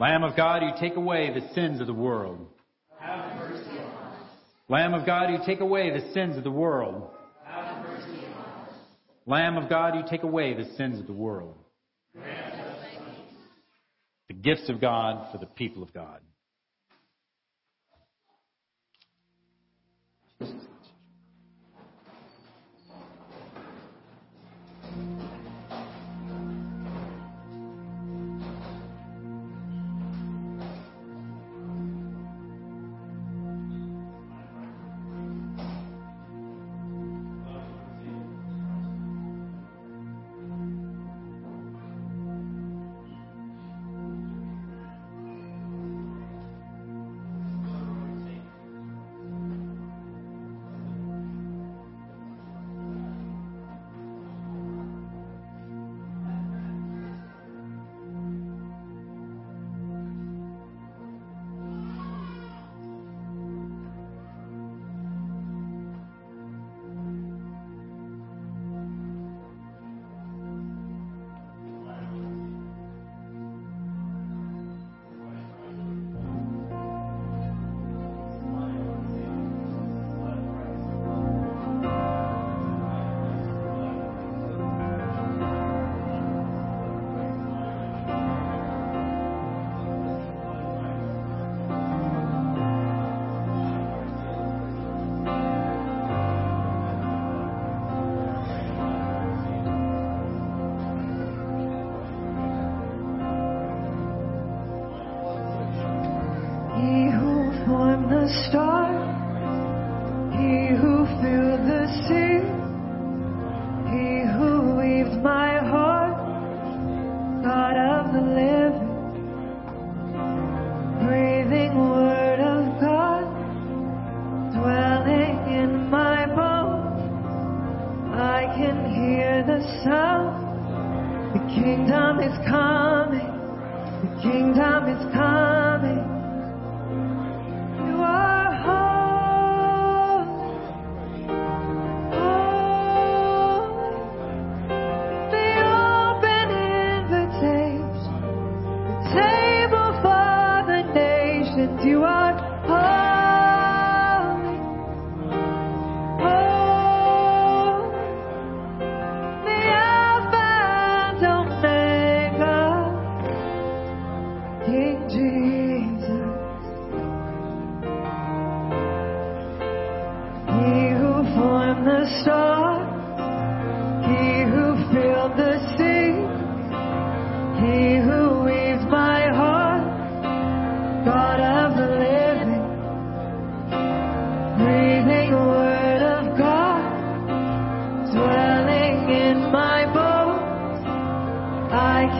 Lamb 0.00 0.24
of 0.24 0.34
God, 0.34 0.62
you 0.62 0.70
take 0.80 0.96
away 0.96 1.32
the 1.32 1.54
sins 1.54 1.80
of 1.80 1.86
the 1.86 1.92
world. 1.92 2.46
Lamb 4.68 4.94
of 4.94 5.04
God, 5.04 5.30
you 5.30 5.38
take 5.44 5.60
away 5.60 5.90
the 5.90 6.12
sins 6.12 6.36
of 6.36 6.44
the 6.44 6.50
world. 6.50 7.10
Lamb 9.26 9.56
of 9.56 9.68
God, 9.68 9.94
you 9.94 10.02
take 10.08 10.22
away 10.22 10.54
the 10.54 10.74
sins 10.76 10.98
of 10.98 11.06
the 11.06 11.12
world. 11.12 11.56
The 14.30 14.34
gifts 14.34 14.68
of 14.68 14.80
God 14.80 15.32
for 15.32 15.38
the 15.38 15.46
people 15.46 15.82
of 15.82 15.92
God. 15.92 16.20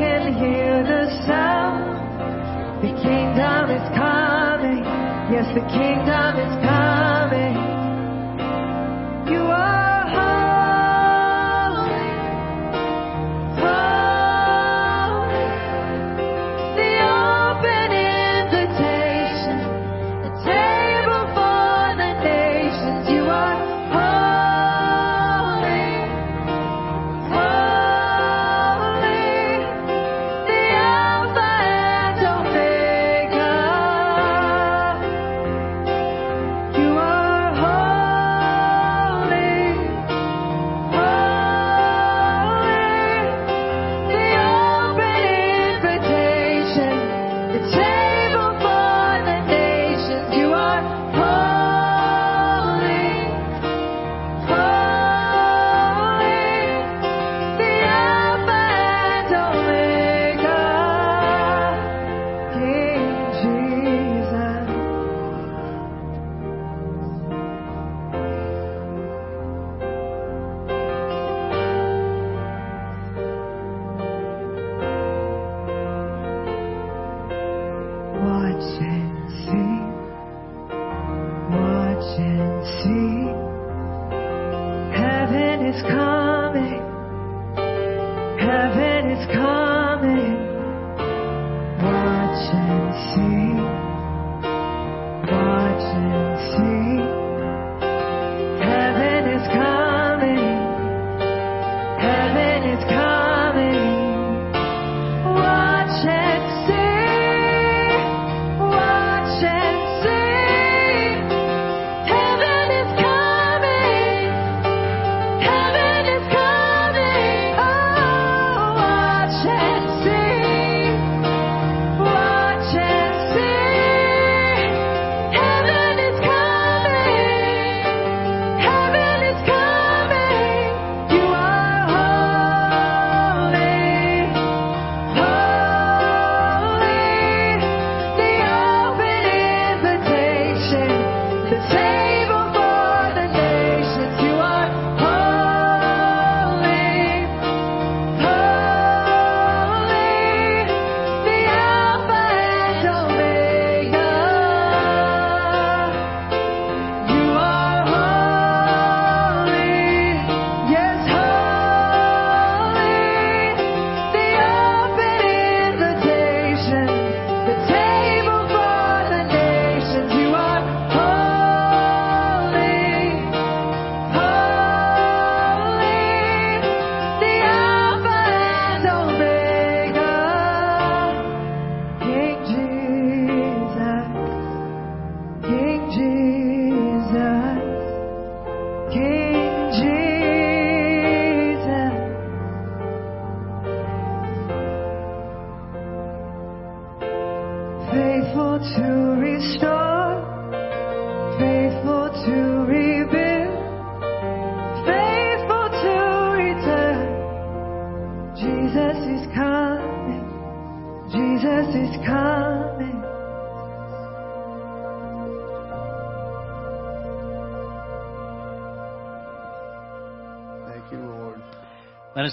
Can 0.01 0.33
hear 0.33 0.83
the 0.83 1.05
sound. 1.27 1.85
The 2.81 2.93
kingdom 3.05 3.65
is 3.69 3.87
coming. 3.93 4.83
Yes, 5.29 5.47
the 5.53 5.61
kingdom 5.69 6.33
is 6.41 6.55
coming. 6.65 7.10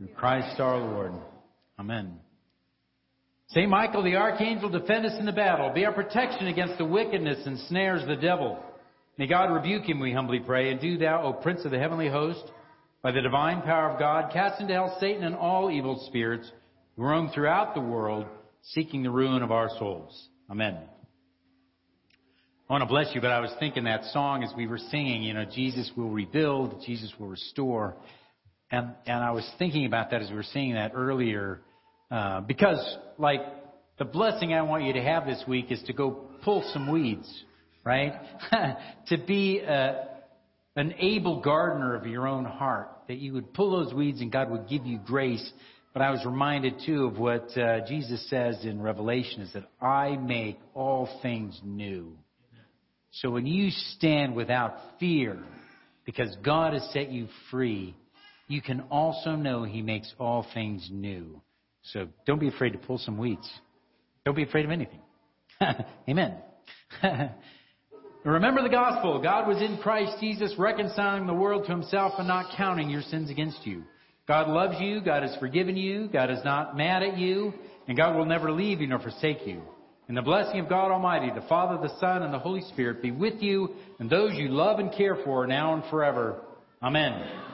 through 0.00 0.08
Christ 0.14 0.58
our 0.58 0.78
Lord. 0.78 1.12
Amen. 1.78 2.14
Saint 3.48 3.68
Michael 3.68 4.02
the 4.02 4.16
archangel, 4.16 4.70
defend 4.70 5.04
us 5.04 5.18
in 5.18 5.26
the 5.26 5.32
battle. 5.32 5.72
Be 5.74 5.84
our 5.84 5.92
protection 5.92 6.46
against 6.46 6.78
the 6.78 6.86
wickedness 6.86 7.44
and 7.44 7.58
snares 7.68 8.00
of 8.00 8.08
the 8.08 8.16
devil. 8.16 8.58
May 9.18 9.26
God 9.26 9.52
rebuke 9.52 9.84
him, 9.84 10.00
we 10.00 10.14
humbly 10.14 10.40
pray. 10.40 10.70
And 10.70 10.80
do 10.80 10.96
thou, 10.96 11.22
O 11.22 11.34
Prince 11.34 11.66
of 11.66 11.70
the 11.70 11.78
heavenly 11.78 12.08
host, 12.08 12.42
by 13.02 13.12
the 13.12 13.20
divine 13.20 13.60
power 13.60 13.90
of 13.90 13.98
God, 13.98 14.32
cast 14.32 14.58
into 14.58 14.72
hell 14.72 14.96
Satan 15.00 15.22
and 15.22 15.34
all 15.34 15.70
evil 15.70 16.02
spirits 16.06 16.50
who 16.96 17.02
roam 17.02 17.28
throughout 17.34 17.74
the 17.74 17.82
world, 17.82 18.24
seeking 18.62 19.02
the 19.02 19.10
ruin 19.10 19.42
of 19.42 19.52
our 19.52 19.68
souls. 19.78 20.28
Amen. 20.50 20.78
I 22.70 22.72
want 22.72 22.82
to 22.82 22.88
bless 22.88 23.14
you, 23.14 23.20
but 23.20 23.32
I 23.32 23.40
was 23.40 23.52
thinking 23.60 23.84
that 23.84 24.04
song 24.12 24.44
as 24.44 24.52
we 24.56 24.66
were 24.66 24.78
singing, 24.78 25.22
you 25.22 25.34
know, 25.34 25.44
Jesus 25.44 25.90
will 25.94 26.08
rebuild, 26.08 26.82
Jesus 26.86 27.12
will 27.18 27.28
restore. 27.28 27.96
And, 28.70 28.94
and 29.06 29.24
I 29.24 29.32
was 29.32 29.48
thinking 29.58 29.86
about 29.86 30.10
that 30.10 30.22
as 30.22 30.30
we 30.30 30.36
were 30.36 30.42
singing 30.42 30.74
that 30.74 30.92
earlier, 30.94 31.60
uh, 32.10 32.40
because, 32.40 32.78
like, 33.18 33.40
the 33.98 34.04
blessing 34.04 34.54
I 34.54 34.62
want 34.62 34.84
you 34.84 34.92
to 34.92 35.02
have 35.02 35.26
this 35.26 35.42
week 35.46 35.70
is 35.70 35.82
to 35.84 35.92
go 35.92 36.28
pull 36.42 36.68
some 36.72 36.90
weeds, 36.90 37.28
right? 37.84 38.12
to 39.08 39.18
be 39.18 39.58
a, 39.60 40.08
an 40.76 40.94
able 40.98 41.40
gardener 41.40 41.94
of 41.94 42.06
your 42.06 42.28
own 42.28 42.44
heart, 42.44 42.90
that 43.08 43.18
you 43.18 43.32
would 43.32 43.52
pull 43.52 43.84
those 43.84 43.92
weeds 43.92 44.20
and 44.20 44.30
God 44.30 44.50
would 44.50 44.68
give 44.68 44.86
you 44.86 44.98
grace. 45.04 45.52
But 45.92 46.02
I 46.02 46.10
was 46.10 46.24
reminded 46.24 46.74
too 46.86 47.06
of 47.06 47.18
what 47.18 47.56
uh, 47.58 47.86
Jesus 47.86 48.28
says 48.30 48.64
in 48.64 48.80
Revelation 48.80 49.42
is 49.42 49.52
that 49.54 49.64
I 49.80 50.16
make 50.16 50.58
all 50.74 51.08
things 51.22 51.60
new. 51.64 52.16
So 53.12 53.30
when 53.30 53.46
you 53.46 53.70
stand 53.96 54.36
without 54.36 54.76
fear, 55.00 55.42
because 56.04 56.34
God 56.44 56.74
has 56.74 56.88
set 56.92 57.10
you 57.10 57.26
free, 57.50 57.96
you 58.50 58.60
can 58.60 58.80
also 58.90 59.36
know 59.36 59.62
He 59.62 59.80
makes 59.80 60.12
all 60.18 60.44
things 60.52 60.88
new. 60.90 61.40
So 61.92 62.08
don't 62.26 62.40
be 62.40 62.48
afraid 62.48 62.72
to 62.72 62.78
pull 62.78 62.98
some 62.98 63.16
weeds. 63.16 63.48
Don't 64.24 64.34
be 64.34 64.42
afraid 64.42 64.64
of 64.64 64.72
anything. 64.72 65.00
Amen. 66.08 66.34
Remember 68.24 68.62
the 68.62 68.68
gospel. 68.68 69.22
God 69.22 69.46
was 69.46 69.62
in 69.62 69.78
Christ 69.78 70.16
Jesus, 70.20 70.52
reconciling 70.58 71.28
the 71.28 71.32
world 71.32 71.64
to 71.66 71.70
himself 71.70 72.14
and 72.18 72.26
not 72.26 72.56
counting 72.56 72.90
your 72.90 73.02
sins 73.02 73.30
against 73.30 73.64
you. 73.64 73.84
God 74.26 74.48
loves 74.48 74.80
you. 74.80 75.00
God 75.00 75.22
has 75.22 75.34
forgiven 75.38 75.76
you. 75.76 76.08
God 76.08 76.30
is 76.30 76.44
not 76.44 76.76
mad 76.76 77.04
at 77.04 77.16
you. 77.16 77.54
And 77.86 77.96
God 77.96 78.16
will 78.16 78.26
never 78.26 78.50
leave 78.50 78.80
you 78.80 78.88
nor 78.88 78.98
forsake 78.98 79.46
you. 79.46 79.62
And 80.08 80.16
the 80.16 80.22
blessing 80.22 80.58
of 80.58 80.68
God 80.68 80.90
Almighty, 80.90 81.30
the 81.32 81.46
Father, 81.48 81.80
the 81.80 81.98
Son, 82.00 82.24
and 82.24 82.34
the 82.34 82.38
Holy 82.38 82.62
Spirit 82.72 83.00
be 83.00 83.12
with 83.12 83.40
you 83.40 83.76
and 84.00 84.10
those 84.10 84.34
you 84.34 84.48
love 84.48 84.80
and 84.80 84.92
care 84.92 85.16
for 85.24 85.46
now 85.46 85.74
and 85.74 85.84
forever. 85.88 86.40
Amen. 86.82 87.49